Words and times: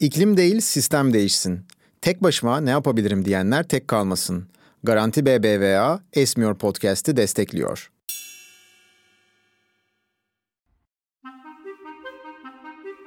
İklim 0.00 0.36
değil 0.36 0.60
sistem 0.60 1.12
değişsin. 1.12 1.60
Tek 2.00 2.22
başıma 2.22 2.60
ne 2.60 2.70
yapabilirim 2.70 3.24
diyenler 3.24 3.62
tek 3.62 3.88
kalmasın. 3.88 4.48
Garanti 4.82 5.26
BBVA 5.26 6.00
Esmiyor 6.12 6.54
Podcast'i 6.54 7.16
destekliyor. 7.16 7.90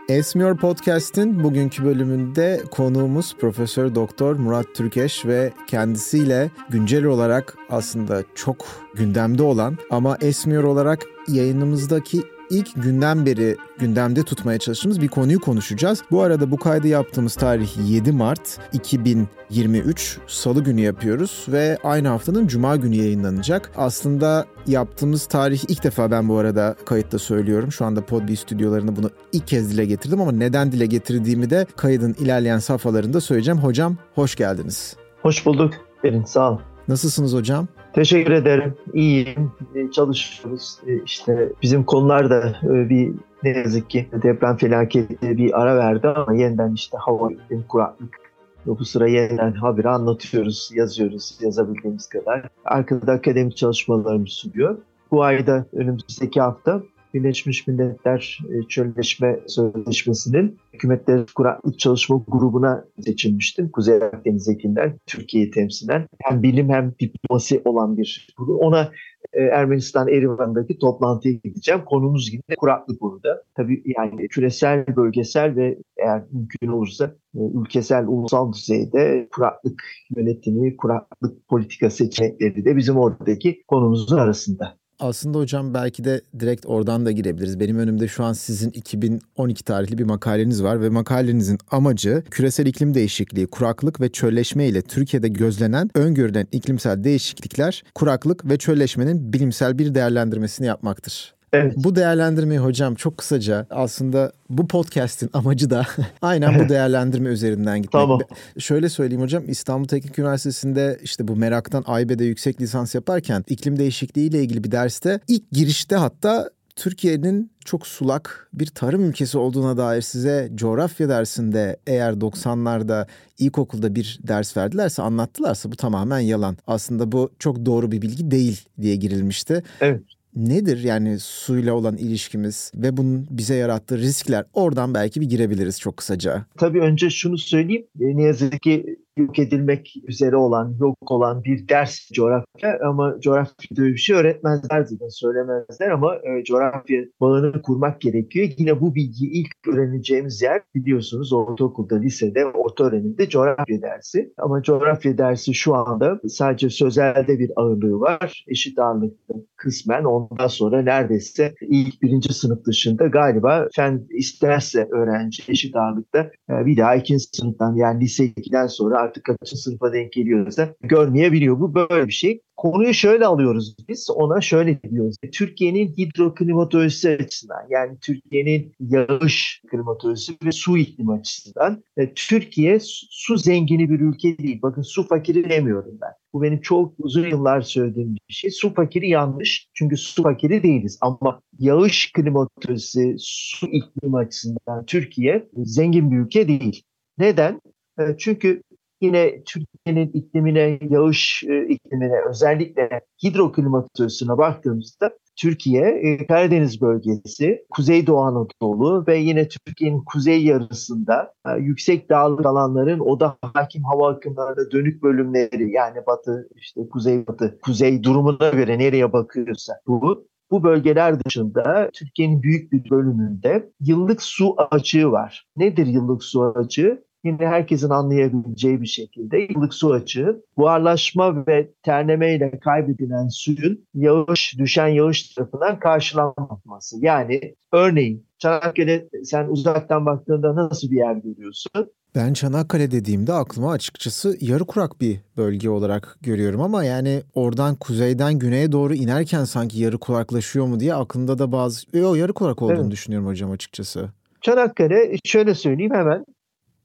Esmiyor 0.09 0.57
Podcast'in 0.57 1.43
bugünkü 1.43 1.85
bölümünde 1.85 2.61
konuğumuz 2.71 3.35
Profesör 3.35 3.95
Doktor 3.95 4.35
Murat 4.35 4.65
Türkeş 4.75 5.25
ve 5.25 5.53
kendisiyle 5.67 6.51
güncel 6.69 7.05
olarak 7.05 7.57
aslında 7.69 8.23
çok 8.35 8.65
gündemde 8.95 9.43
olan 9.43 9.77
ama 9.89 10.17
Esmiyor 10.21 10.63
olarak 10.63 11.05
yayınımızdaki 11.27 12.23
ilk 12.49 12.83
günden 12.83 13.25
beri 13.25 13.57
gündemde 13.79 14.23
tutmaya 14.23 14.59
çalıştığımız 14.59 15.01
bir 15.01 15.07
konuyu 15.07 15.39
konuşacağız. 15.41 16.03
Bu 16.11 16.21
arada 16.21 16.51
bu 16.51 16.57
kaydı 16.57 16.87
yaptığımız 16.87 17.35
tarih 17.35 17.69
7 17.89 18.11
Mart 18.11 18.59
2023 18.73 20.17
Salı 20.27 20.63
günü 20.63 20.81
yapıyoruz 20.81 21.45
ve 21.47 21.77
aynı 21.83 22.07
haftanın 22.07 22.47
Cuma 22.47 22.75
günü 22.75 22.95
yayınlanacak. 22.95 23.71
Aslında 23.77 24.45
yaptığımız 24.67 25.25
tarih 25.25 25.63
ilk 25.67 25.83
defa 25.83 26.11
ben 26.11 26.29
bu 26.29 26.37
arada 26.37 26.75
kayıtta 26.85 27.19
söylüyorum. 27.19 27.71
Şu 27.71 27.85
anda 27.85 28.05
Podbi 28.05 28.35
stüdyolarında 28.35 28.95
bunu 28.95 29.09
ilk 29.31 29.47
kez 29.47 29.71
dile 29.71 29.85
getirdim 29.85 30.21
ama 30.21 30.31
neden 30.31 30.71
dile 30.71 30.85
getirdiğimi 30.85 31.49
de 31.49 31.65
kaydın 31.75 32.13
ilerleyen 32.13 32.59
safhalarında 32.59 33.21
söyleyeceğim. 33.21 33.59
Hocam 33.59 33.97
hoş 34.15 34.35
geldiniz. 34.35 34.95
Hoş 35.21 35.45
bulduk 35.45 35.73
Berin 36.03 36.23
sağ 36.23 36.51
ol. 36.51 36.59
Nasılsınız 36.87 37.33
hocam? 37.33 37.67
Teşekkür 37.93 38.31
ederim. 38.31 38.73
İyiyim. 38.93 39.51
E, 39.75 39.91
çalışıyoruz. 39.91 40.77
E, 40.87 41.03
işte 41.03 41.49
bizim 41.61 41.83
konular 41.83 42.29
da 42.29 42.55
e, 42.63 42.89
bir 42.89 43.11
ne 43.43 43.49
yazık 43.49 43.89
ki 43.89 44.07
deprem 44.23 44.57
felaketi 44.57 45.37
bir 45.37 45.61
ara 45.61 45.77
verdi 45.77 46.07
ama 46.07 46.33
yeniden 46.33 46.73
işte 46.73 46.97
hava 46.97 47.31
iklim 47.31 47.63
kuraklık 47.69 48.23
bu 48.65 48.85
sıra 48.85 49.07
yeniden 49.07 49.51
haberi 49.51 49.89
anlatıyoruz, 49.89 50.69
yazıyoruz 50.73 51.37
yazabildiğimiz 51.41 52.07
kadar. 52.07 52.49
Arkada 52.65 53.11
akademik 53.11 53.57
çalışmalarımız 53.57 54.29
sürüyor. 54.29 54.77
Bu 55.11 55.23
ayda 55.23 55.65
önümüzdeki 55.73 56.41
hafta 56.41 56.83
Birleşmiş 57.13 57.67
Milletler 57.67 58.39
e, 58.49 58.67
Çölleşme 58.67 59.39
Sözleşmesi'nin 59.47 60.57
hükümetler 60.73 61.25
kuraklık 61.35 61.79
çalışma 61.79 62.23
grubuna 62.27 62.85
seçilmiştim. 62.99 63.71
Kuzey 63.71 63.95
Akdeniz'dekiler 63.95 64.93
Türkiye'yi 65.05 65.51
temsilen 65.51 66.07
hem 66.23 66.43
bilim 66.43 66.69
hem 66.69 66.93
diplomasi 66.99 67.61
olan 67.65 67.97
bir 67.97 68.27
grup. 68.37 68.63
Ona 68.63 68.91
e, 69.33 69.43
Ermenistan 69.43 70.07
Erivan'daki 70.07 70.77
toplantıya 70.79 71.33
gideceğim. 71.43 71.81
Konumuz 71.85 72.33
yine 72.33 72.55
kuraklık 72.57 73.01
burada. 73.01 73.43
Tabii 73.55 73.83
yani 73.97 74.27
küresel, 74.27 74.85
bölgesel 74.95 75.55
ve 75.55 75.77
eğer 75.97 76.23
mümkün 76.31 76.67
olursa 76.67 77.05
e, 77.35 77.39
ülkesel, 77.61 78.07
ulusal 78.07 78.53
düzeyde 78.53 79.27
kuraklık 79.31 79.83
yönetimi, 80.17 80.77
kuraklık 80.77 81.47
politika 81.47 81.89
seçenekleri 81.89 82.65
de 82.65 82.75
bizim 82.75 82.97
oradaki 82.97 83.63
konumuzun 83.67 84.17
arasında. 84.17 84.82
Aslında 85.03 85.37
hocam 85.37 85.73
belki 85.73 86.03
de 86.03 86.21
direkt 86.39 86.65
oradan 86.65 87.05
da 87.05 87.11
girebiliriz. 87.11 87.59
Benim 87.59 87.79
önümde 87.79 88.07
şu 88.07 88.23
an 88.23 88.33
sizin 88.33 88.69
2012 88.69 89.63
tarihli 89.63 89.97
bir 89.97 90.03
makaleniz 90.03 90.63
var 90.63 90.81
ve 90.81 90.89
makalenizin 90.89 91.57
amacı 91.71 92.23
küresel 92.31 92.65
iklim 92.65 92.93
değişikliği, 92.93 93.47
kuraklık 93.47 94.01
ve 94.01 94.11
çölleşme 94.11 94.67
ile 94.67 94.81
Türkiye'de 94.81 95.27
gözlenen, 95.27 95.89
öngörülen 95.95 96.47
iklimsel 96.51 97.03
değişiklikler, 97.03 97.83
kuraklık 97.95 98.49
ve 98.49 98.57
çölleşmenin 98.57 99.33
bilimsel 99.33 99.77
bir 99.77 99.95
değerlendirmesini 99.95 100.67
yapmaktır. 100.67 101.33
Evet. 101.53 101.73
Bu 101.77 101.95
değerlendirmeyi 101.95 102.59
hocam 102.59 102.95
çok 102.95 103.17
kısaca 103.17 103.67
aslında 103.69 104.31
bu 104.49 104.67
podcast'in 104.67 105.29
amacı 105.33 105.69
da 105.69 105.85
aynen 106.21 106.59
bu 106.59 106.69
değerlendirme 106.69 107.29
üzerinden 107.29 107.81
gitmek. 107.81 108.01
Tamam. 108.01 108.19
Şöyle 108.59 108.89
söyleyeyim 108.89 109.21
hocam 109.21 109.43
İstanbul 109.47 109.87
Teknik 109.87 110.19
Üniversitesi'nde 110.19 110.99
işte 111.03 111.27
bu 111.27 111.35
meraktan 111.35 111.83
AYB'de 111.87 112.25
yüksek 112.25 112.61
lisans 112.61 112.95
yaparken 112.95 113.43
iklim 113.47 113.79
değişikliği 113.79 114.29
ile 114.29 114.41
ilgili 114.41 114.63
bir 114.63 114.71
derste 114.71 115.19
ilk 115.27 115.51
girişte 115.51 115.95
hatta 115.95 116.49
Türkiye'nin 116.75 117.51
çok 117.65 117.87
sulak 117.87 118.49
bir 118.53 118.67
tarım 118.67 119.09
ülkesi 119.09 119.37
olduğuna 119.37 119.77
dair 119.77 120.01
size 120.01 120.51
coğrafya 120.55 121.09
dersinde 121.09 121.77
eğer 121.87 122.13
90'larda 122.13 123.07
ilkokulda 123.37 123.95
bir 123.95 124.19
ders 124.27 124.57
verdilerse 124.57 125.01
anlattılarsa 125.01 125.71
bu 125.71 125.75
tamamen 125.75 126.19
yalan. 126.19 126.57
Aslında 126.67 127.11
bu 127.11 127.31
çok 127.39 127.65
doğru 127.65 127.91
bir 127.91 128.01
bilgi 128.01 128.31
değil 128.31 128.65
diye 128.81 128.95
girilmişti. 128.95 129.63
Evet 129.81 130.01
nedir 130.35 130.83
yani 130.83 131.19
suyla 131.19 131.73
olan 131.73 131.97
ilişkimiz 131.97 132.71
ve 132.75 132.97
bunun 132.97 133.27
bize 133.29 133.55
yarattığı 133.55 133.97
riskler 133.97 134.45
oradan 134.53 134.93
belki 134.93 135.21
bir 135.21 135.29
girebiliriz 135.29 135.79
çok 135.79 135.97
kısaca. 135.97 136.45
Tabii 136.57 136.79
önce 136.79 137.09
şunu 137.09 137.37
söyleyeyim. 137.37 137.85
E, 137.99 138.17
ne 138.17 138.23
yazık 138.23 138.61
ki 138.61 138.97
yok 139.17 139.39
edilmek 139.39 139.93
üzere 140.07 140.35
olan, 140.35 140.75
yok 140.79 141.11
olan 141.11 141.43
bir 141.43 141.67
ders 141.67 142.11
coğrafya 142.13 142.79
ama 142.85 143.15
coğrafya 143.19 143.55
bir 143.71 143.97
şey 143.97 144.15
öğretmezler 144.15 144.83
zaten 144.83 145.07
söylemezler 145.09 145.89
ama 145.89 146.15
e, 146.15 146.43
coğrafya 146.43 147.01
bağını 147.21 147.61
kurmak 147.61 148.01
gerekiyor. 148.01 148.49
Yine 148.57 148.81
bu 148.81 148.95
bilgiyi 148.95 149.31
ilk 149.31 149.67
öğreneceğimiz 149.67 150.41
yer 150.41 150.61
biliyorsunuz 150.75 151.33
ortaokulda, 151.33 151.95
lisede, 151.95 152.45
orta 152.45 152.83
öğrenimde 152.83 153.29
coğrafya 153.29 153.81
dersi. 153.81 154.33
Ama 154.37 154.61
coğrafya 154.61 155.17
dersi 155.17 155.53
şu 155.53 155.75
anda 155.75 156.19
sadece 156.27 156.69
sözelde 156.69 157.39
bir 157.39 157.51
ağırlığı 157.55 157.99
var. 157.99 158.45
Eşit 158.47 158.79
ağırlıkta 158.79 159.33
kısmen 159.55 160.03
ondan 160.03 160.47
sonra 160.47 160.81
neredeyse 160.81 161.55
ilk 161.61 162.01
birinci 162.01 162.33
sınıf 162.33 162.65
dışında 162.65 163.07
galiba 163.07 163.67
fen 163.75 164.07
isterse 164.09 164.87
öğrenci 164.91 165.43
eşit 165.47 165.75
ağırlıkta 165.75 166.19
e, 166.49 166.65
bir 166.65 166.77
daha 166.77 166.95
ikinci 166.95 167.23
sınıftan 167.23 167.75
yani 167.75 168.03
lise 168.03 168.25
2'den 168.25 168.67
sonra 168.67 169.02
artık 169.03 169.23
kaçıncı 169.23 169.61
sınıfa 169.61 169.93
denk 169.93 170.13
geliyorsa 170.13 170.75
görmeyebiliyor. 170.81 171.59
Bu 171.59 171.75
böyle 171.75 172.07
bir 172.07 172.13
şey. 172.13 172.41
Konuyu 172.57 172.93
şöyle 172.93 173.25
alıyoruz 173.25 173.75
biz, 173.89 174.09
ona 174.09 174.41
şöyle 174.41 174.83
diyoruz. 174.83 175.15
Türkiye'nin 175.31 175.87
hidroklimatolojisi 175.87 177.09
açısından, 177.09 177.65
yani 177.69 177.97
Türkiye'nin 178.01 178.73
yağış 178.79 179.61
klimatolojisi 179.71 180.33
ve 180.45 180.51
su 180.51 180.77
iklimi 180.77 181.13
açısından, 181.13 181.83
e, 181.97 182.13
Türkiye 182.13 182.77
su 183.09 183.37
zengini 183.37 183.89
bir 183.89 183.99
ülke 183.99 184.37
değil. 184.37 184.59
Bakın 184.61 184.81
su 184.81 185.07
fakiri 185.07 185.49
demiyorum 185.49 185.97
ben. 186.01 186.11
Bu 186.33 186.41
benim 186.41 186.61
çok 186.61 186.93
uzun 186.99 187.27
yıllar 187.27 187.61
söylediğim 187.61 188.15
bir 188.29 188.33
şey. 188.33 188.51
Su 188.51 188.73
fakiri 188.73 189.09
yanlış. 189.09 189.67
Çünkü 189.73 189.97
su 189.97 190.23
fakiri 190.23 190.63
değiliz. 190.63 190.97
Ama 191.01 191.41
yağış 191.59 192.11
klimatolojisi, 192.11 193.15
su 193.19 193.67
iklimi 193.67 194.17
açısından 194.17 194.85
Türkiye 194.85 195.49
zengin 195.55 196.11
bir 196.11 196.17
ülke 196.17 196.47
değil. 196.47 196.83
Neden? 197.17 197.61
E, 197.99 198.03
çünkü 198.17 198.63
yine 199.03 199.43
Türkiye'nin 199.43 200.11
iklimine, 200.13 200.79
yağış 200.89 201.43
e, 201.43 201.67
iklimine 201.67 202.21
özellikle 202.29 203.01
hidroklimatolojisine 203.23 204.37
baktığımızda 204.37 205.11
Türkiye, 205.35 205.81
e, 205.81 206.27
Karadeniz 206.27 206.81
bölgesi, 206.81 207.65
Kuzeydoğu 207.69 208.19
Anadolu 208.19 209.07
ve 209.07 209.17
yine 209.17 209.47
Türkiye'nin 209.47 210.03
kuzey 210.05 210.43
yarısında 210.43 211.33
e, 211.47 211.51
yüksek 211.59 212.09
dağlık 212.09 212.45
alanların 212.45 212.99
oda 212.99 213.37
hakim 213.41 213.83
hava 213.83 214.11
akımlarına 214.11 214.71
dönük 214.71 215.03
bölümleri 215.03 215.71
yani 215.71 215.97
batı, 216.07 216.49
işte 216.55 216.81
kuzey 216.89 217.27
batı, 217.27 217.59
kuzey 217.61 218.03
durumuna 218.03 218.49
göre 218.49 218.79
nereye 218.79 219.13
bakıyorsa 219.13 219.73
bu 219.87 220.27
bu 220.51 220.63
bölgeler 220.63 221.23
dışında 221.23 221.89
Türkiye'nin 221.93 222.43
büyük 222.43 222.71
bir 222.71 222.89
bölümünde 222.89 223.69
yıllık 223.79 224.23
su 224.23 224.55
açığı 224.71 225.11
var. 225.11 225.45
Nedir 225.57 225.87
yıllık 225.87 226.23
su 226.23 226.43
açığı? 226.55 227.03
Yine 227.23 227.47
herkesin 227.47 227.89
anlayabileceği 227.89 228.81
bir 228.81 228.87
şekilde 228.87 229.37
yıllık 229.37 229.73
su 229.73 229.93
açığı, 229.93 230.43
buharlaşma 230.57 231.47
ve 231.47 231.69
terneme 231.83 232.35
ile 232.35 232.59
kaybedilen 232.59 233.27
suyun 233.27 233.85
yağış, 233.93 234.55
düşen 234.57 234.87
yağış 234.87 235.33
tarafından 235.33 235.79
karşılanmaması. 235.79 236.97
Yani 237.01 237.55
örneğin 237.71 238.25
Çanakkale 238.37 239.09
sen 239.23 239.47
uzaktan 239.47 240.05
baktığında 240.05 240.55
nasıl 240.55 240.91
bir 240.91 240.97
yer 240.97 241.15
görüyorsun? 241.15 241.91
Ben 242.15 242.33
Çanakkale 242.33 242.91
dediğimde 242.91 243.33
aklıma 243.33 243.71
açıkçası 243.71 244.37
yarı 244.41 244.65
kurak 244.65 245.01
bir 245.01 245.19
bölge 245.37 245.69
olarak 245.69 246.17
görüyorum 246.21 246.61
ama 246.61 246.83
yani 246.83 247.21
oradan 247.33 247.75
kuzeyden 247.75 248.39
güneye 248.39 248.71
doğru 248.71 248.93
inerken 248.95 249.43
sanki 249.43 249.79
yarı 249.79 249.97
kuraklaşıyor 249.97 250.65
mu 250.65 250.79
diye 250.79 250.93
aklımda 250.93 251.39
da 251.39 251.51
bazı 251.51 251.97
Yo, 251.97 252.15
yarı 252.15 252.33
kurak 252.33 252.61
olduğunu 252.61 252.81
evet. 252.81 252.91
düşünüyorum 252.91 253.27
hocam 253.27 253.51
açıkçası. 253.51 254.09
Çanakkale 254.41 255.17
şöyle 255.23 255.55
söyleyeyim 255.55 255.93
hemen 255.93 256.25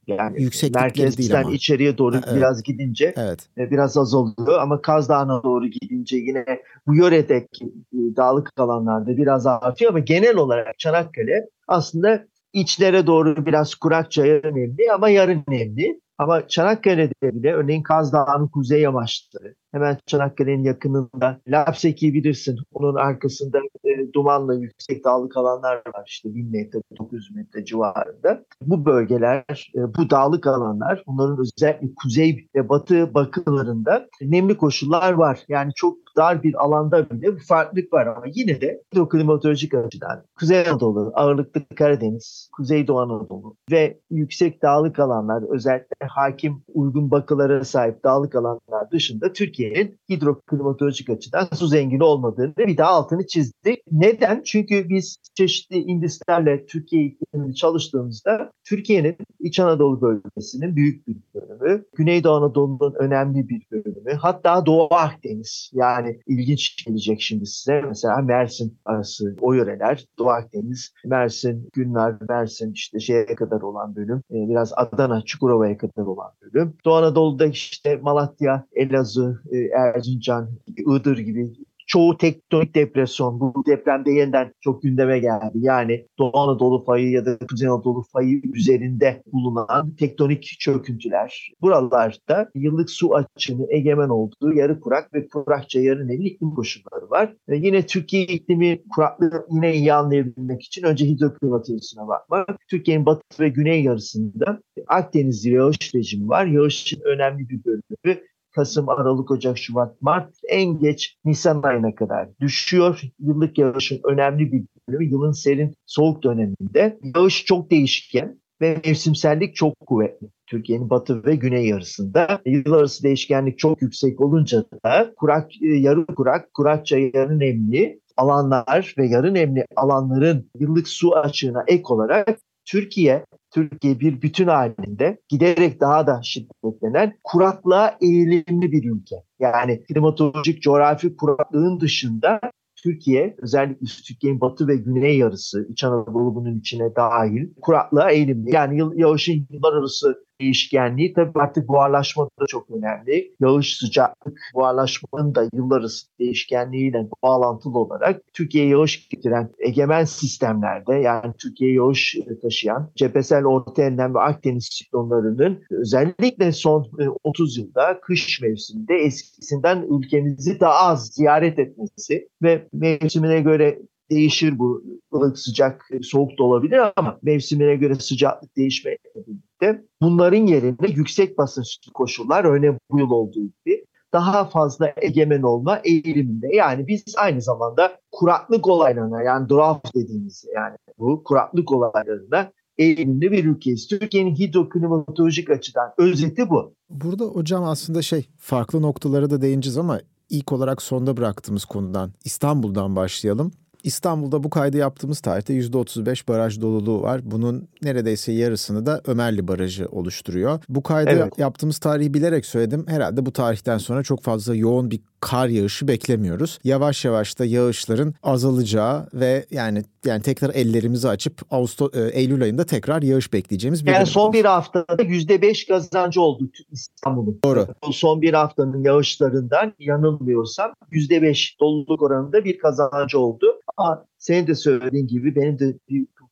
yani 0.09 0.51
merkezden 0.75 1.49
içeriye 1.49 1.99
doğru 1.99 2.17
evet. 2.17 2.37
biraz 2.37 2.63
gidince 2.63 3.15
evet. 3.17 3.49
E, 3.59 3.71
biraz 3.71 3.97
azalıyor 3.97 4.61
ama 4.61 4.83
Kaz 4.83 5.09
Dağı'na 5.09 5.43
doğru 5.43 5.67
gidince 5.67 6.17
yine 6.17 6.45
bu 6.87 6.95
yöredeki 6.95 7.65
e, 7.65 8.17
dağlık 8.17 8.53
alanlarda 8.57 9.17
biraz 9.17 9.47
artıyor 9.47 9.91
ama 9.91 9.99
genel 9.99 10.37
olarak 10.37 10.79
Çanakkale 10.79 11.49
aslında 11.69 12.25
içlere 12.53 13.07
doğru 13.07 13.47
biraz 13.47 13.75
kurakça 13.75 14.27
yarı 14.27 14.55
nemli 14.55 14.93
ama 14.93 15.09
yarı 15.09 15.43
nemli. 15.49 16.01
Ama 16.19 16.49
Çanakkale'de 16.49 17.35
bile 17.35 17.53
örneğin 17.55 17.83
Kaz 17.83 18.13
Dağı'nın 18.13 18.49
kuzey 18.49 18.81
yamaçları 18.81 19.55
Hemen 19.73 19.99
Çanakkale'nin 20.07 20.65
yakınında. 20.65 21.41
Lapseki'yi 21.49 22.15
bilirsin. 22.15 22.59
Onun 22.73 22.95
arkasında 22.95 23.59
e, 23.85 24.13
dumanla 24.13 24.55
yüksek 24.55 25.05
dağlık 25.05 25.37
alanlar 25.37 25.77
var. 25.77 26.05
İşte 26.07 26.35
1000 26.35 26.51
metre, 26.51 26.79
900 26.99 27.35
metre 27.35 27.65
civarında. 27.65 28.45
Bu 28.63 28.85
bölgeler, 28.85 29.73
e, 29.75 29.95
bu 29.95 30.11
dağlık 30.11 30.47
alanlar, 30.47 31.03
bunların 31.07 31.39
özellikle 31.39 31.89
kuzey 32.03 32.49
ve 32.55 32.69
batı 32.69 33.15
bakımlarında 33.15 34.09
nemli 34.21 34.57
koşullar 34.57 35.13
var. 35.13 35.45
Yani 35.49 35.73
çok 35.75 35.99
dar 36.19 36.43
bir 36.43 36.65
alanda 36.65 37.11
bile 37.11 37.37
bir 37.37 37.43
farklılık 37.43 37.93
var 37.93 38.07
ama 38.07 38.27
yine 38.35 38.61
de 38.61 38.83
hidroklimatolojik 38.93 39.75
açıdan 39.75 40.25
Kuzey 40.39 40.69
Anadolu, 40.69 41.13
ağırlıklı 41.15 41.63
Karadeniz, 41.77 42.51
Kuzeydoğu 42.57 43.01
Anadolu 43.01 43.57
ve 43.71 44.01
yüksek 44.11 44.63
dağlık 44.63 44.99
alanlar 44.99 45.55
özellikle 45.55 46.07
hakim 46.07 46.63
uygun 46.75 47.11
bakılara 47.11 47.65
sahip 47.65 48.05
dağlık 48.05 48.35
alanlar 48.35 48.91
dışında 48.93 49.33
Türkiye'nin 49.59 49.99
hidroklimatolojik 50.11 51.11
açıdan 51.11 51.49
su 51.55 51.67
zengini 51.67 52.03
olmadığını 52.03 52.57
bir 52.57 52.77
daha 52.77 52.91
altını 52.91 53.27
çizdi. 53.27 53.77
Neden? 53.91 54.43
Çünkü 54.45 54.89
biz 54.89 55.17
çeşitli 55.35 55.77
indislerle 55.77 56.67
Türkiye 56.67 57.05
iklimini 57.05 57.55
çalıştığımızda 57.55 58.53
Türkiye'nin 58.69 59.17
İç 59.41 59.61
Anadolu 59.61 60.01
bölgesinin 60.01 60.77
büyük 60.77 61.09
bir 61.09 61.17
bölümü, 61.35 61.85
Güneydoğu 61.97 62.33
Anadolu'nun 62.33 62.95
önemli 62.99 63.49
bir 63.49 63.63
bölümü, 63.71 64.13
hatta 64.13 64.67
Doğu 64.67 64.95
Akdeniz 64.95 65.71
yani 65.75 66.21
ilginç 66.27 66.85
gelecek 66.87 67.21
şimdi 67.21 67.47
size. 67.47 67.81
Mesela 67.81 68.17
Mersin 68.17 68.79
arası 68.85 69.37
o 69.41 69.53
yöreler, 69.53 70.05
Doğu 70.19 70.29
Akdeniz, 70.29 70.93
Mersin, 71.05 71.69
Günler, 71.73 72.15
Mersin 72.29 72.73
işte 72.73 73.01
şeye 73.01 73.27
kadar 73.27 73.61
olan 73.61 73.97
bölüm, 73.97 74.19
e, 74.19 74.49
biraz 74.49 74.73
Adana, 74.77 75.23
Çukurova'ya 75.23 75.79
kadar 75.79 76.03
olan 76.03 76.31
bölüm. 76.43 76.75
Doğu 76.85 76.95
Anadolu'da 76.95 77.47
işte 77.47 77.97
Malatya, 77.97 78.67
Elazığ, 78.73 79.43
Erzincan, 79.75 80.51
Iğdır 80.87 81.19
gibi 81.19 81.53
çoğu 81.89 82.17
tektonik 82.17 82.75
depresyon 82.75 83.41
bu 83.41 83.63
depremde 83.67 84.11
yeniden 84.11 84.53
çok 84.61 84.83
gündeme 84.83 85.19
geldi. 85.19 85.53
Yani 85.55 86.07
Doğu 86.19 86.39
Anadolu 86.39 86.85
fayı 86.85 87.11
ya 87.11 87.27
da 87.27 87.39
Kuzey 87.39 87.69
Anadolu 87.69 88.03
fayı 88.13 88.43
üzerinde 88.55 89.23
bulunan 89.33 89.95
tektonik 89.95 90.45
çöküntüler. 90.45 91.53
Buralarda 91.61 92.51
yıllık 92.55 92.91
su 92.91 93.15
açığını 93.15 93.67
egemen 93.71 94.09
olduğu 94.09 94.55
yarı 94.55 94.81
kurak 94.81 95.15
ve 95.15 95.29
kurakça 95.29 95.81
yarı 95.81 96.09
nemli 96.09 96.29
iklim 96.29 96.51
koşulları 96.51 97.11
var. 97.11 97.35
E 97.49 97.57
yine 97.57 97.87
Türkiye 97.87 98.23
iklimi 98.23 98.83
kuraklığı 98.95 99.47
yine 99.51 99.75
iyi 99.75 99.93
anlayabilmek 99.93 100.63
için 100.63 100.83
önce 100.83 101.07
hidroklimatolojisine 101.07 102.09
bakmak. 102.09 102.59
Türkiye'nin 102.71 103.07
batı 103.07 103.23
ve 103.41 103.49
güney 103.49 103.83
yarısında 103.83 104.61
Akdeniz 104.87 105.45
yağış 105.45 105.95
rejimi 105.95 106.29
var. 106.29 106.47
Yağışın 106.47 107.01
önemli 107.01 107.49
bir 107.49 107.65
bölümü 107.65 108.21
Kasım, 108.59 108.89
Aralık, 108.89 109.31
Ocak, 109.31 109.59
Şubat, 109.59 110.03
Mart 110.03 110.35
en 110.49 110.79
geç 110.79 111.17
Nisan 111.25 111.63
ayına 111.63 111.95
kadar 111.95 112.29
düşüyor. 112.41 113.01
Yıllık 113.19 113.59
yağışın 113.59 114.01
önemli 114.05 114.53
bir 114.53 114.63
bölümü 114.89 115.05
yılın 115.05 115.33
serin 115.33 115.75
soğuk 115.87 116.23
döneminde. 116.23 116.99
Yağış 117.17 117.45
çok 117.45 117.71
değişken 117.71 118.41
ve 118.61 118.81
mevsimsellik 118.85 119.57
çok 119.57 119.81
kuvvetli. 119.87 120.27
Türkiye'nin 120.47 120.91
batı 120.91 121.25
ve 121.25 121.37
güney 121.37 121.67
yarısında. 121.67 122.41
Yıl 122.47 122.73
arası 122.73 123.03
değişkenlik 123.03 123.59
çok 123.59 123.83
yüksek 123.83 124.21
olunca 124.21 124.65
da 124.85 125.15
kurak, 125.17 125.63
e, 125.63 125.67
yarı 125.67 126.07
kurak, 126.07 126.55
kurakça 126.55 126.99
yarı 126.99 127.39
nemli 127.39 128.01
alanlar 128.17 128.95
ve 128.99 129.07
yarı 129.07 129.35
nemli 129.35 129.67
alanların 129.77 130.51
yıllık 130.59 130.89
su 130.89 131.17
açığına 131.17 131.65
ek 131.67 131.85
olarak 131.89 132.39
Türkiye 132.65 133.25
Türkiye 133.59 134.01
bir 134.01 134.23
bütün 134.23 134.47
halinde 134.47 135.21
giderek 135.29 135.81
daha 135.81 136.07
da 136.07 136.21
şiddetlenen 136.23 137.15
kuraklığa 137.25 137.97
eğilimli 138.01 138.73
bir 138.73 138.85
ülke. 138.85 139.17
Yani 139.41 139.83
klimatolojik 139.83 140.63
coğrafi 140.63 141.17
kuraklığın 141.17 141.81
dışında 141.81 142.41
Türkiye 142.83 143.37
özellikle 143.39 143.87
Türkiye'nin 144.07 144.41
batı 144.41 144.69
ve 144.69 144.77
güney 144.77 145.19
yarısı 145.19 145.67
İç 145.71 145.85
Anadolu 145.85 146.35
bunun 146.35 146.59
içine 146.59 146.97
dahil 146.97 147.49
kuraklığa 147.63 148.11
eğilimli. 148.11 148.55
Yani 148.55 148.79
yıl, 148.79 148.93
yağışın 148.99 149.47
yıllar 149.51 149.73
arası 149.73 150.25
değişkenliği 150.41 151.13
tabii 151.13 151.39
artık 151.39 151.69
buharlaşma 151.69 152.25
da 152.41 152.47
çok 152.47 152.71
önemli. 152.71 153.35
Yağış, 153.41 153.77
sıcaklık, 153.77 154.39
buharlaşmanın 154.55 155.35
da 155.35 155.49
yıllar 155.53 155.79
arası 155.79 156.07
değişkenliğiyle 156.19 157.09
bağlantılı 157.23 157.79
olarak 157.79 158.21
Türkiye 158.33 158.67
yağış 158.67 159.09
getiren 159.09 159.51
egemen 159.59 160.05
sistemlerde 160.05 160.95
yani 160.95 161.35
Türkiye 161.39 161.73
yağış 161.73 162.17
taşıyan 162.43 162.91
cephesel 162.97 163.45
Orta 163.45 163.83
Enlem 163.83 164.15
ve 164.15 164.21
Akdeniz 164.21 164.69
siklonlarının 164.71 165.63
özellikle 165.71 166.53
son 166.53 166.91
30 167.25 167.59
e, 167.59 167.61
yılda 167.61 168.01
kış 168.01 168.41
mevsiminde 168.41 168.95
eskisinden 168.95 169.87
ülkemizi 169.91 170.61
daha 170.61 170.75
az 170.75 171.07
ziyaret 171.07 171.59
etmesi 171.59 172.29
ve 172.43 172.69
mevsimine 172.73 173.41
göre 173.41 173.79
değişir 174.11 174.59
bu. 174.59 174.83
Ilık 175.15 175.39
sıcak, 175.39 175.89
soğuk 176.03 176.39
da 176.39 176.43
olabilir 176.43 176.81
ama 176.97 177.19
mevsimine 177.23 177.77
göre 177.77 177.95
sıcaklık 177.95 178.57
değişmeye 178.57 178.99
birlikte 179.15 179.85
bunların 180.03 180.47
yerine 180.47 180.89
yüksek 180.89 181.39
basınçlı 181.39 181.93
koşullar 181.93 182.45
örneğin 182.45 182.79
bu 182.91 182.99
yıl 182.99 183.11
olduğu 183.11 183.43
gibi 183.43 183.85
daha 184.13 184.45
fazla 184.45 184.93
egemen 184.97 185.43
olma 185.43 185.81
eğiliminde. 185.85 186.57
Yani 186.57 186.87
biz 186.87 187.05
aynı 187.17 187.43
zamanda 187.43 187.99
kuraklık 188.13 188.67
olaylarına 188.67 189.23
yani 189.23 189.49
drought 189.49 189.95
dediğimiz 189.95 190.45
yani 190.55 190.77
bu 190.99 191.25
kuraklık 191.25 191.73
olaylarına 191.73 192.53
eğilimli 192.79 193.33
bir 193.33 193.45
ülkeyiz. 193.45 193.87
Türkiye'nin 193.87 194.35
hidroklimatolojik 194.35 195.51
açıdan 195.51 195.93
özeti 195.99 196.51
bu. 196.51 196.75
Burada 196.91 197.25
hocam 197.25 197.65
aslında 197.65 198.03
şey 198.03 198.29
farklı 198.37 198.83
noktalara 198.83 199.31
da 199.31 199.43
değineceğiz 199.43 199.79
ama 199.79 200.01
ilk 200.31 200.53
olarak 200.53 200.83
sonda 200.83 201.17
bıraktığımız 201.17 201.65
konudan 201.65 202.13
İstanbul'dan 202.25 202.97
başlayalım. 202.97 203.53
İstanbul'da 203.83 204.45
bu 204.45 204.51
kaydı 204.51 204.77
yaptığımız 204.77 205.21
tarihte 205.21 205.55
%35 205.55 206.29
baraj 206.29 206.61
doluluğu 206.61 207.03
var. 207.03 207.21
Bunun 207.25 207.69
neredeyse 207.83 208.33
yarısını 208.33 208.87
da 208.87 209.01
Ömerli 209.07 209.49
Barajı 209.49 209.87
oluşturuyor. 209.87 210.61
Bu 210.69 210.83
kaydı 210.83 211.11
evet. 211.11 211.39
yaptığımız 211.39 211.79
tarihi 211.79 212.15
bilerek 212.15 212.47
söyledim. 212.47 212.85
Herhalde 212.89 213.27
bu 213.27 213.33
tarihten 213.33 213.79
sonra 213.79 214.03
çok 214.03 214.23
fazla 214.23 214.55
yoğun 214.55 214.91
bir 214.91 215.01
kar 215.21 215.49
yağışı 215.49 215.89
beklemiyoruz. 215.89 216.59
Yavaş 216.65 217.05
yavaş 217.05 217.39
da 217.39 217.45
yağışların 217.45 218.15
azalacağı 218.23 219.09
ve 219.15 219.47
yani 219.51 219.85
yani 220.05 220.23
tekrar 220.23 220.55
ellerimizi 220.55 221.09
açıp 221.09 221.41
Ağustos 221.51 221.95
e, 221.95 222.01
Eylül 222.01 222.43
ayında 222.43 222.65
tekrar 222.67 223.03
yağış 223.03 223.33
bekleyeceğimiz 223.33 223.87
bir 223.87 223.93
Yani 223.93 224.07
son 224.07 224.33
bir 224.33 224.45
haftada 224.45 225.03
%5 225.03 225.69
kazancı 225.69 226.21
oldu 226.21 226.51
İstanbul'un. 226.71 227.41
Doğru. 227.45 227.67
Son 227.93 228.23
bir 228.23 228.35
haftanın 228.35 228.85
yağışlarından 228.85 229.75
yanılmıyorsam 229.79 230.73
%5 230.93 231.61
doluluk 231.61 232.03
oranında 232.03 232.45
bir 232.45 232.59
kazancı 232.59 233.19
oldu. 233.19 233.47
Ama 233.77 234.05
senin 234.19 234.47
de 234.47 234.55
söylediğin 234.55 235.07
gibi 235.07 235.37
benim 235.37 235.59
de 235.59 235.79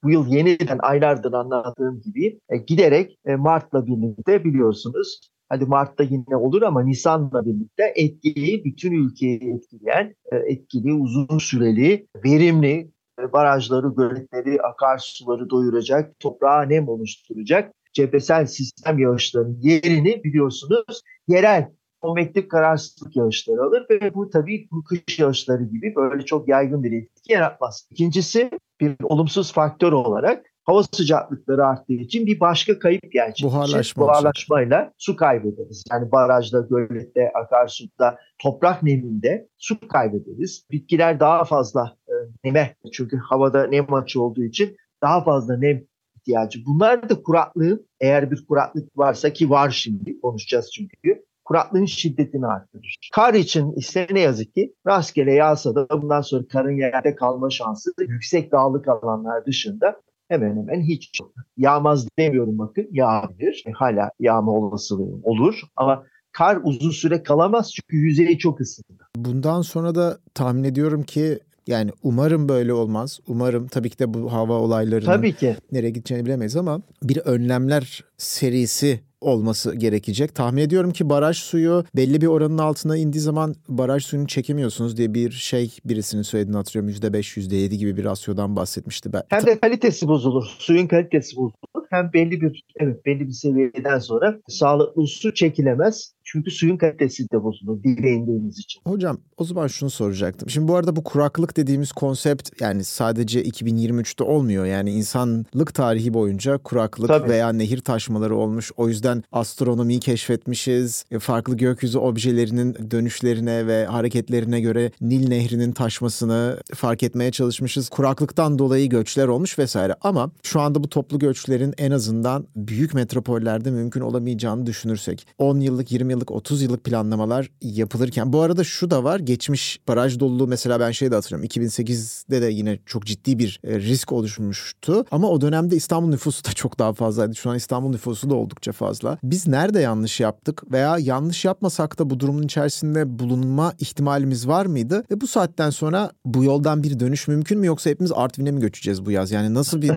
bu 0.04 0.10
yıl 0.10 0.26
yeniden 0.26 0.78
aylardır 0.82 1.32
anlattığım 1.32 2.00
gibi 2.00 2.40
e, 2.48 2.56
giderek 2.56 3.18
e, 3.26 3.36
Mart'la 3.36 3.86
birlikte 3.86 4.44
biliyorsunuz 4.44 5.20
hadi 5.48 5.64
Mart'ta 5.64 6.04
yine 6.04 6.36
olur 6.36 6.62
ama 6.62 6.82
Nisan'la 6.82 7.46
birlikte 7.46 7.92
etkili, 7.96 8.64
bütün 8.64 8.92
ülkeyi 8.92 9.54
etkileyen, 9.54 10.14
e, 10.32 10.36
etkili, 10.36 10.92
uzun 10.92 11.38
süreli, 11.38 12.06
verimli 12.24 12.90
e, 13.20 13.32
barajları, 13.32 13.88
göletleri, 13.96 14.62
akarsuları 14.62 15.50
doyuracak, 15.50 16.20
toprağa 16.20 16.62
nem 16.62 16.88
oluşturacak 16.88 17.72
cephesel 17.92 18.46
sistem 18.46 18.98
yağışlarının 18.98 19.58
yerini 19.60 20.24
biliyorsunuz 20.24 21.02
yerel 21.28 21.68
konvektif 22.00 22.48
kararsızlık 22.48 23.16
yağışları 23.16 23.62
alır 23.62 23.86
ve 23.90 24.14
bu 24.14 24.30
tabii 24.30 24.68
bu 24.70 24.84
kış 24.84 25.18
yağışları 25.18 25.64
gibi 25.64 25.94
böyle 25.96 26.24
çok 26.24 26.48
yaygın 26.48 26.82
bir 26.82 26.92
etki 26.92 27.32
yaratmaz. 27.32 27.88
İkincisi 27.90 28.50
bir 28.80 28.96
olumsuz 29.02 29.52
faktör 29.52 29.92
olarak 29.92 30.46
hava 30.66 30.82
sıcaklıkları 30.82 31.66
arttığı 31.66 31.92
için 31.92 32.26
bir 32.26 32.40
başka 32.40 32.78
kayıp 32.78 33.12
gerçekleşir. 33.12 33.56
Buharlaşma 33.56 34.02
Buharlaşmayla 34.02 34.92
su 34.98 35.16
kaybederiz. 35.16 35.84
Yani 35.90 36.12
barajda, 36.12 36.60
gölette, 36.70 37.32
akarsuda, 37.32 38.18
toprak 38.38 38.82
neminde 38.82 39.48
su 39.58 39.88
kaybederiz. 39.88 40.64
Bitkiler 40.70 41.20
daha 41.20 41.44
fazla 41.44 41.96
e, 42.08 42.14
neme 42.44 42.76
çünkü 42.92 43.16
havada 43.16 43.66
nem 43.66 43.94
açı 43.94 44.22
olduğu 44.22 44.44
için 44.44 44.76
daha 45.02 45.24
fazla 45.24 45.56
nem 45.56 45.84
ihtiyacı. 46.16 46.60
Bunlar 46.66 47.08
da 47.08 47.22
kuraklığın 47.22 47.86
eğer 48.00 48.30
bir 48.30 48.46
kuraklık 48.46 48.98
varsa 48.98 49.32
ki 49.32 49.50
var 49.50 49.70
şimdi 49.70 50.20
konuşacağız 50.20 50.70
çünkü 50.72 51.24
kuraklığın 51.44 51.84
şiddetini 51.84 52.46
arttırır. 52.46 52.96
Kar 53.14 53.34
için 53.34 53.72
ise 53.72 54.06
ne 54.10 54.20
yazık 54.20 54.54
ki 54.54 54.74
rastgele 54.86 55.32
yağsa 55.32 55.74
da 55.74 56.02
bundan 56.02 56.20
sonra 56.20 56.44
karın 56.52 56.76
yerde 56.76 57.14
kalma 57.14 57.50
şansı 57.50 57.92
yüksek 57.98 58.52
dağlık 58.52 58.88
alanlar 58.88 59.46
dışında 59.46 60.00
hemen 60.28 60.56
hemen 60.56 60.80
hiç 60.82 61.20
yok. 61.20 61.32
Yağmaz 61.56 62.08
demiyorum 62.18 62.58
bakın 62.58 62.88
yağabilir. 62.92 63.64
E, 63.66 63.70
hala 63.70 64.10
yağma 64.20 64.52
olasılığı 64.52 65.20
olur 65.22 65.60
ama 65.76 66.04
kar 66.32 66.58
uzun 66.64 66.90
süre 66.90 67.22
kalamaz 67.22 67.72
çünkü 67.74 67.96
yüzeyi 67.96 68.38
çok 68.38 68.60
ısındı. 68.60 69.08
Bundan 69.16 69.62
sonra 69.62 69.94
da 69.94 70.18
tahmin 70.34 70.64
ediyorum 70.64 71.02
ki 71.02 71.38
yani 71.66 71.90
umarım 72.02 72.48
böyle 72.48 72.72
olmaz. 72.72 73.20
Umarım 73.28 73.66
tabii 73.66 73.90
ki 73.90 73.98
de 73.98 74.14
bu 74.14 74.32
hava 74.32 74.52
olaylarının 74.52 75.06
tabii 75.06 75.32
ki. 75.32 75.56
nereye 75.72 75.90
gideceğini 75.90 76.26
bilemeyiz 76.26 76.56
ama 76.56 76.80
bir 77.02 77.18
önlemler 77.18 78.04
serisi 78.16 79.00
olması 79.20 79.74
gerekecek. 79.74 80.34
Tahmin 80.34 80.62
ediyorum 80.62 80.92
ki 80.92 81.08
baraj 81.08 81.36
suyu 81.36 81.84
belli 81.96 82.20
bir 82.20 82.26
oranın 82.26 82.58
altına 82.58 82.96
indiği 82.96 83.20
zaman 83.20 83.54
baraj 83.68 84.04
suyunu 84.04 84.26
çekemiyorsunuz 84.26 84.96
diye 84.96 85.14
bir 85.14 85.30
şey 85.30 85.76
birisinin 85.84 86.22
söylediğini 86.22 86.56
hatırlıyorum. 86.56 86.90
%5, 86.90 87.40
%7 87.40 87.74
gibi 87.74 87.96
bir 87.96 88.04
rasyodan 88.04 88.56
bahsetmişti. 88.56 89.12
Ben. 89.12 89.22
Hem 89.28 89.46
de 89.46 89.58
kalitesi 89.58 90.08
bozulur. 90.08 90.44
Suyun 90.58 90.86
kalitesi 90.86 91.36
bozulur. 91.36 91.86
Hem 91.90 92.12
belli 92.12 92.40
bir 92.40 92.64
evet 92.80 93.06
belli 93.06 93.26
bir 93.26 93.32
seviyeden 93.32 93.98
sonra 93.98 94.40
sağlıklı 94.48 95.06
su 95.06 95.34
çekilemez. 95.34 96.15
Çünkü 96.28 96.50
suyun 96.50 96.76
kalitesi 96.76 97.30
de 97.30 97.42
bozulur 97.42 97.82
dibe 97.82 98.10
indiğimiz 98.10 98.58
için. 98.58 98.80
Hocam 98.86 99.18
o 99.36 99.44
zaman 99.44 99.66
şunu 99.66 99.90
soracaktım. 99.90 100.50
Şimdi 100.50 100.68
bu 100.68 100.76
arada 100.76 100.96
bu 100.96 101.04
kuraklık 101.04 101.56
dediğimiz 101.56 101.92
konsept 101.92 102.60
yani 102.60 102.84
sadece 102.84 103.42
2023'te 103.42 104.24
olmuyor. 104.24 104.64
Yani 104.66 104.90
insanlık 104.90 105.74
tarihi 105.74 106.14
boyunca 106.14 106.58
kuraklık 106.58 107.08
Tabii. 107.08 107.28
veya 107.28 107.52
nehir 107.52 107.78
taşmaları 107.78 108.36
olmuş. 108.36 108.72
O 108.76 108.88
yüzden 108.88 109.22
astronomiyi 109.32 110.00
keşfetmişiz. 110.00 111.04
E, 111.10 111.18
farklı 111.18 111.56
gökyüzü 111.56 111.98
objelerinin 111.98 112.90
dönüşlerine 112.90 113.66
ve 113.66 113.86
hareketlerine 113.86 114.60
göre 114.60 114.90
Nil 115.00 115.28
Nehri'nin 115.28 115.72
taşmasını 115.72 116.60
fark 116.74 117.02
etmeye 117.02 117.30
çalışmışız. 117.30 117.88
Kuraklıktan 117.88 118.58
dolayı 118.58 118.88
göçler 118.88 119.28
olmuş 119.28 119.58
vesaire. 119.58 119.94
Ama 120.00 120.30
şu 120.42 120.60
anda 120.60 120.84
bu 120.84 120.88
toplu 120.88 121.18
göçlerin 121.18 121.74
en 121.78 121.90
azından 121.90 122.46
büyük 122.56 122.94
metropollerde 122.94 123.70
mümkün 123.70 124.00
olamayacağını 124.00 124.66
düşünürsek 124.66 125.26
10 125.38 125.60
yıllık 125.60 125.92
20 125.92 126.12
yıllık 126.12 126.15
30 126.30 126.62
yıllık 126.62 126.84
planlamalar 126.84 127.50
yapılırken 127.62 128.32
bu 128.32 128.40
arada 128.40 128.64
şu 128.64 128.90
da 128.90 129.04
var 129.04 129.20
geçmiş 129.20 129.80
baraj 129.88 130.20
doluluğu 130.20 130.46
mesela 130.46 130.80
ben 130.80 130.90
şey 130.90 131.10
de 131.10 131.14
hatırlıyorum 131.14 131.48
2008'de 131.48 132.42
de 132.42 132.46
yine 132.46 132.78
çok 132.86 133.06
ciddi 133.06 133.38
bir 133.38 133.60
e, 133.64 133.78
risk 133.78 134.12
oluşmuştu 134.12 135.04
ama 135.10 135.28
o 135.28 135.40
dönemde 135.40 135.76
İstanbul 135.76 136.08
nüfusu 136.08 136.44
da 136.44 136.52
çok 136.52 136.78
daha 136.78 136.92
fazlaydı. 136.92 137.34
Şu 137.34 137.50
an 137.50 137.56
İstanbul 137.56 137.90
nüfusu 137.90 138.30
da 138.30 138.34
oldukça 138.34 138.72
fazla. 138.72 139.18
Biz 139.22 139.46
nerede 139.46 139.80
yanlış 139.80 140.20
yaptık 140.20 140.72
veya 140.72 140.98
yanlış 140.98 141.44
yapmasak 141.44 141.98
da 141.98 142.10
bu 142.10 142.20
durumun 142.20 142.42
içerisinde 142.42 143.18
bulunma 143.18 143.72
ihtimalimiz 143.78 144.48
var 144.48 144.66
mıydı? 144.66 145.04
Ve 145.10 145.20
bu 145.20 145.26
saatten 145.26 145.70
sonra 145.70 146.10
bu 146.24 146.44
yoldan 146.44 146.82
bir 146.82 147.00
dönüş 147.00 147.28
mümkün 147.28 147.58
mü 147.58 147.66
yoksa 147.66 147.90
hepimiz 147.90 148.12
Artvin'e 148.14 148.50
mi 148.50 148.60
göçeceğiz 148.60 149.06
bu 149.06 149.10
yaz? 149.10 149.30
Yani 149.30 149.54
nasıl 149.54 149.82
bir 149.82 149.90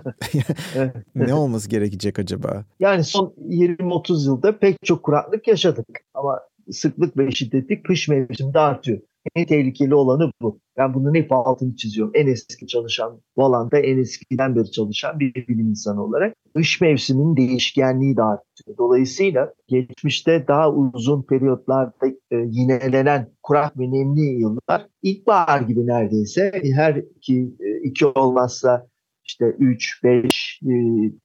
ne 1.14 1.34
olması 1.34 1.68
gerekecek 1.68 2.18
acaba? 2.18 2.64
Yani 2.80 3.04
son 3.04 3.34
20-30 3.48 4.26
yılda 4.26 4.58
pek 4.58 4.76
çok 4.84 5.02
kuraklık 5.02 5.48
yaşadık 5.48 5.86
ama 6.14 6.40
sıklık 6.70 7.18
ve 7.18 7.30
şiddetli 7.30 7.82
kış 7.82 8.08
mevsiminde 8.08 8.58
artıyor. 8.58 9.00
En 9.34 9.46
tehlikeli 9.46 9.94
olanı 9.94 10.32
bu. 10.42 10.60
Ben 10.76 10.94
bunun 10.94 11.14
hep 11.14 11.32
altını 11.32 11.76
çiziyorum. 11.76 12.12
En 12.14 12.26
eski 12.26 12.66
çalışan, 12.66 13.20
bu 13.36 13.44
alanda 13.44 13.78
en 13.78 13.98
eskiden 13.98 14.56
beri 14.56 14.70
çalışan 14.70 15.20
bir 15.20 15.34
bilim 15.34 15.68
insanı 15.68 16.04
olarak. 16.04 16.34
Kış 16.54 16.80
mevsiminin 16.80 17.36
değişkenliği 17.36 18.16
de 18.16 18.22
artıyor. 18.22 18.78
Dolayısıyla 18.78 19.54
geçmişte 19.68 20.44
daha 20.48 20.72
uzun 20.72 21.22
periyotlarda 21.22 22.06
e, 22.30 22.36
yinelenen 22.36 23.28
kurak 23.42 23.78
ve 23.78 23.90
nemli 23.90 24.20
yıllar 24.20 24.86
ilkbahar 25.02 25.60
gibi 25.60 25.86
neredeyse 25.86 26.52
her 26.74 26.94
iki, 26.94 27.54
e, 27.60 27.88
iki 27.88 28.06
olmazsa 28.06 28.86
işte 29.30 29.44
3, 29.58 30.04
5 30.04 30.60
e, 30.62 30.68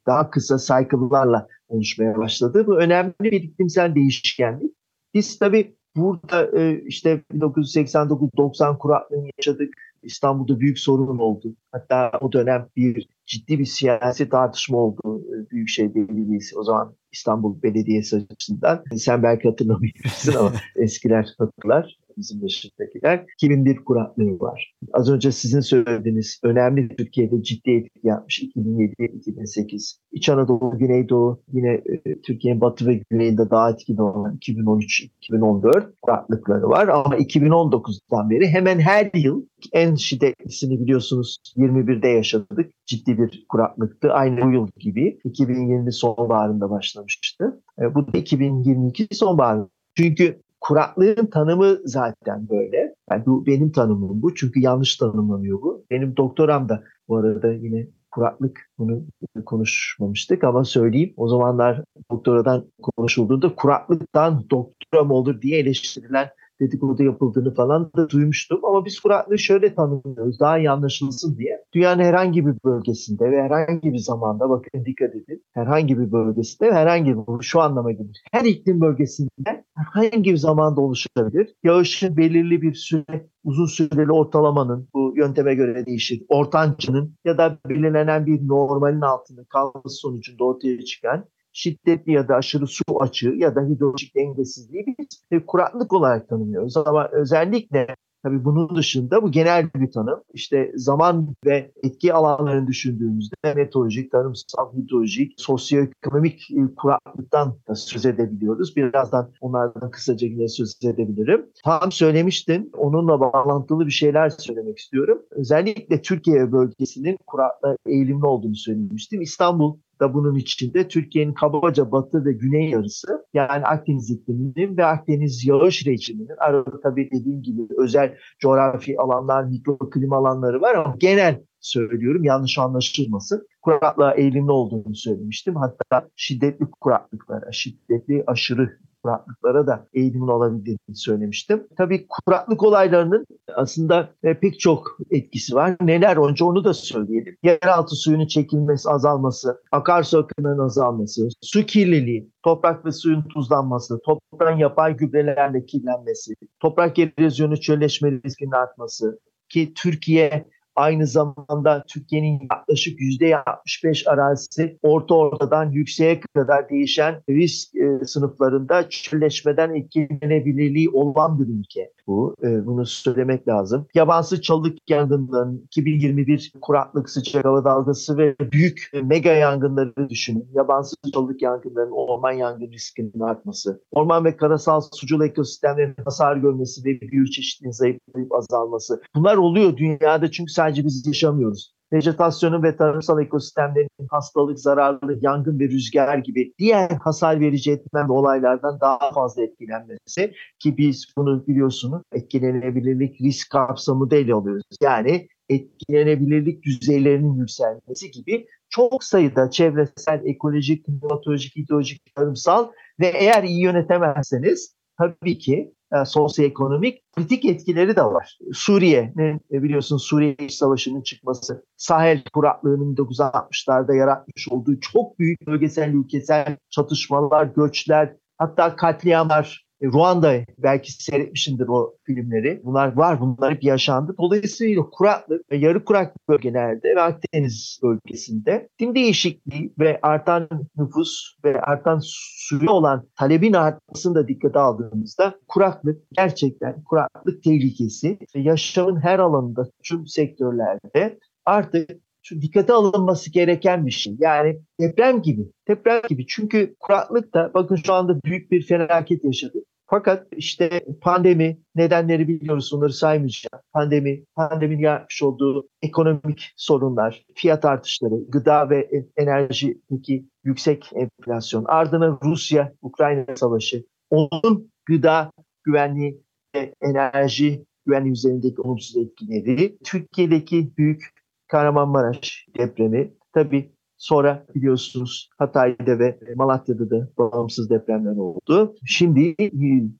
daha 0.08 0.30
kısa 0.30 0.58
cycle'larla 0.58 1.48
oluşmaya 1.68 2.18
başladı. 2.18 2.68
Bu 2.68 2.78
önemli 2.78 3.14
bir 3.20 3.32
iklimsel 3.32 3.96
değişkenlik. 3.96 4.72
Biz 5.14 5.40
tabii 5.40 5.76
burada 5.96 6.60
e, 6.60 6.82
işte 6.86 7.22
1989-90 7.34 8.78
kuraklığını 8.78 9.30
yaşadık. 9.38 9.74
İstanbul'da 10.04 10.60
büyük 10.60 10.80
sorun 10.80 11.18
oldu. 11.18 11.56
Hatta 11.72 12.12
o 12.22 12.32
dönem 12.32 12.68
bir 12.76 13.08
ciddi 13.26 13.60
bir 13.60 13.66
siyasi 13.66 14.30
tartışma 14.30 14.78
oldu. 14.78 15.22
E, 15.34 15.52
Büyükşehir 15.52 15.96
Belediyesi 15.96 16.58
o 16.58 16.64
zaman 16.64 16.96
İstanbul 17.12 17.62
Belediyesi 17.64 18.26
açısından. 18.32 18.84
Sen 18.98 19.24
belki 19.24 19.50
hatırlamayabilirsin 19.50 20.36
ama 20.36 20.54
eskiler 20.76 21.36
hatırlar 21.38 21.98
bizim 22.18 22.42
yaşındakiler. 22.42 23.26
2001 23.34 23.76
kuraklığı 23.76 24.40
var. 24.40 24.74
Az 24.94 25.10
önce 25.10 25.32
sizin 25.32 25.60
söylediğiniz 25.60 26.40
önemli 26.44 26.96
Türkiye'de 26.96 27.44
ciddi 27.44 27.72
etki 27.72 28.08
yapmış 28.08 28.44
2007-2008. 28.44 29.98
İç 30.12 30.30
Anadolu, 30.30 30.78
Güneydoğu 30.78 31.42
yine 31.54 31.82
e, 32.06 32.22
Türkiye'nin 32.22 32.62
batı 32.62 32.88
ve 32.88 33.02
güneyinde 33.10 33.50
daha 33.50 33.72
etkili 33.72 34.02
olan 34.02 34.38
2013-2014 34.38 35.92
kuraklıkları 36.02 36.70
var. 36.70 36.88
Ama 36.88 37.18
2019'dan 37.18 38.30
beri 38.30 38.48
hemen 38.48 38.80
her 38.80 39.12
yıl 39.14 39.46
en 39.74 39.96
şiddetlisini 39.96 40.80
biliyorsunuz 40.80 41.38
21'de 41.58 42.08
yaşadık. 42.08 42.72
Ciddi 42.86 43.18
bir 43.18 43.46
kuraklıktı. 43.50 44.14
Aynı 44.14 44.46
bu 44.46 44.52
yıl 44.52 44.68
gibi 44.80 45.20
2020 45.24 45.94
sonbaharında 45.94 46.70
başlamıştı. 46.70 47.62
E, 47.82 47.96
bu 47.96 48.14
da 48.14 48.18
2022 48.18 49.08
sonbaharında. 49.12 49.70
Çünkü 49.98 50.42
Kuraklığın 50.62 51.26
tanımı 51.26 51.78
zaten 51.86 52.50
böyle. 52.50 52.96
Yani 53.12 53.26
bu 53.26 53.46
benim 53.46 53.72
tanımım 53.72 54.22
bu. 54.22 54.36
Çünkü 54.36 54.60
yanlış 54.60 54.98
tanımlanıyor 54.98 55.62
bu. 55.62 55.86
Benim 55.92 56.18
doktoram 56.18 56.70
da 56.70 56.84
bu 57.08 57.18
arada 57.18 57.54
yine 57.54 57.88
kuraklık 58.12 58.70
bunu 58.78 59.04
konuşmamıştık 59.46 60.44
ama 60.44 60.64
söyleyeyim. 60.64 61.14
O 61.18 61.28
zamanlar 61.28 61.84
doktoradan 62.12 62.66
konuşulduğunda 62.82 63.56
kuraklıktan 63.56 64.50
doktora 64.50 65.04
mı 65.04 65.14
olur 65.14 65.42
diye 65.42 65.60
eleştirilen 65.60 66.30
dedikodu 66.62 67.04
yapıldığını 67.04 67.54
falan 67.54 67.92
da 67.98 68.10
duymuştum. 68.10 68.66
Ama 68.66 68.86
biz 68.86 69.00
kuraklığı 69.00 69.40
şöyle 69.40 69.76
tanımlıyoruz 69.76 70.40
daha 70.40 70.58
iyi 70.58 70.70
anlaşılsın 70.70 71.38
diye. 71.38 71.64
Dünyanın 71.74 72.04
herhangi 72.04 72.46
bir 72.46 72.54
bölgesinde 72.66 73.32
ve 73.32 73.42
herhangi 73.42 73.94
bir 73.94 73.98
zamanda 73.98 74.50
bakın 74.50 74.86
dikkat 74.86 75.16
edin. 75.16 75.44
Herhangi 75.54 76.00
bir 76.00 76.12
bölgesinde 76.12 76.72
herhangi 76.72 77.16
bir 77.18 77.44
şu 77.44 77.62
anlama 77.62 77.92
gelir. 77.92 78.24
Her 78.32 78.46
iklim 78.46 78.82
bölgesinde 78.82 79.66
herhangi 79.76 80.32
bir 80.32 80.38
zamanda 80.38 80.82
oluşabilir. 80.82 81.56
Yağışın 81.64 82.18
belirli 82.18 82.62
bir 82.62 82.74
süre 82.74 83.30
uzun 83.44 83.66
süreli 83.66 84.12
ortalamanın 84.12 84.90
bu 84.94 85.14
yönteme 85.16 85.56
göre 85.56 85.86
değişir. 85.86 86.24
Ortancının 86.30 87.16
ya 87.26 87.38
da 87.38 87.58
belirlenen 87.70 88.26
bir 88.26 88.48
normalin 88.48 89.02
altında 89.02 89.44
kalması 89.50 89.96
sonucunda 89.96 90.44
ortaya 90.44 90.82
çıkan 90.86 91.26
şiddetli 91.56 92.12
ya 92.12 92.28
da 92.28 92.36
aşırı 92.36 92.68
su 92.68 92.84
açığı 93.00 93.34
ya 93.38 93.56
da 93.56 93.62
hidrolojik 93.62 94.16
dengesizliği 94.16 94.86
biz 95.00 95.24
e, 95.32 95.46
kuraklık 95.46 95.94
olarak 95.94 96.30
tanımlıyoruz. 96.30 96.78
Ama 96.78 97.10
özellikle 97.12 97.88
Tabii 98.26 98.46
bunun 98.46 98.76
dışında 98.76 99.24
bu 99.24 99.32
genel 99.32 99.74
bir 99.74 99.92
tanım. 99.92 100.24
İşte 100.34 100.72
zaman 100.76 101.36
ve 101.46 101.72
etki 101.84 102.14
alanlarını 102.14 102.68
düşündüğümüzde 102.68 103.54
meteorolojik, 103.56 104.12
tarımsal, 104.12 104.74
hidrolojik, 104.78 105.34
sosyoekonomik 105.38 106.52
e, 106.52 106.76
kuraklıktan 106.78 107.58
da 107.68 107.76
söz 107.76 108.06
edebiliyoruz. 108.06 108.76
Birazdan 108.76 109.32
onlardan 109.42 109.92
kısaca 109.92 110.28
yine 110.28 110.48
söz 110.48 110.80
edebilirim. 110.84 111.46
Tam 111.64 111.92
söylemiştin. 111.92 112.72
Onunla 112.78 113.20
bağlantılı 113.20 113.86
bir 113.86 113.92
şeyler 113.92 114.30
söylemek 114.30 114.78
istiyorum. 114.78 115.22
Özellikle 115.32 116.02
Türkiye 116.02 116.52
bölgesinin 116.52 117.18
kuraklığa 117.28 117.76
eğilimli 117.86 118.26
olduğunu 118.26 118.56
söylemiştim. 118.56 119.22
İstanbul 119.22 119.78
da 120.00 120.14
bunun 120.14 120.36
içinde 120.36 120.88
Türkiye'nin 120.88 121.34
kabaca 121.34 121.92
batı 121.92 122.25
ve 122.25 122.34
güney 122.34 122.70
yarısı 122.70 123.25
yani 123.34 123.66
Akdeniz 123.66 124.12
ikliminin 124.12 124.78
ve 124.78 124.86
Akdeniz 124.86 125.46
yağış 125.46 125.88
rejiminin 125.88 126.38
arada 126.40 126.82
tabii 126.84 127.10
dediğim 127.12 127.42
gibi 127.42 127.62
özel 127.78 128.18
coğrafi 128.40 129.00
alanlar, 129.00 129.44
mikroklim 129.44 130.14
alanları 130.14 130.62
var 130.62 130.75
ama 130.75 130.96
genel 131.00 131.42
söylüyorum 131.60 132.24
yanlış 132.24 132.58
anlaşılmasın. 132.58 133.48
Kuraklığa 133.62 134.14
eğilimli 134.14 134.52
olduğunu 134.52 134.96
söylemiştim. 134.96 135.56
Hatta 135.56 136.10
şiddetli 136.16 136.66
kuraklıklara, 136.82 137.52
şiddetli 137.52 138.24
aşırı 138.28 138.80
kuraklıklara 139.06 139.68
da 139.68 139.88
eğilimin 139.94 140.28
olabildiğini 140.28 140.96
söylemiştim. 140.96 141.68
Tabii 141.78 142.08
kuraklık 142.08 142.64
olaylarının 142.64 143.26
aslında 143.56 144.10
e, 144.24 144.40
pek 144.40 144.60
çok 144.60 144.98
etkisi 145.12 145.56
var. 145.56 145.76
Neler 145.82 146.30
önce 146.30 146.44
onu 146.44 146.64
da 146.64 146.74
söyleyelim. 146.74 147.38
Yeraltı 147.44 147.96
suyunun 147.96 148.28
çekilmesi, 148.28 148.90
azalması, 148.90 149.62
akarsu 149.72 150.20
akımının 150.20 150.66
azalması, 150.66 151.30
su 151.42 151.66
kirliliği, 151.66 152.30
toprak 152.44 152.86
ve 152.86 152.92
suyun 152.92 153.22
tuzlanması, 153.22 154.00
toprağın 154.06 154.58
yapay 154.58 154.98
gübrelerle 154.98 155.66
kirlenmesi, 155.66 156.34
toprak 156.60 157.00
erozyonu 157.00 157.62
çölleşme 157.62 158.12
riskinin 158.12 158.52
artması 158.52 159.20
ki 159.50 159.74
Türkiye 159.76 160.46
Aynı 160.75 161.08
zamanda 161.08 161.84
Türkiye'nin 161.88 162.48
yaklaşık 162.51 163.00
%65 163.00 164.10
arazisi 164.10 164.77
orta 164.84 165.15
ortadan 165.15 165.72
yükseğe 165.72 166.20
kadar 166.20 166.70
değişen 166.70 167.22
risk 167.29 167.75
e, 167.75 168.05
sınıflarında 168.05 168.89
çölleşmeden 168.89 169.75
etkilenebilirliği 169.75 170.89
olan 170.89 171.39
bir 171.39 171.48
ülke 171.48 171.91
bu. 172.08 172.36
E, 172.44 172.65
bunu 172.65 172.86
söylemek 172.86 173.48
lazım. 173.48 173.88
Yabansız 173.94 174.41
çalılık 174.41 174.89
yangınlarının 174.89 175.63
2021 175.65 176.51
kuraklık, 176.62 177.10
sıcak 177.10 177.46
hava 177.46 177.65
dalgası 177.65 178.17
ve 178.17 178.36
büyük 178.39 178.89
e, 178.94 179.01
mega 179.01 179.32
yangınları 179.32 180.10
düşünün. 180.10 180.48
Yabansız 180.53 180.98
çalılık 181.13 181.41
yangınlarının 181.41 181.91
orman 181.91 182.32
yangın 182.32 182.72
riskinin 182.72 183.20
artması, 183.20 183.82
orman 183.91 184.25
ve 184.25 184.38
karasal 184.38 184.82
sucul 184.94 185.22
ekosistemlerin 185.22 185.96
hasar 186.05 186.38
görmesi 186.38 186.86
ve 186.86 187.01
biyoçeşitliğin 187.01 187.72
zayıflayıp 187.72 188.36
azalması. 188.36 189.01
Bunlar 189.15 189.38
oluyor 189.38 189.77
dünyada 189.77 190.32
çünkü 190.32 190.53
sadece 190.66 190.86
biz 190.86 191.08
yaşamıyoruz. 191.08 191.76
vejetasyonun 191.94 192.64
ve 192.64 192.78
tarımsal 192.78 193.22
ekosistemlerin 193.22 194.08
hastalık, 194.10 194.60
zararlı, 194.60 195.18
yangın 195.22 195.60
ve 195.60 195.64
rüzgar 195.64 196.18
gibi 196.18 196.54
diğer 196.60 196.90
hasar 196.90 197.40
verici 197.40 197.72
etmen 197.72 198.10
ve 198.10 198.14
olaylardan 198.14 198.80
daha 198.82 199.12
fazla 199.14 199.44
etkilenmesi 199.44 200.34
ki 200.60 200.78
biz 200.78 201.06
bunu 201.18 201.48
biliyorsunuz 201.48 202.02
etkilenebilirlik 202.14 203.22
risk 203.22 203.50
kapsamında 203.50 204.16
ele 204.16 204.34
alıyoruz. 204.34 204.64
Yani 204.82 205.28
etkilenebilirlik 205.50 206.64
düzeylerinin 206.64 207.34
yükselmesi 207.34 208.12
gibi 208.12 208.48
çok 208.70 209.04
sayıda 209.04 209.50
çevresel, 209.50 210.22
ekolojik, 210.26 210.86
klimatolojik, 210.86 211.56
hidrolojik, 211.56 212.16
tarımsal 212.16 212.68
ve 213.00 213.08
eğer 213.08 213.44
iyi 213.44 213.64
yönetemezseniz 213.64 214.75
tabii 214.98 215.38
ki 215.38 215.74
e, 215.94 216.06
sosyoekonomik 216.06 217.04
kritik 217.14 217.46
etkileri 217.46 217.96
de 217.96 218.04
var. 218.04 218.38
Suriye'nin 218.54 219.42
e, 219.52 219.64
biliyorsun 219.64 219.98
Suriye 219.98 220.36
İç 220.40 220.54
Savaşı'nın 220.54 221.02
çıkması, 221.02 221.66
Sahel 221.78 222.24
kuraklığının 222.34 222.96
1960'larda 222.96 223.98
yaratmış 223.98 224.48
olduğu 224.50 224.80
çok 224.80 225.20
büyük 225.20 225.48
bölgesel, 225.48 225.94
ülkesel 225.94 226.58
çatışmalar, 226.70 227.46
göçler, 227.46 228.16
hatta 228.38 228.75
katliamlar 228.75 229.65
Ruanda 229.86 230.34
belki 230.58 231.04
seyretmişindir 231.04 231.68
o 231.68 231.96
filmleri. 232.04 232.62
Bunlar 232.63 232.94
var, 232.94 233.22
bunlar 233.22 233.54
hep 233.54 233.63
yaşandı. 233.63 234.15
Dolayısıyla 234.18 234.89
kuraklık 234.89 235.51
ve 235.51 235.58
yarı 235.58 235.86
kurak 235.86 236.15
bölgelerde 236.30 236.96
ve 236.96 237.01
Akdeniz 237.01 237.80
bölgesinde 237.84 238.70
iklim 238.74 238.96
değişikliği 238.96 239.74
ve 239.80 240.00
artan 240.01 240.50
nüfus 240.77 241.36
ve 241.46 241.62
artan 241.62 242.00
suya 242.04 242.72
olan 242.72 243.08
talebin 243.15 243.54
artmasını 243.54 244.15
da 244.15 244.27
dikkate 244.27 244.60
aldığımızda 244.60 245.36
kuraklık 245.48 246.01
gerçekten 246.12 246.84
kuraklık 246.84 247.44
tehlikesi 247.44 248.18
yaşamın 248.36 249.01
her 249.01 249.20
alanında 249.20 249.70
tüm 249.84 250.08
sektörlerde 250.08 251.20
artık 251.46 251.89
şu 252.25 252.42
dikkate 252.42 252.74
alınması 252.74 253.32
gereken 253.32 253.86
bir 253.86 253.92
şey. 253.92 254.15
Yani 254.20 254.60
deprem 254.80 255.22
gibi. 255.22 255.51
Deprem 255.68 256.01
gibi. 256.10 256.27
Çünkü 256.27 256.75
kuraklık 256.80 257.34
da 257.34 257.51
bakın 257.54 257.75
şu 257.75 257.94
anda 257.94 258.24
büyük 258.24 258.51
bir 258.51 258.68
felaket 258.68 259.24
yaşadık. 259.24 259.63
Fakat 259.88 260.27
işte 260.32 260.86
pandemi 261.01 261.58
nedenleri 261.75 262.27
biliyoruz 262.27 262.74
onları 262.74 262.94
saymayacağım. 262.94 263.63
Pandemi, 263.74 264.24
pandeminin 264.36 264.82
yaratmış 264.82 265.24
olduğu 265.24 265.68
ekonomik 265.82 266.54
sorunlar, 266.56 267.25
fiyat 267.36 267.65
artışları, 267.65 268.15
gıda 268.30 268.70
ve 268.70 268.89
enerjideki 269.18 270.25
yüksek 270.44 270.92
enflasyon, 270.96 271.65
ardına 271.68 272.20
Rusya-Ukrayna 272.24 273.36
savaşı, 273.36 273.86
onun 274.10 274.72
gıda 274.86 275.32
güvenliği 275.63 276.22
ve 276.56 276.74
enerji 276.82 277.65
güvenliği 277.86 278.13
üzerindeki 278.13 278.62
olumsuz 278.62 278.98
etkileri, 278.98 279.77
Türkiye'deki 279.84 280.77
büyük 280.77 281.15
Kahramanmaraş 281.48 282.46
depremi, 282.58 283.13
tabii 283.34 283.75
Sonra 284.06 284.46
biliyorsunuz 284.56 285.30
Hatay'da 285.38 286.00
ve 286.00 286.20
Malatya'da 286.36 286.90
da 286.90 287.10
bağımsız 287.18 287.70
depremler 287.70 288.16
oldu. 288.18 288.76
Şimdi 288.86 289.36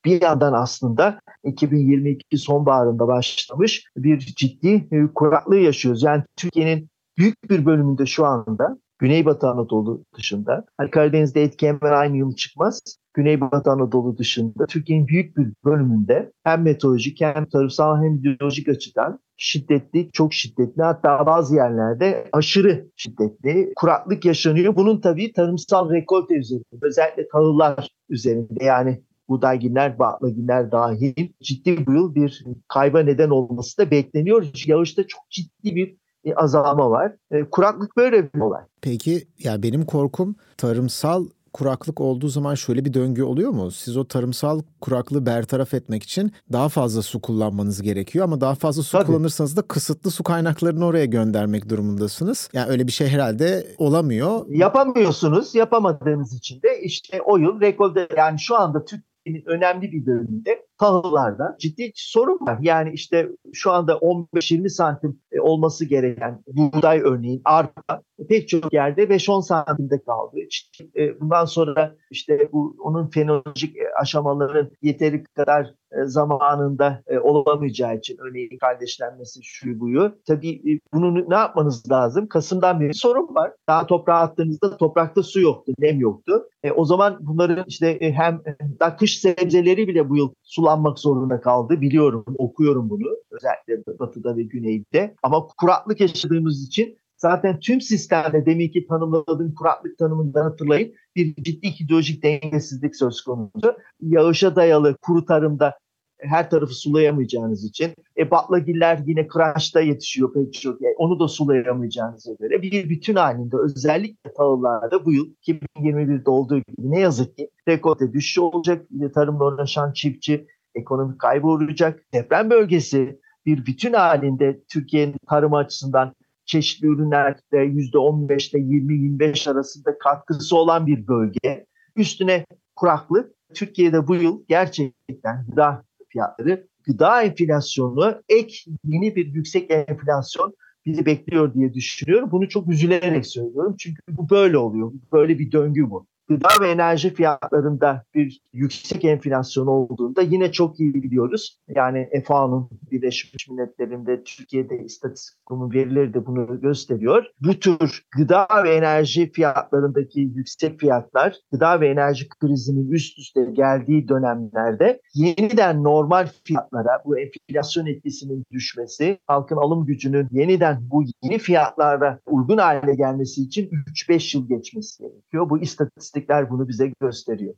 bir 0.06 0.22
yandan 0.22 0.54
aslında 0.54 1.20
2022 1.44 2.38
sonbaharında 2.38 3.08
başlamış 3.08 3.84
bir 3.98 4.20
ciddi 4.20 4.90
kuraklığı 5.16 5.58
yaşıyoruz. 5.58 6.04
Yani 6.04 6.24
Türkiye'nin 6.36 6.90
büyük 7.18 7.50
bir 7.50 7.66
bölümünde 7.66 8.06
şu 8.06 8.26
anda 8.26 8.78
Güneybatı 9.00 9.50
Anadolu 9.50 10.04
dışında, 10.18 10.66
hani 10.78 10.92
Karadeniz'de 10.92 11.44
etki 11.44 11.68
hemen 11.68 11.92
aynı 11.92 12.18
yıl 12.18 12.36
çıkmaz. 12.36 12.82
Güneybatı 13.14 13.72
Anadolu 13.72 14.18
dışında 14.18 14.66
Türkiye'nin 14.66 15.08
büyük 15.08 15.38
bir 15.38 15.48
bölümünde 15.66 16.32
hem 16.44 16.62
meteorolojik 16.62 17.22
hem 17.22 17.46
tarımsal 17.46 18.04
hem 18.04 18.24
biyolojik 18.24 18.70
açıdan 18.70 19.20
şiddetli, 19.38 20.10
çok 20.12 20.34
şiddetli 20.34 20.84
hatta 20.84 21.26
bazı 21.26 21.56
yerlerde 21.56 22.28
aşırı 22.32 22.88
şiddetli 22.96 23.74
kuraklık 23.76 24.26
yaşanıyor. 24.26 24.76
Bunun 24.76 25.02
tabii 25.02 25.34
tarımsal 25.34 25.92
rekolte 25.92 26.36
üzerinde 26.36 26.66
özellikle 26.82 27.28
tahıllar 27.28 27.88
üzerinde 28.10 28.64
yani 28.64 29.02
buğdayginler, 29.30 30.00
baklagiller 30.00 30.72
dahil 30.72 31.30
ciddi 31.42 31.86
bu 31.86 31.94
yıl 31.94 32.16
bir 32.16 32.44
kayba 32.68 33.00
neden 33.00 33.30
olması 33.30 33.78
da 33.78 33.92
bekleniyor. 33.92 34.48
Yağışta 34.66 35.08
çok 35.08 35.30
ciddi 35.30 35.76
bir 35.76 35.96
azalma 36.36 36.90
var. 36.90 37.16
E, 37.32 37.44
kuraklık 37.44 37.98
böyle 37.98 38.34
bir 38.34 38.40
olay. 38.40 38.62
Peki 38.82 39.28
ya 39.40 39.64
benim 39.64 39.86
korkum 39.86 40.36
tarımsal 40.58 41.26
kuraklık 41.56 42.02
olduğu 42.02 42.28
zaman 42.28 42.56
şöyle 42.56 42.86
bir 42.86 42.94
döngü 42.94 43.24
oluyor 43.24 43.52
mu? 43.52 43.72
Siz 43.72 43.98
o 43.98 44.08
tarımsal 44.08 44.62
kuraklığı 44.82 45.26
bertaraf 45.26 45.74
etmek 45.74 46.04
için 46.04 46.32
daha 46.52 46.70
fazla 46.70 47.02
su 47.02 47.22
kullanmanız 47.22 47.82
gerekiyor 47.82 48.26
ama 48.26 48.42
daha 48.42 48.56
fazla 48.56 48.84
su 48.84 48.92
Tabii. 48.92 49.06
kullanırsanız 49.06 49.58
da 49.58 49.62
kısıtlı 49.62 50.12
su 50.12 50.24
kaynaklarını 50.24 50.86
oraya 50.86 51.06
göndermek 51.06 51.70
durumundasınız. 51.70 52.50
Yani 52.54 52.70
öyle 52.70 52.88
bir 52.88 52.92
şey 52.92 53.08
herhalde 53.08 53.76
olamıyor. 53.78 54.46
Yapamıyorsunuz. 54.50 55.56
Yapamadığınız 55.56 56.34
için 56.34 56.62
de 56.62 56.82
işte 56.82 57.22
o 57.22 57.38
yıl 57.38 57.62
rekolde 57.62 58.08
yani 58.18 58.40
şu 58.40 58.56
anda 58.56 58.86
Türkiye'nin 58.86 59.44
önemli 59.46 59.92
bir 59.92 60.06
bölümünde 60.06 60.66
tahıllarda 60.78 61.56
ciddi 61.60 61.92
sorun 61.96 62.40
var. 62.48 62.58
Yani 62.62 62.92
işte 62.94 63.30
şu 63.54 63.72
anda 63.72 63.94
15-20 63.94 64.70
santim 64.70 65.20
e, 65.32 65.40
olması 65.40 65.86
gereken 65.86 66.44
buğday 66.48 67.00
örneğin 67.00 67.42
arpa 67.46 68.02
pek 68.30 68.50
çok 68.50 68.74
yerde 68.74 69.04
5-10 69.04 69.44
santimde 69.44 70.04
kaldı. 70.04 70.38
İşte 70.50 70.86
e, 70.96 71.20
bundan 71.20 71.46
sonra 71.46 71.96
işte 72.12 72.50
bu 72.52 72.76
onun 72.80 73.08
fenolojik 73.08 73.78
e, 73.78 73.82
aşamaların 74.02 74.72
yeteri 74.82 75.24
kadar 75.24 75.74
zamanında 76.06 77.04
olamayacağı 77.22 77.98
için 77.98 78.18
örneğin 78.18 78.58
kardeşlenmesi 78.58 79.40
şu 79.44 79.80
buyu. 79.80 80.16
Tabii 80.28 80.80
bunu 80.94 81.30
ne 81.30 81.36
yapmanız 81.36 81.92
lazım? 81.92 82.28
Kasım'dan 82.28 82.80
beri 82.80 82.94
sorun 82.94 83.36
var. 83.36 83.52
Daha 83.70 83.88
toprağa 83.88 84.20
attığınızda 84.20 84.78
toprakta 84.78 85.24
su 85.24 85.42
yoktu, 85.42 85.74
nem 85.80 86.00
yoktu. 86.00 86.50
E, 86.64 86.72
o 86.72 86.86
zaman 86.86 87.18
bunların 87.20 87.66
işte 87.68 87.98
hem 88.00 88.42
daha 88.80 88.96
kış 88.96 89.20
sebzeleri 89.20 89.88
bile 89.88 90.10
bu 90.10 90.18
yıl 90.18 90.34
su 90.44 90.65
sulanmak 90.66 91.00
zorunda 91.00 91.42
kaldı. 91.42 91.82
Biliyorum, 91.82 92.26
okuyorum 92.38 92.90
bunu. 92.90 93.08
Özellikle 93.32 94.00
batıda 94.00 94.38
ve 94.38 94.44
güneyde. 94.44 95.16
Ama 95.24 95.48
kuraklık 95.58 96.02
yaşadığımız 96.02 96.68
için 96.68 96.98
zaten 97.18 97.60
tüm 97.60 97.82
sistemde 97.82 98.46
demin 98.46 98.70
ki 98.70 98.88
tanımladığım 98.88 99.56
kuraklık 99.56 99.98
tanımından 99.98 100.44
hatırlayın 100.44 100.94
bir 101.16 101.36
ciddi 101.36 101.72
hidrolojik 101.80 102.24
dengesizlik 102.24 102.96
söz 102.96 103.22
konusu. 103.22 103.78
Yağışa 104.02 104.56
dayalı 104.56 104.98
kuru 105.02 105.26
tarımda 105.26 105.74
her 106.20 106.50
tarafı 106.50 106.74
sulayamayacağınız 106.74 107.66
için. 107.66 107.94
E, 108.18 108.32
baklagiller 108.32 109.00
yine 109.06 109.28
kıraçta 109.28 109.82
yetişiyor 109.82 110.34
pek 110.34 110.54
çok. 110.54 110.82
Yani 110.82 110.96
onu 110.98 111.20
da 111.20 111.28
sulayamayacağınıza 111.28 112.34
göre 112.40 112.62
bir 112.62 112.90
bütün 112.90 113.16
halinde 113.16 113.56
özellikle 113.58 114.34
tahıllarda 114.38 115.06
bu 115.06 115.14
yıl 115.14 115.28
2021'de 115.48 116.30
olduğu 116.30 116.58
gibi 116.58 116.92
ne 116.92 117.00
yazık 117.00 117.38
ki 117.38 117.50
rekolte 117.68 118.14
düşüşü 118.14 118.42
olacak. 118.42 118.86
Tarımla 119.14 119.46
uğraşan 119.46 119.92
çiftçi 119.94 120.48
ekonomik 120.76 121.20
kaybı 121.20 121.48
uğrayacak. 121.48 122.00
Deprem 122.14 122.50
bölgesi 122.50 123.20
bir 123.46 123.66
bütün 123.66 123.94
halinde 123.94 124.62
Türkiye'nin 124.70 125.16
tarım 125.30 125.54
açısından 125.54 126.14
çeşitli 126.46 126.88
ürünlerde 126.88 127.40
%15 127.52 128.52
ile 128.52 128.60
20-25 128.60 129.52
arasında 129.52 129.98
katkısı 129.98 130.56
olan 130.58 130.88
bir 130.88 131.08
bölge. 131.08 131.66
Üstüne 131.96 132.46
kuraklık. 132.76 133.36
Türkiye'de 133.54 134.08
bu 134.08 134.16
yıl 134.16 134.44
gerçekten 134.48 135.46
gıda 135.50 135.84
fiyatları, 136.10 136.68
gıda 136.84 137.24
enflasyonu 137.24 138.22
ek 138.30 138.72
yeni 138.84 139.16
bir 139.16 139.26
yüksek 139.26 139.72
enflasyon 139.72 140.54
bizi 140.86 141.06
bekliyor 141.06 141.54
diye 141.54 141.74
düşünüyorum. 141.74 142.32
Bunu 142.32 142.50
çok 142.50 142.70
üzülerek 142.70 143.28
söylüyorum. 143.28 143.76
Çünkü 143.80 144.02
bu 144.10 144.30
böyle 144.30 144.58
oluyor. 144.58 144.92
Böyle 145.14 145.40
bir 145.40 145.52
döngü 145.52 145.90
bu 145.90 146.08
gıda 146.28 146.50
ve 146.62 146.72
enerji 146.72 147.14
fiyatlarında 147.14 148.04
bir 148.16 148.42
yüksek 148.54 149.06
enflasyon 149.06 149.68
olduğunda 149.68 150.22
yine 150.22 150.52
çok 150.52 150.80
iyi 150.80 150.94
biliyoruz. 150.94 151.60
Yani 151.68 152.10
FAO'nun 152.26 152.70
Birleşmiş 152.92 153.50
Milletler'inde 153.50 154.24
Türkiye'de 154.24 154.78
istatistikumun 154.78 155.74
verileri 155.74 156.14
de 156.14 156.26
bunu 156.26 156.62
gösteriyor. 156.62 157.26
Bu 157.42 157.60
tür 157.60 158.04
gıda 158.18 158.48
ve 158.64 158.76
enerji 158.76 159.32
fiyatlarındaki 159.32 160.20
yüksek 160.20 160.80
fiyatlar 160.80 161.36
gıda 161.52 161.82
ve 161.82 161.90
enerji 161.90 162.30
krizinin 162.30 162.92
üst 162.92 163.20
üste 163.20 163.46
geldiği 163.54 164.08
dönemlerde 164.08 165.02
yeniden 165.14 165.84
normal 165.84 166.28
fiyatlara 166.44 167.02
bu 167.06 167.20
enflasyon 167.20 167.86
etkisinin 167.86 168.44
düşmesi, 168.52 169.20
halkın 169.28 169.58
alım 169.58 169.86
gücünün 169.86 170.28
yeniden 170.32 170.78
bu 170.92 171.04
yeni 171.24 171.38
fiyatlara 171.38 172.20
uygun 172.26 172.58
hale 172.58 172.96
gelmesi 172.96 173.42
için 173.42 173.70
3-5 174.10 174.38
yıl 174.38 174.48
geçmesi 174.48 175.04
gerekiyor. 175.04 175.50
Bu 175.50 175.60
istatistik 175.60 176.15
istatistikler 176.16 176.50
bunu 176.50 176.68
bize 176.68 176.94
gösteriyor. 177.02 177.54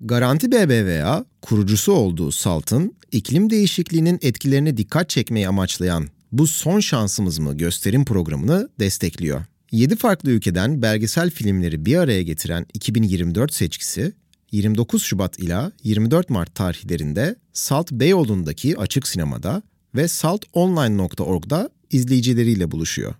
Garanti 0.00 0.52
BBVA, 0.52 1.24
kurucusu 1.42 1.92
olduğu 1.92 2.32
SALT'ın 2.32 2.96
iklim 3.12 3.50
değişikliğinin 3.50 4.18
etkilerine 4.22 4.76
dikkat 4.76 5.08
çekmeyi 5.10 5.48
amaçlayan 5.48 6.06
bu 6.32 6.46
son 6.46 6.80
şansımız 6.80 7.38
mı 7.38 7.56
gösterim 7.56 8.04
programını 8.04 8.68
destekliyor. 8.80 9.40
7 9.72 9.96
farklı 9.96 10.30
ülkeden 10.30 10.82
belgesel 10.82 11.30
filmleri 11.30 11.86
bir 11.86 11.96
araya 11.96 12.22
getiren 12.22 12.66
2024 12.74 13.54
seçkisi 13.54 14.12
29 14.52 15.02
Şubat 15.02 15.38
ila 15.38 15.72
24 15.82 16.30
Mart 16.30 16.54
tarihlerinde 16.54 17.36
Salt 17.52 17.92
Beyoğlu'ndaki 17.92 18.78
açık 18.78 19.08
sinemada 19.08 19.62
ve 19.94 20.08
saltonline.org'da 20.08 21.70
izleyicileriyle 21.90 22.70
buluşuyor. 22.70 23.14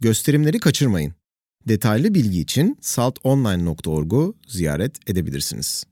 Gösterimleri 0.00 0.58
kaçırmayın. 0.58 1.21
Detaylı 1.68 2.14
bilgi 2.14 2.40
için 2.40 2.78
saltonline.org'u 2.80 4.34
ziyaret 4.46 5.10
edebilirsiniz. 5.10 5.84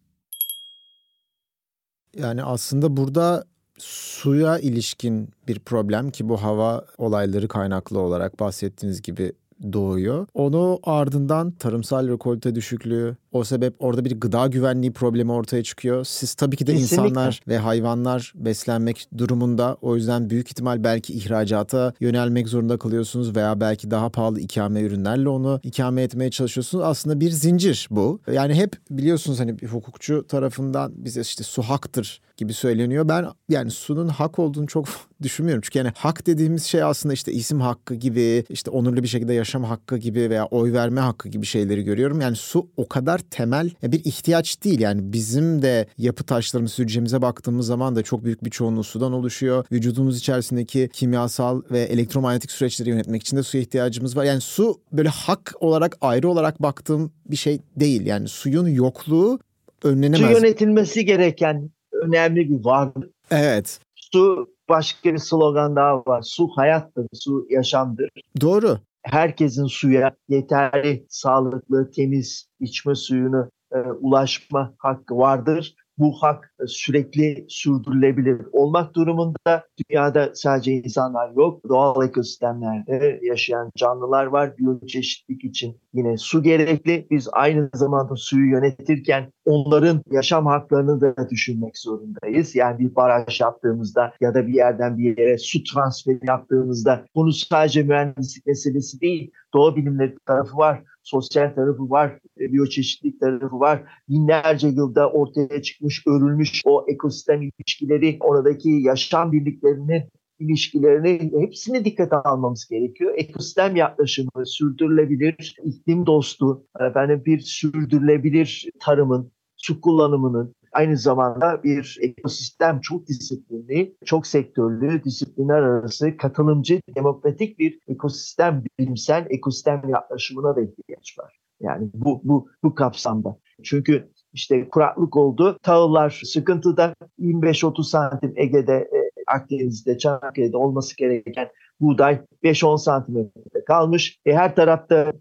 Yani 2.16 2.42
aslında 2.42 2.96
burada 2.96 3.44
suya 3.78 4.58
ilişkin 4.58 5.28
bir 5.48 5.58
problem 5.58 6.10
ki 6.10 6.28
bu 6.28 6.42
hava 6.42 6.84
olayları 6.98 7.48
kaynaklı 7.48 7.98
olarak 7.98 8.40
bahsettiğiniz 8.40 9.02
gibi 9.02 9.32
doğuyor. 9.72 10.26
Onu 10.34 10.80
ardından 10.82 11.50
tarımsal 11.50 12.08
rekolte 12.08 12.54
düşüklüğü, 12.54 13.16
o 13.32 13.44
sebep 13.44 13.74
orada 13.78 14.04
bir 14.04 14.20
gıda 14.20 14.46
güvenliği 14.46 14.92
problemi 14.92 15.32
ortaya 15.32 15.62
çıkıyor. 15.62 16.04
Siz 16.04 16.34
tabii 16.34 16.56
ki 16.56 16.66
de 16.66 16.72
Kesinlikle. 16.72 17.08
insanlar 17.08 17.40
ve 17.48 17.58
hayvanlar 17.58 18.32
beslenmek 18.36 19.08
durumunda. 19.18 19.76
O 19.82 19.96
yüzden 19.96 20.30
büyük 20.30 20.48
ihtimal 20.48 20.84
belki 20.84 21.12
ihracata 21.12 21.92
yönelmek 22.00 22.48
zorunda 22.48 22.78
kalıyorsunuz 22.78 23.36
veya 23.36 23.60
belki 23.60 23.90
daha 23.90 24.08
pahalı 24.08 24.40
ikame 24.40 24.80
ürünlerle 24.80 25.28
onu 25.28 25.60
ikame 25.62 26.02
etmeye 26.02 26.30
çalışıyorsunuz. 26.30 26.84
Aslında 26.84 27.20
bir 27.20 27.30
zincir 27.30 27.88
bu. 27.90 28.20
Yani 28.32 28.54
hep 28.54 28.76
biliyorsunuz 28.90 29.40
hani 29.40 29.58
bir 29.58 29.66
hukukçu 29.66 30.26
tarafından 30.28 30.92
bize 30.96 31.20
işte 31.20 31.44
su 31.44 31.62
haktır 31.62 32.20
gibi 32.36 32.52
söyleniyor. 32.52 33.08
Ben 33.08 33.26
yani 33.48 33.70
sunun 33.70 34.08
hak 34.08 34.38
olduğunu 34.38 34.66
çok 34.66 34.88
düşünmüyorum. 35.22 35.62
Çünkü 35.64 35.78
yani 35.78 35.92
hak 35.96 36.26
dediğimiz 36.26 36.64
şey 36.64 36.82
aslında 36.82 37.12
işte 37.12 37.32
isim 37.32 37.60
hakkı 37.60 37.94
gibi, 37.94 38.44
işte 38.48 38.70
onurlu 38.70 39.02
bir 39.02 39.08
şekilde 39.08 39.32
yaşam 39.32 39.64
hakkı 39.64 39.96
gibi 39.98 40.30
veya 40.30 40.46
oy 40.46 40.72
verme 40.72 41.00
hakkı 41.00 41.28
gibi 41.28 41.46
şeyleri 41.46 41.84
görüyorum. 41.84 42.20
Yani 42.20 42.36
su 42.36 42.68
o 42.76 42.88
kadar 42.88 43.19
temel 43.20 43.70
bir 43.82 44.04
ihtiyaç 44.04 44.64
değil. 44.64 44.80
Yani 44.80 45.12
bizim 45.12 45.62
de 45.62 45.86
yapı 45.98 46.24
taşlarımız, 46.24 46.78
hücremize 46.78 47.22
baktığımız 47.22 47.66
zaman 47.66 47.96
da 47.96 48.02
çok 48.02 48.24
büyük 48.24 48.44
bir 48.44 48.50
çoğunluğu 48.50 48.84
sudan 48.84 49.12
oluşuyor. 49.12 49.64
Vücudumuz 49.72 50.18
içerisindeki 50.18 50.88
kimyasal 50.92 51.62
ve 51.70 51.80
elektromanyetik 51.80 52.50
süreçleri 52.50 52.88
yönetmek 52.88 53.22
için 53.22 53.36
de 53.36 53.42
suya 53.42 53.62
ihtiyacımız 53.62 54.16
var. 54.16 54.24
Yani 54.24 54.40
su 54.40 54.80
böyle 54.92 55.08
hak 55.08 55.54
olarak 55.60 55.96
ayrı 56.00 56.28
olarak 56.28 56.62
baktığım 56.62 57.12
bir 57.26 57.36
şey 57.36 57.60
değil. 57.76 58.06
Yani 58.06 58.28
suyun 58.28 58.66
yokluğu 58.66 59.38
önlenemez. 59.84 60.20
Su 60.20 60.32
yönetilmesi 60.32 61.04
gereken 61.04 61.70
önemli 61.92 62.50
bir 62.50 62.64
varlık. 62.64 63.10
Evet. 63.30 63.80
Su 63.94 64.50
başka 64.68 65.12
bir 65.12 65.18
slogan 65.18 65.76
daha 65.76 65.96
var. 66.06 66.22
Su 66.22 66.48
hayattır, 66.56 67.06
su 67.12 67.46
yaşamdır. 67.50 68.08
Doğru. 68.40 68.78
Herkesin 69.02 69.66
suya 69.66 70.16
yeterli, 70.28 71.06
sağlıklı, 71.08 71.90
temiz 71.90 72.48
içme 72.60 72.94
suyunu 72.94 73.50
e, 73.72 73.78
ulaşma 73.78 74.74
hakkı 74.78 75.16
vardır 75.16 75.74
bu 76.00 76.12
hak 76.12 76.54
sürekli 76.66 77.46
sürdürülebilir 77.48 78.40
olmak 78.52 78.94
durumunda. 78.94 79.64
Dünyada 79.78 80.30
sadece 80.34 80.72
insanlar 80.72 81.30
yok. 81.36 81.68
Doğal 81.68 82.08
ekosistemlerde 82.08 83.20
yaşayan 83.22 83.70
canlılar 83.76 84.26
var. 84.26 84.58
Biyoçeşitlik 84.58 85.44
için 85.44 85.80
yine 85.92 86.16
su 86.16 86.42
gerekli. 86.42 87.06
Biz 87.10 87.28
aynı 87.32 87.70
zamanda 87.74 88.16
suyu 88.16 88.50
yönetirken 88.50 89.32
onların 89.44 90.02
yaşam 90.10 90.46
haklarını 90.46 91.00
da 91.00 91.30
düşünmek 91.30 91.78
zorundayız. 91.78 92.54
Yani 92.54 92.78
bir 92.78 92.94
baraj 92.94 93.40
yaptığımızda 93.40 94.12
ya 94.20 94.34
da 94.34 94.46
bir 94.46 94.54
yerden 94.54 94.98
bir 94.98 95.18
yere 95.18 95.38
su 95.38 95.64
transferi 95.64 96.20
yaptığımızda 96.22 97.04
bunu 97.14 97.32
sadece 97.32 97.82
mühendislik 97.82 98.46
meselesi 98.46 99.00
değil, 99.00 99.30
doğa 99.54 99.76
bilimleri 99.76 100.16
tarafı 100.26 100.56
var 100.56 100.82
sosyal 101.10 101.54
tarafı 101.54 101.90
var, 101.90 102.18
e, 102.40 102.52
biyoçeşitlik 102.52 103.20
tarafı 103.20 103.60
var. 103.60 103.82
Binlerce 104.08 104.68
yılda 104.68 105.10
ortaya 105.10 105.62
çıkmış, 105.62 106.06
örülmüş 106.06 106.62
o 106.64 106.84
ekosistem 106.88 107.42
ilişkileri, 107.42 108.16
oradaki 108.20 108.70
yaşam 108.70 109.32
birliklerinin 109.32 110.02
ilişkilerini 110.38 111.32
hepsini 111.40 111.84
dikkate 111.84 112.16
almamız 112.16 112.68
gerekiyor. 112.70 113.14
Ekosistem 113.16 113.76
yaklaşımı, 113.76 114.46
sürdürülebilir 114.46 115.56
iklim 115.64 116.06
dostu, 116.06 116.66
efendim 116.80 117.22
bir 117.26 117.40
sürdürülebilir 117.40 118.70
tarımın, 118.80 119.32
su 119.56 119.80
kullanımının, 119.80 120.54
aynı 120.72 120.96
zamanda 120.96 121.62
bir 121.64 121.98
ekosistem 122.02 122.80
çok 122.80 123.06
disiplinli, 123.06 123.96
çok 124.04 124.26
sektörlü, 124.26 125.04
disiplinler 125.04 125.62
arası 125.62 126.16
katılımcı, 126.16 126.80
demokratik 126.96 127.58
bir 127.58 127.78
ekosistem, 127.88 128.64
bilimsel 128.78 129.26
ekosistem 129.30 129.82
yaklaşımına 129.88 130.56
da 130.56 130.60
ihtiyaç 130.60 131.18
var. 131.18 131.40
Yani 131.60 131.90
bu, 131.94 132.20
bu, 132.24 132.48
bu 132.62 132.74
kapsamda. 132.74 133.36
Çünkü 133.62 134.10
işte 134.32 134.68
kuraklık 134.68 135.16
oldu, 135.16 135.58
tahıllar 135.62 136.22
sıkıntıda 136.24 136.94
25-30 137.18 137.84
santim 137.84 138.32
Ege'de, 138.36 138.74
e, 138.74 139.09
Akdeniz'de, 139.34 139.98
Çanakkale'de 139.98 140.56
olması 140.56 140.96
gereken 140.96 141.48
buğday 141.80 142.20
5-10 142.44 142.78
santimetre 142.78 143.64
kalmış. 143.66 144.18
E, 144.26 144.32
her 144.32 144.54
tarafta 144.56 145.12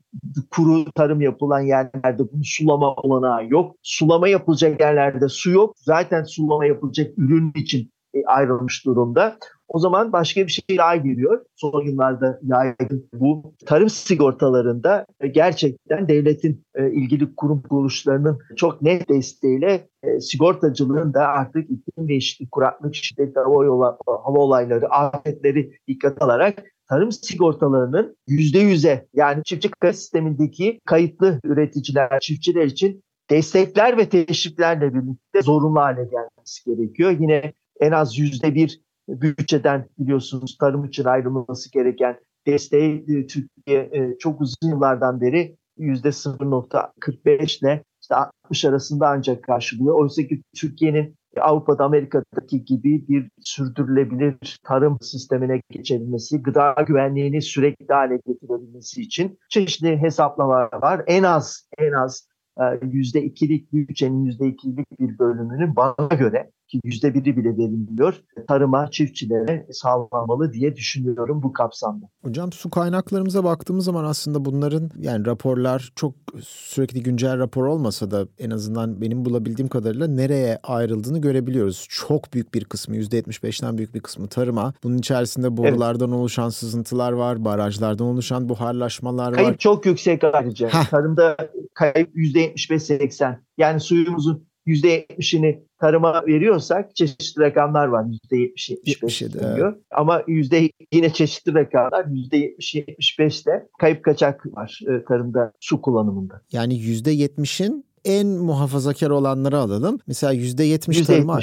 kuru 0.51 0.91
tarım 0.91 1.21
yapılan 1.21 1.59
yerlerde 1.59 2.31
bunu 2.31 2.43
sulama 2.43 2.93
olanağı 2.93 3.47
yok. 3.49 3.75
Sulama 3.81 4.27
yapılacak 4.27 4.81
yerlerde 4.81 5.29
su 5.29 5.51
yok. 5.51 5.75
Zaten 5.77 6.23
sulama 6.23 6.65
yapılacak 6.65 7.11
ürün 7.17 7.51
için 7.55 7.91
e, 8.13 8.25
ayrılmış 8.25 8.85
durumda. 8.85 9.37
O 9.69 9.79
zaman 9.79 10.13
başka 10.13 10.47
bir 10.47 10.51
şey 10.51 10.77
daha 10.77 10.95
giriyor. 10.95 11.45
Son 11.55 11.85
yıllarda 11.85 12.39
yaygın 12.43 13.09
bu 13.13 13.53
tarım 13.65 13.89
sigortalarında 13.89 15.05
e, 15.19 15.27
gerçekten 15.27 16.07
devletin 16.07 16.63
e, 16.75 16.91
ilgili 16.91 17.35
kurum 17.35 17.61
kuruluşlarının 17.61 18.39
çok 18.55 18.81
net 18.81 19.09
desteğiyle 19.09 19.89
sigortacılığın 20.19 21.13
da 21.13 21.27
artık 21.27 21.69
iklim 21.69 22.07
değişikliği, 22.07 22.49
kuraklık, 22.49 22.95
şiddetli 22.95 23.39
hava, 23.39 23.97
olayları, 24.25 24.89
afetleri 24.89 25.71
dikkat 25.87 26.21
alarak 26.21 26.63
tarım 26.89 27.11
sigortalarının 27.11 28.17
yüzde 28.27 28.59
yüze 28.59 29.07
yani 29.13 29.43
çiftçi 29.43 29.71
kayıt 29.71 29.95
sistemindeki 29.95 30.79
kayıtlı 30.85 31.39
üreticiler, 31.43 32.19
çiftçiler 32.19 32.65
için 32.65 33.03
destekler 33.29 33.97
ve 33.97 34.09
teşviklerle 34.09 34.93
birlikte 34.93 35.41
zorunlu 35.41 35.79
hale 35.79 36.03
gelmesi 36.03 36.63
gerekiyor. 36.65 37.11
Yine 37.19 37.53
en 37.79 37.91
az 37.91 38.17
yüzde 38.17 38.55
bir 38.55 38.81
bütçeden 39.09 39.85
biliyorsunuz 39.99 40.57
tarım 40.57 40.85
için 40.85 41.05
ayrılması 41.05 41.71
gereken 41.71 42.19
desteği 42.47 43.05
e, 43.07 43.27
Türkiye 43.27 43.79
e, 43.93 44.17
çok 44.19 44.41
uzun 44.41 44.69
yıllardan 44.69 45.21
beri 45.21 45.57
yüzde 45.77 46.07
0.45 46.07 47.59
ile 47.59 47.83
işte 48.01 48.15
60 48.15 48.65
arasında 48.65 49.07
ancak 49.07 49.43
karşılıyor. 49.43 49.99
Oysa 49.99 50.23
ki 50.23 50.41
Türkiye'nin 50.55 51.15
Avrupa'da, 51.41 51.83
Amerika'daki 51.83 52.65
gibi 52.65 53.07
bir 53.07 53.31
sürdürülebilir 53.41 54.59
tarım 54.63 54.97
sistemine 55.01 55.61
geçebilmesi, 55.69 56.41
gıda 56.41 56.75
güvenliğini 56.87 57.41
sürekli 57.41 57.93
hale 57.93 58.19
getirebilmesi 58.27 59.01
için 59.01 59.39
çeşitli 59.49 59.97
hesaplamalar 59.97 60.81
var. 60.81 61.03
En 61.07 61.23
az 61.23 61.67
en 61.77 61.91
az 61.91 62.27
%2'lik 62.57 63.73
bütçenin 63.73 64.25
%2'lik 64.25 64.99
bir 64.99 65.19
bölümünün 65.19 65.75
bana 65.75 66.15
göre 66.19 66.51
ki 66.69 66.79
yüzde 66.83 67.13
biri 67.13 67.37
bile 67.37 67.57
verilmiyor. 67.57 68.13
Tarıma, 68.47 68.91
çiftçilere 68.91 69.67
sağlanmalı 69.71 70.53
diye 70.53 70.75
düşünüyorum 70.75 71.43
bu 71.43 71.53
kapsamda. 71.53 72.05
Hocam 72.23 72.51
su 72.51 72.69
kaynaklarımıza 72.69 73.43
baktığımız 73.43 73.85
zaman 73.85 74.03
aslında 74.03 74.45
bunların 74.45 74.89
yani 74.99 75.25
raporlar 75.25 75.91
çok 75.95 76.15
sürekli 76.41 77.03
güncel 77.03 77.37
rapor 77.37 77.65
olmasa 77.65 78.11
da 78.11 78.27
en 78.39 78.49
azından 78.49 79.01
benim 79.01 79.25
bulabildiğim 79.25 79.69
kadarıyla 79.69 80.07
nereye 80.07 80.59
ayrıldığını 80.63 81.21
görebiliyoruz. 81.21 81.87
Çok 81.89 82.33
büyük 82.33 82.53
bir 82.53 82.65
kısmı 82.65 82.97
%75'ten 82.97 83.77
büyük 83.77 83.95
bir 83.95 83.99
kısmı 83.99 84.27
tarıma. 84.27 84.73
Bunun 84.83 84.97
içerisinde 84.97 85.57
borulardan 85.57 86.09
evet. 86.09 86.19
oluşan 86.19 86.49
sızıntılar 86.49 87.11
var, 87.11 87.45
barajlardan 87.45 88.07
oluşan 88.07 88.49
buharlaşmalar 88.49 89.25
kayıp 89.25 89.37
var. 89.37 89.45
Kayıp 89.45 89.59
çok 89.59 89.85
yüksek 89.85 90.23
ayrıca. 90.23 90.67
Heh. 90.67 90.89
Tarımda 90.89 91.37
kayıp 91.73 92.15
%75-80. 92.15 93.37
Yani 93.57 93.79
suyumuzun 93.79 94.48
%70'ini 94.67 95.59
tarıma 95.79 96.23
veriyorsak 96.27 96.95
çeşitli 96.95 97.41
rakamlar 97.41 97.87
var. 97.87 98.05
%70-75 98.31 99.33
diyor. 99.33 99.73
Evet. 99.73 99.83
Ama 99.91 100.23
yüzde 100.27 100.69
yine 100.93 101.13
çeşitli 101.13 101.53
rakamlar 101.53 102.05
%70-75'te 102.05 103.67
kayıp 103.79 104.03
kaçak 104.03 104.45
var 104.45 104.79
e, 104.81 105.03
tarımda 105.05 105.51
su 105.59 105.81
kullanımında. 105.81 106.41
Yani 106.51 106.73
%70'in 106.73 107.85
en 108.05 108.27
muhafazakar 108.27 109.09
olanları 109.09 109.57
alalım. 109.57 109.99
Mesela 110.07 110.33
%70 110.33 111.05
tarıma 111.05 111.39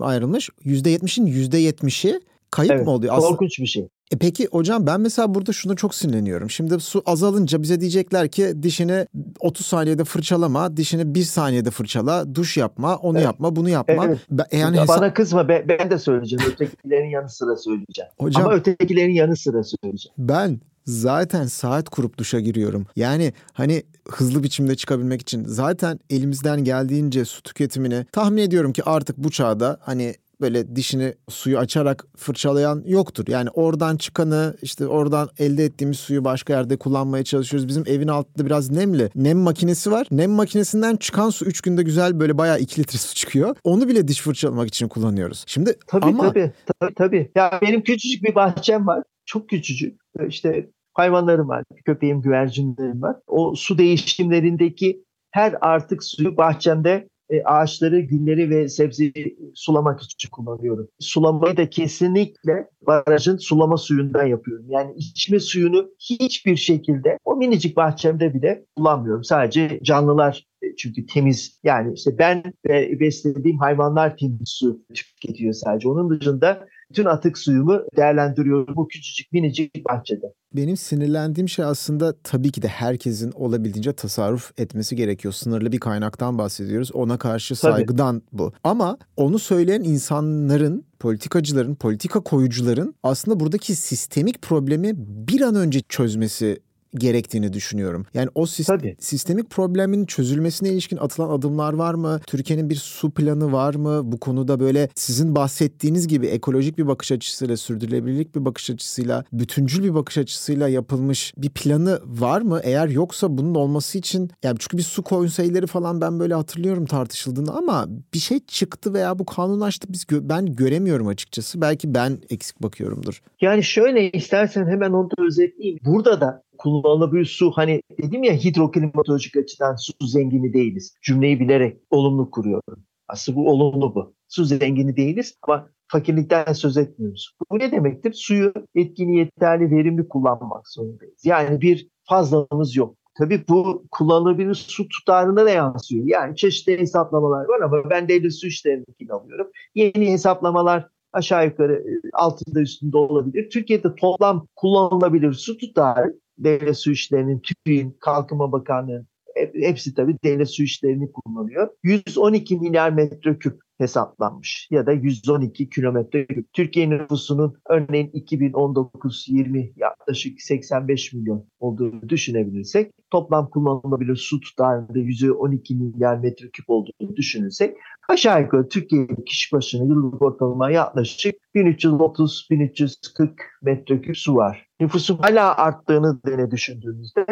ayrılmış. 0.00 0.50
%70'in 0.64 1.26
%70'i 1.26 2.20
kayıp 2.58 2.72
evet, 2.72 2.86
mı 2.86 2.92
oluyor? 2.92 3.14
Aslında, 3.14 3.30
korkunç 3.30 3.58
bir 3.58 3.66
şey. 3.66 3.88
E 4.12 4.16
peki 4.18 4.46
hocam 4.46 4.86
ben 4.86 5.00
mesela 5.00 5.34
burada 5.34 5.52
şunu 5.52 5.76
çok 5.76 5.94
sinirleniyorum. 5.94 6.50
Şimdi 6.50 6.80
su 6.80 7.02
azalınca 7.06 7.62
bize 7.62 7.80
diyecekler 7.80 8.28
ki 8.28 8.62
dişini 8.62 9.06
30 9.40 9.66
saniyede 9.66 10.04
fırçalama, 10.04 10.76
dişini 10.76 11.14
1 11.14 11.22
saniyede 11.22 11.70
fırçala, 11.70 12.34
duş 12.34 12.56
yapma, 12.56 12.96
onu 12.96 13.18
evet. 13.18 13.24
yapma, 13.24 13.56
bunu 13.56 13.68
yapma. 13.68 14.06
Evet. 14.06 14.18
Ben, 14.30 14.58
yani 14.58 14.80
hesap... 14.80 14.96
Bana 14.96 15.14
kızma 15.14 15.48
ben, 15.48 15.68
ben 15.68 15.90
de 15.90 15.98
söyleyeceğim. 15.98 16.44
Ötekilerin 16.52 17.10
yanı 17.10 17.28
sıra 17.28 17.56
söyleyeceğim. 17.56 18.10
Hocam, 18.18 18.44
Ama 18.44 18.54
ötekilerin 18.54 19.12
yanı 19.12 19.36
sıra 19.36 19.62
söyleyeceğim. 19.62 20.14
Ben 20.18 20.60
zaten 20.88 21.46
saat 21.46 21.88
kurup 21.88 22.18
duşa 22.18 22.40
giriyorum. 22.40 22.86
Yani 22.96 23.32
hani 23.52 23.82
hızlı 24.08 24.42
biçimde 24.42 24.74
çıkabilmek 24.76 25.22
için 25.22 25.44
zaten 25.46 26.00
elimizden 26.10 26.64
geldiğince 26.64 27.24
su 27.24 27.42
tüketimini 27.42 28.06
tahmin 28.12 28.42
ediyorum 28.42 28.72
ki 28.72 28.82
artık 28.84 29.18
bu 29.18 29.30
çağda 29.30 29.78
hani 29.80 30.14
böyle 30.40 30.76
dişini 30.76 31.14
suyu 31.28 31.58
açarak 31.58 32.06
fırçalayan 32.16 32.82
yoktur. 32.86 33.24
Yani 33.28 33.50
oradan 33.50 33.96
çıkanı 33.96 34.56
işte 34.62 34.86
oradan 34.86 35.28
elde 35.38 35.64
ettiğimiz 35.64 35.98
suyu 35.98 36.24
başka 36.24 36.52
yerde 36.52 36.76
kullanmaya 36.76 37.24
çalışıyoruz. 37.24 37.68
Bizim 37.68 37.84
evin 37.86 38.08
altında 38.08 38.46
biraz 38.46 38.70
nemli. 38.70 39.10
Nem 39.14 39.38
makinesi 39.38 39.90
var. 39.90 40.06
Nem 40.10 40.30
makinesinden 40.30 40.96
çıkan 40.96 41.30
su 41.30 41.44
3 41.44 41.60
günde 41.60 41.82
güzel 41.82 42.20
böyle 42.20 42.38
bayağı 42.38 42.58
2 42.58 42.80
litre 42.80 42.98
su 42.98 43.14
çıkıyor. 43.14 43.56
Onu 43.64 43.88
bile 43.88 44.08
diş 44.08 44.20
fırçalamak 44.20 44.68
için 44.68 44.88
kullanıyoruz. 44.88 45.44
Şimdi 45.46 45.76
tabii, 45.86 46.06
ama... 46.06 46.28
Tabii 46.28 46.52
tabii 46.80 46.94
tabii. 46.94 47.30
Ya 47.34 47.58
benim 47.62 47.82
küçücük 47.82 48.22
bir 48.22 48.34
bahçem 48.34 48.86
var. 48.86 49.02
Çok 49.26 49.48
küçücük. 49.48 50.00
İşte 50.28 50.70
hayvanlarım 50.94 51.48
var. 51.48 51.64
Köpeğim, 51.84 52.20
güvercinlerim 52.22 53.02
var. 53.02 53.16
O 53.26 53.54
su 53.54 53.78
değişimlerindeki 53.78 55.04
her 55.30 55.54
artık 55.60 56.04
suyu 56.04 56.36
bahçemde 56.36 57.08
e, 57.30 57.42
ağaçları, 57.42 58.00
gülleri 58.00 58.50
ve 58.50 58.68
sebzeyi 58.68 59.38
sulamak 59.54 60.02
için 60.02 60.30
kullanıyorum. 60.30 60.88
Sulamayı 60.98 61.56
da 61.56 61.70
kesinlikle 61.70 62.68
barajın 62.86 63.36
sulama 63.36 63.76
suyundan 63.76 64.26
yapıyorum. 64.26 64.66
Yani 64.68 64.92
içme 64.96 65.40
suyunu 65.40 65.90
hiçbir 65.98 66.56
şekilde 66.56 67.18
o 67.24 67.36
minicik 67.36 67.76
bahçemde 67.76 68.34
bile 68.34 68.64
kullanmıyorum. 68.76 69.24
Sadece 69.24 69.80
canlılar 69.82 70.46
e, 70.62 70.76
çünkü 70.76 71.06
temiz 71.06 71.60
yani 71.64 71.94
işte 71.94 72.18
ben 72.18 72.42
ve 72.68 73.00
beslediğim 73.00 73.58
hayvanlar 73.58 74.16
temiz 74.16 74.48
su 74.48 74.82
tüketiyor 74.94 75.52
sadece. 75.52 75.88
Onun 75.88 76.10
dışında 76.10 76.68
bütün 76.90 77.04
atık 77.04 77.38
suyumu 77.38 77.82
değerlendiriyorum 77.96 78.76
bu 78.76 78.88
küçücük 78.88 79.32
minicik 79.32 79.84
bahçede. 79.88 80.26
Benim 80.56 80.76
sinirlendiğim 80.76 81.48
şey 81.48 81.64
aslında 81.64 82.14
tabii 82.24 82.50
ki 82.50 82.62
de 82.62 82.68
herkesin 82.68 83.32
olabildiğince 83.32 83.92
tasarruf 83.92 84.52
etmesi 84.58 84.96
gerekiyor. 84.96 85.34
Sınırlı 85.34 85.72
bir 85.72 85.80
kaynaktan 85.80 86.38
bahsediyoruz. 86.38 86.92
Ona 86.92 87.18
karşı 87.18 87.56
saygıdan 87.56 88.20
tabii. 88.20 88.38
bu. 88.38 88.52
Ama 88.64 88.98
onu 89.16 89.38
söyleyen 89.38 89.82
insanların 89.82 90.84
politikacıların, 90.98 91.74
politika 91.74 92.20
koyucuların 92.20 92.94
aslında 93.02 93.40
buradaki 93.40 93.74
sistemik 93.74 94.42
problemi 94.42 94.92
bir 94.96 95.40
an 95.40 95.54
önce 95.54 95.80
çözmesi 95.80 96.58
gerektiğini 96.94 97.52
düşünüyorum. 97.52 98.06
Yani 98.14 98.28
o 98.34 98.46
sistem, 98.46 98.80
sistemik 98.98 99.50
problemin 99.50 100.06
çözülmesine 100.06 100.68
ilişkin 100.68 100.96
atılan 100.96 101.30
adımlar 101.30 101.72
var 101.72 101.94
mı? 101.94 102.20
Türkiye'nin 102.26 102.70
bir 102.70 102.74
su 102.76 103.10
planı 103.10 103.52
var 103.52 103.74
mı? 103.74 104.00
Bu 104.04 104.20
konuda 104.20 104.60
böyle 104.60 104.88
sizin 104.94 105.34
bahsettiğiniz 105.34 106.08
gibi 106.08 106.26
ekolojik 106.26 106.78
bir 106.78 106.86
bakış 106.86 107.12
açısıyla, 107.12 107.56
sürdürülebilirlik 107.56 108.34
bir 108.34 108.44
bakış 108.44 108.70
açısıyla, 108.70 109.24
bütüncül 109.32 109.84
bir 109.84 109.94
bakış 109.94 110.18
açısıyla 110.18 110.68
yapılmış 110.68 111.32
bir 111.36 111.50
planı 111.50 112.00
var 112.06 112.40
mı? 112.40 112.60
Eğer 112.62 112.88
yoksa 112.88 113.38
bunun 113.38 113.54
olması 113.54 113.98
için 113.98 114.30
yani 114.42 114.56
çünkü 114.58 114.76
bir 114.76 114.82
su 114.82 115.02
konseyleri 115.02 115.66
falan 115.66 116.00
ben 116.00 116.20
böyle 116.20 116.34
hatırlıyorum 116.34 116.86
tartışıldığını 116.86 117.56
ama 117.56 117.88
bir 118.14 118.18
şey 118.18 118.40
çıktı 118.46 118.94
veya 118.94 119.18
bu 119.18 119.26
kanunlaştı 119.26 119.88
biz 119.92 120.02
gö- 120.02 120.28
ben 120.28 120.54
göremiyorum 120.54 121.06
açıkçası. 121.08 121.60
Belki 121.60 121.94
ben 121.94 122.18
eksik 122.30 122.62
bakıyorumdur. 122.62 123.22
Yani 123.40 123.64
şöyle 123.64 124.10
istersen 124.10 124.66
hemen 124.66 124.92
onu 124.92 125.10
da 125.10 125.24
özetleyeyim. 125.26 125.78
Burada 125.84 126.20
da 126.20 126.42
kullanılabilir 126.58 127.24
su 127.24 127.50
hani 127.50 127.82
dedim 128.02 128.22
ya 128.22 128.34
hidroklimatolojik 128.34 129.36
açıdan 129.36 129.76
su 129.76 130.06
zengini 130.06 130.52
değiliz. 130.52 130.94
Cümleyi 131.02 131.40
bilerek 131.40 131.80
olumlu 131.90 132.30
kuruyorum. 132.30 132.84
Aslında 133.08 133.38
bu 133.38 133.50
olumlu 133.50 133.94
bu. 133.94 134.14
Su 134.28 134.44
zengini 134.44 134.96
değiliz 134.96 135.34
ama 135.42 135.68
fakirlikten 135.88 136.52
söz 136.52 136.76
etmiyoruz. 136.76 137.36
Bu 137.50 137.58
ne 137.58 137.72
demektir? 137.72 138.12
Suyu 138.12 138.52
etkili, 138.74 139.16
yeterli, 139.16 139.70
verimli 139.70 140.08
kullanmak 140.08 140.68
zorundayız. 140.68 141.24
Yani 141.24 141.60
bir 141.60 141.88
fazlamız 142.08 142.76
yok. 142.76 142.96
Tabii 143.18 143.44
bu 143.48 143.84
kullanılabilir 143.90 144.54
su 144.54 144.88
tutarına 144.88 145.44
da 145.44 145.50
yansıyor. 145.50 146.06
Yani 146.06 146.36
çeşitli 146.36 146.78
hesaplamalar 146.78 147.44
var 147.44 147.60
ama 147.60 147.90
ben 147.90 148.08
devlet 148.08 148.34
su 148.34 148.46
işlerini 148.46 148.84
alıyorum. 149.10 149.46
Yeni 149.74 150.12
hesaplamalar 150.12 150.88
aşağı 151.12 151.46
yukarı 151.46 151.74
e, 151.74 151.92
altında 152.12 152.60
üstünde 152.60 152.96
olabilir. 152.96 153.50
Türkiye'de 153.50 153.94
toplam 153.94 154.46
kullanılabilir 154.56 155.32
su 155.32 155.58
tutarı 155.58 156.14
devlet 156.38 156.76
su 156.76 156.90
işlerinin, 156.90 157.42
TÜİ'nin, 157.64 157.96
Kalkınma 158.00 158.52
Bakanlığı'nın 158.52 159.06
hepsi 159.54 159.94
tabii 159.94 160.16
devlet 160.24 160.50
su 160.50 160.62
işlerini 160.62 161.12
kullanıyor. 161.12 161.68
112 161.82 162.56
milyar 162.56 162.90
metreküp 162.90 163.60
hesaplanmış 163.78 164.68
ya 164.70 164.86
da 164.86 164.92
112 164.92 165.70
kilometre 165.70 166.26
küp. 166.26 166.52
Türkiye 166.52 166.90
nüfusunun 166.90 167.56
örneğin 167.68 168.10
2019-20 168.10 169.72
yaklaşık 169.76 170.42
85 170.42 171.12
milyon 171.12 171.44
olduğunu 171.60 172.08
düşünebilirsek 172.08 172.92
toplam 173.10 173.50
kullanılabilir 173.50 174.16
su 174.16 174.40
tutarında 174.40 174.98
112 174.98 175.74
milyar 175.74 176.18
metreküp 176.18 176.64
olduğunu 176.70 177.16
düşünürsek 177.16 177.76
aşağı 178.08 178.42
yukarı 178.42 178.68
Türkiye'nin 178.68 179.24
kişi 179.26 179.52
başına 179.56 179.84
yıllık 179.84 180.22
ortalama 180.22 180.70
yaklaşık 180.70 181.34
1330-1340 181.54 183.30
metreküp 183.62 184.16
su 184.16 184.36
var. 184.36 184.66
Nüfusun 184.80 185.16
hala 185.16 185.56
arttığını 185.56 186.20
dene 186.26 186.50
düşündüğümüzde 186.50 187.26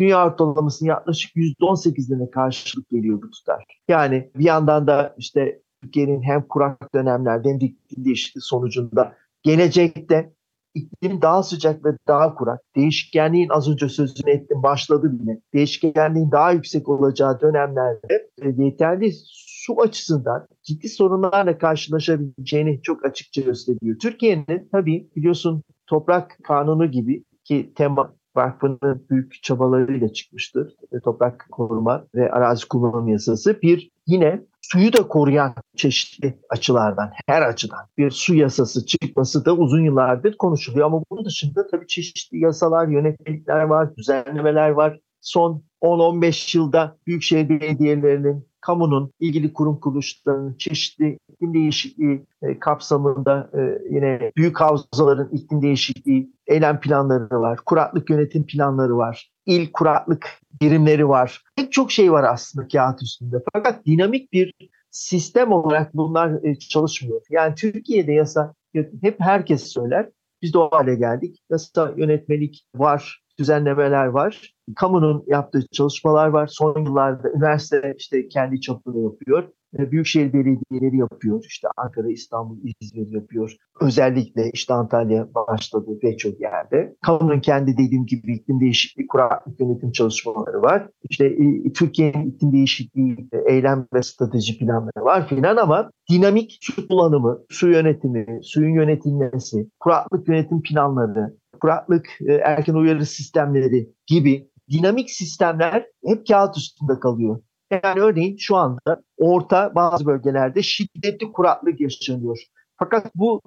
dünya 0.00 0.26
ortalamasının 0.26 0.88
yaklaşık 0.88 1.36
%18'ine 1.36 2.30
karşılık 2.30 2.88
geliyor 2.88 3.22
bu 3.22 3.30
tutar. 3.30 3.64
Yani 3.88 4.30
bir 4.36 4.44
yandan 4.44 4.86
da 4.86 5.14
işte 5.18 5.60
Türkiye'nin 5.82 6.22
hem 6.22 6.42
kurak 6.48 6.94
dönemlerde 6.94 7.48
hem 7.48 7.60
iklim 7.60 8.40
sonucunda 8.40 9.16
gelecekte 9.42 10.32
iklim 10.74 11.22
daha 11.22 11.42
sıcak 11.42 11.84
ve 11.84 11.96
daha 12.08 12.34
kurak, 12.34 12.60
değişkenliğin 12.76 13.48
az 13.48 13.68
önce 13.68 13.88
sözünü 13.88 14.30
ettim 14.30 14.62
başladı 14.62 15.20
bile, 15.20 15.40
değişkenliğin 15.54 16.30
daha 16.30 16.52
yüksek 16.52 16.88
olacağı 16.88 17.40
dönemlerde 17.40 18.28
e, 18.42 18.48
yeterli 18.58 19.12
su 19.24 19.80
açısından 19.80 20.46
ciddi 20.62 20.88
sorunlarla 20.88 21.58
karşılaşabileceğini 21.58 22.82
çok 22.82 23.04
açıkça 23.04 23.40
gösteriyor. 23.40 23.98
Türkiye'nin 23.98 24.68
tabii 24.72 25.08
biliyorsun 25.16 25.62
toprak 25.86 26.38
kanunu 26.42 26.90
gibi 26.90 27.24
ki 27.44 27.72
tema 27.74 28.14
Vakfı'nın 28.36 29.06
büyük 29.10 29.42
çabalarıyla 29.42 30.12
çıkmıştır. 30.12 30.76
E, 30.92 31.00
toprak 31.00 31.46
koruma 31.50 32.06
ve 32.14 32.30
arazi 32.30 32.68
kullanım 32.68 33.08
yasası 33.08 33.62
bir 33.62 33.90
yine 34.06 34.42
suyu 34.60 34.92
da 34.92 35.08
koruyan 35.08 35.54
çeşitli 35.76 36.38
açılardan, 36.50 37.10
her 37.26 37.42
açıdan 37.42 37.86
bir 37.98 38.10
su 38.10 38.34
yasası 38.34 38.86
çıkması 38.86 39.44
da 39.44 39.56
uzun 39.56 39.84
yıllardır 39.84 40.36
konuşuluyor. 40.36 40.86
Ama 40.86 41.02
bunun 41.10 41.24
dışında 41.24 41.66
tabii 41.66 41.86
çeşitli 41.86 42.38
yasalar, 42.38 42.88
yönetmelikler 42.88 43.62
var, 43.62 43.96
düzenlemeler 43.96 44.70
var. 44.70 45.00
Son 45.20 45.62
10-15 45.82 46.58
yılda 46.58 46.96
büyükşehir 47.06 47.48
belediyelerinin 47.48 48.49
kamunun, 48.60 49.12
ilgili 49.20 49.52
kurum 49.52 49.80
kuruluşlarının 49.80 50.54
çeşitli 50.54 51.18
iklim 51.28 51.54
değişikliği 51.54 52.26
e, 52.42 52.58
kapsamında 52.58 53.50
e, 53.54 53.60
yine 53.94 54.32
büyük 54.36 54.60
havzaların 54.60 55.28
iklim 55.32 55.62
değişikliği 55.62 56.32
eylem 56.46 56.80
planları 56.80 57.40
var, 57.40 57.58
kuraklık 57.66 58.10
yönetim 58.10 58.46
planları 58.46 58.96
var, 58.96 59.30
il 59.46 59.72
kuraklık 59.72 60.28
birimleri 60.62 61.08
var. 61.08 61.42
Pek 61.56 61.72
çok 61.72 61.92
şey 61.92 62.12
var 62.12 62.24
aslında 62.24 62.68
kağıt 62.68 63.02
üstünde. 63.02 63.36
Fakat 63.52 63.86
dinamik 63.86 64.32
bir 64.32 64.54
sistem 64.90 65.52
olarak 65.52 65.94
bunlar 65.94 66.44
e, 66.44 66.58
çalışmıyor. 66.58 67.22
Yani 67.30 67.54
Türkiye'de 67.54 68.12
yasa 68.12 68.54
hep 69.02 69.20
herkes 69.20 69.62
söyler. 69.62 70.08
Biz 70.42 70.54
de 70.54 70.58
o 70.58 70.70
hale 70.72 70.94
geldik. 70.94 71.42
Yasa 71.50 71.94
yönetmelik 71.96 72.64
var, 72.74 73.22
düzenlemeler 73.40 74.06
var. 74.06 74.54
Kamunun 74.76 75.24
yaptığı 75.26 75.66
çalışmalar 75.72 76.28
var. 76.28 76.46
Son 76.46 76.84
yıllarda 76.84 77.30
üniversite 77.30 77.94
işte 77.98 78.28
kendi 78.28 78.60
çapını 78.60 79.02
yapıyor. 79.02 79.48
Büyükşehir 79.72 80.32
belediyeleri 80.32 80.96
yapıyor. 80.96 81.44
İşte 81.48 81.68
Ankara, 81.76 82.10
İstanbul, 82.10 82.58
İzmir 82.80 83.08
yapıyor. 83.08 83.56
Özellikle 83.80 84.50
işte 84.52 84.74
Antalya 84.74 85.28
başladı 85.34 85.98
pek 86.02 86.18
çok 86.18 86.40
yerde. 86.40 86.96
Kamunun 87.02 87.40
kendi 87.40 87.72
dediğim 87.72 88.06
gibi 88.06 88.34
iklim 88.34 88.60
değişikliği, 88.60 89.06
kuraklık 89.06 89.60
yönetim 89.60 89.92
çalışmaları 89.92 90.62
var. 90.62 90.88
İşte 91.10 91.26
e, 91.26 91.72
Türkiye'nin 91.72 92.30
iklim 92.30 92.52
değişikliği 92.52 93.28
e, 93.32 93.52
eylem 93.54 93.86
ve 93.94 94.02
strateji 94.02 94.58
planları 94.58 95.04
var 95.04 95.28
filan 95.28 95.56
ama 95.56 95.90
dinamik 96.10 96.58
su 96.60 96.88
kullanımı, 96.88 97.38
su 97.50 97.68
yönetimi, 97.68 98.40
suyun 98.42 98.74
yönetilmesi, 98.74 99.68
kuraklık 99.80 100.28
yönetim 100.28 100.62
planları, 100.62 101.36
kuraklık 101.60 102.06
e, 102.28 102.32
erken 102.32 102.74
uyarı 102.74 103.06
sistemleri 103.06 103.88
gibi 104.06 104.50
dinamik 104.70 105.10
sistemler 105.10 105.86
hep 106.06 106.26
kağıt 106.26 106.56
üstünde 106.56 107.00
kalıyor. 107.00 107.42
Yani 107.70 108.00
örneğin 108.00 108.36
şu 108.36 108.56
anda 108.56 109.02
orta 109.16 109.74
bazı 109.74 110.06
bölgelerde 110.06 110.62
şiddetli 110.62 111.32
kuraklık 111.32 111.80
yaşanıyor. 111.80 112.38
Fakat 112.78 113.14
bu 113.14 113.40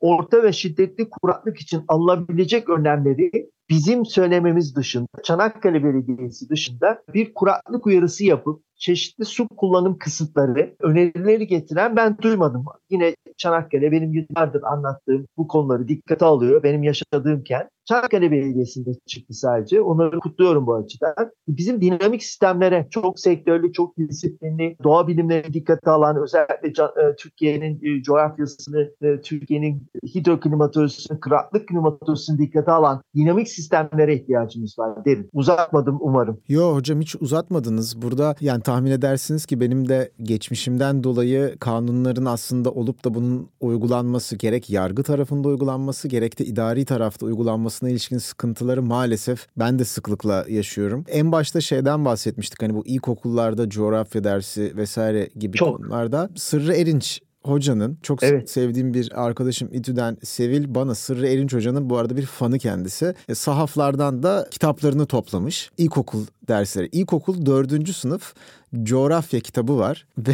orta 0.00 0.42
ve 0.42 0.52
şiddetli 0.52 1.10
kuraklık 1.10 1.58
için 1.58 1.84
alınabilecek 1.88 2.68
önlemleri 2.68 3.50
bizim 3.68 4.06
söylememiz 4.06 4.76
dışında, 4.76 5.22
Çanakkale 5.22 5.84
Belediyesi 5.84 6.48
dışında 6.48 7.02
bir 7.14 7.34
kuraklık 7.34 7.86
uyarısı 7.86 8.24
yapıp 8.24 8.62
çeşitli 8.78 9.24
su 9.24 9.48
kullanım 9.48 9.98
kısıtları, 9.98 10.74
önerileri 10.80 11.46
getiren 11.46 11.96
ben 11.96 12.18
duymadım. 12.22 12.64
Yine 12.90 13.14
Çanakkale 13.36 13.92
benim 13.92 14.12
yıllardır 14.12 14.62
anlattığım 14.62 15.26
bu 15.36 15.48
konuları 15.48 15.88
dikkate 15.88 16.24
alıyor. 16.24 16.62
Benim 16.62 16.82
yaşadığım 16.82 17.44
kent. 17.44 17.68
Çanakkale 17.88 18.30
Belediyesi'nde 18.30 18.90
çıktı 19.06 19.34
sadece. 19.34 19.80
Onları 19.80 20.18
kutluyorum 20.18 20.66
bu 20.66 20.74
açıdan. 20.74 21.14
Bizim 21.48 21.80
dinamik 21.80 22.22
sistemlere 22.22 22.86
çok 22.90 23.20
sektörlü, 23.20 23.72
çok 23.72 23.98
disiplinli, 23.98 24.76
doğa 24.84 25.08
bilimlerini 25.08 25.54
dikkate 25.54 25.90
alan, 25.90 26.22
özellikle 26.22 26.68
e, 26.68 27.16
Türkiye'nin 27.18 27.80
e, 27.82 28.02
coğrafyasını, 28.02 28.90
e, 29.02 29.20
Türkiye'nin 29.20 29.88
hidroklimatolojisini, 30.14 31.20
kıratlık 31.20 31.68
klimatolojisini 31.68 32.38
dikkate 32.38 32.70
alan 32.70 33.02
dinamik 33.14 33.48
sistemlere 33.48 34.14
ihtiyacımız 34.14 34.78
var 34.78 35.04
derim. 35.04 35.28
Uzatmadım 35.32 35.98
umarım. 36.00 36.40
Yo 36.48 36.74
hocam 36.74 37.00
hiç 37.00 37.16
uzatmadınız. 37.20 38.02
Burada 38.02 38.34
yani 38.40 38.62
tahmin 38.68 38.90
edersiniz 38.90 39.46
ki 39.46 39.60
benim 39.60 39.88
de 39.88 40.10
geçmişimden 40.22 41.04
dolayı 41.04 41.56
kanunların 41.60 42.24
aslında 42.24 42.70
olup 42.70 43.04
da 43.04 43.14
bunun 43.14 43.48
uygulanması 43.60 44.36
gerek 44.36 44.70
yargı 44.70 45.02
tarafında 45.02 45.48
uygulanması 45.48 46.08
gerek 46.08 46.38
de 46.38 46.44
idari 46.44 46.84
tarafta 46.84 47.26
uygulanmasına 47.26 47.90
ilişkin 47.90 48.18
sıkıntıları 48.18 48.82
maalesef 48.82 49.46
ben 49.56 49.78
de 49.78 49.84
sıklıkla 49.84 50.44
yaşıyorum. 50.48 51.04
En 51.08 51.32
başta 51.32 51.60
şeyden 51.60 52.04
bahsetmiştik 52.04 52.62
hani 52.62 52.74
bu 52.74 52.86
ilkokullarda 52.86 53.68
coğrafya 53.68 54.24
dersi 54.24 54.76
vesaire 54.76 55.28
gibi 55.36 55.56
Çok. 55.56 55.76
konularda 55.76 56.30
Sırrı 56.36 56.74
Erinç 56.74 57.20
hocanın 57.44 57.98
çok 58.02 58.22
evet. 58.22 58.50
sevdiğim 58.50 58.94
bir 58.94 59.24
arkadaşım 59.26 59.68
İTÜ'den 59.72 60.16
Sevil 60.22 60.74
bana 60.74 60.94
Sırrı 60.94 61.28
Erinç 61.28 61.54
hocanın 61.54 61.90
bu 61.90 61.96
arada 61.96 62.16
bir 62.16 62.26
fanı 62.26 62.58
kendisi. 62.58 63.14
E, 63.28 63.34
sahaflardan 63.34 64.22
da 64.22 64.48
kitaplarını 64.50 65.06
toplamış. 65.06 65.70
İlkokul 65.78 66.26
dersleri. 66.48 66.88
İlkokul 66.92 67.46
dördüncü 67.46 67.92
sınıf 67.92 68.34
coğrafya 68.82 69.40
kitabı 69.40 69.78
var 69.78 70.06
ve 70.18 70.32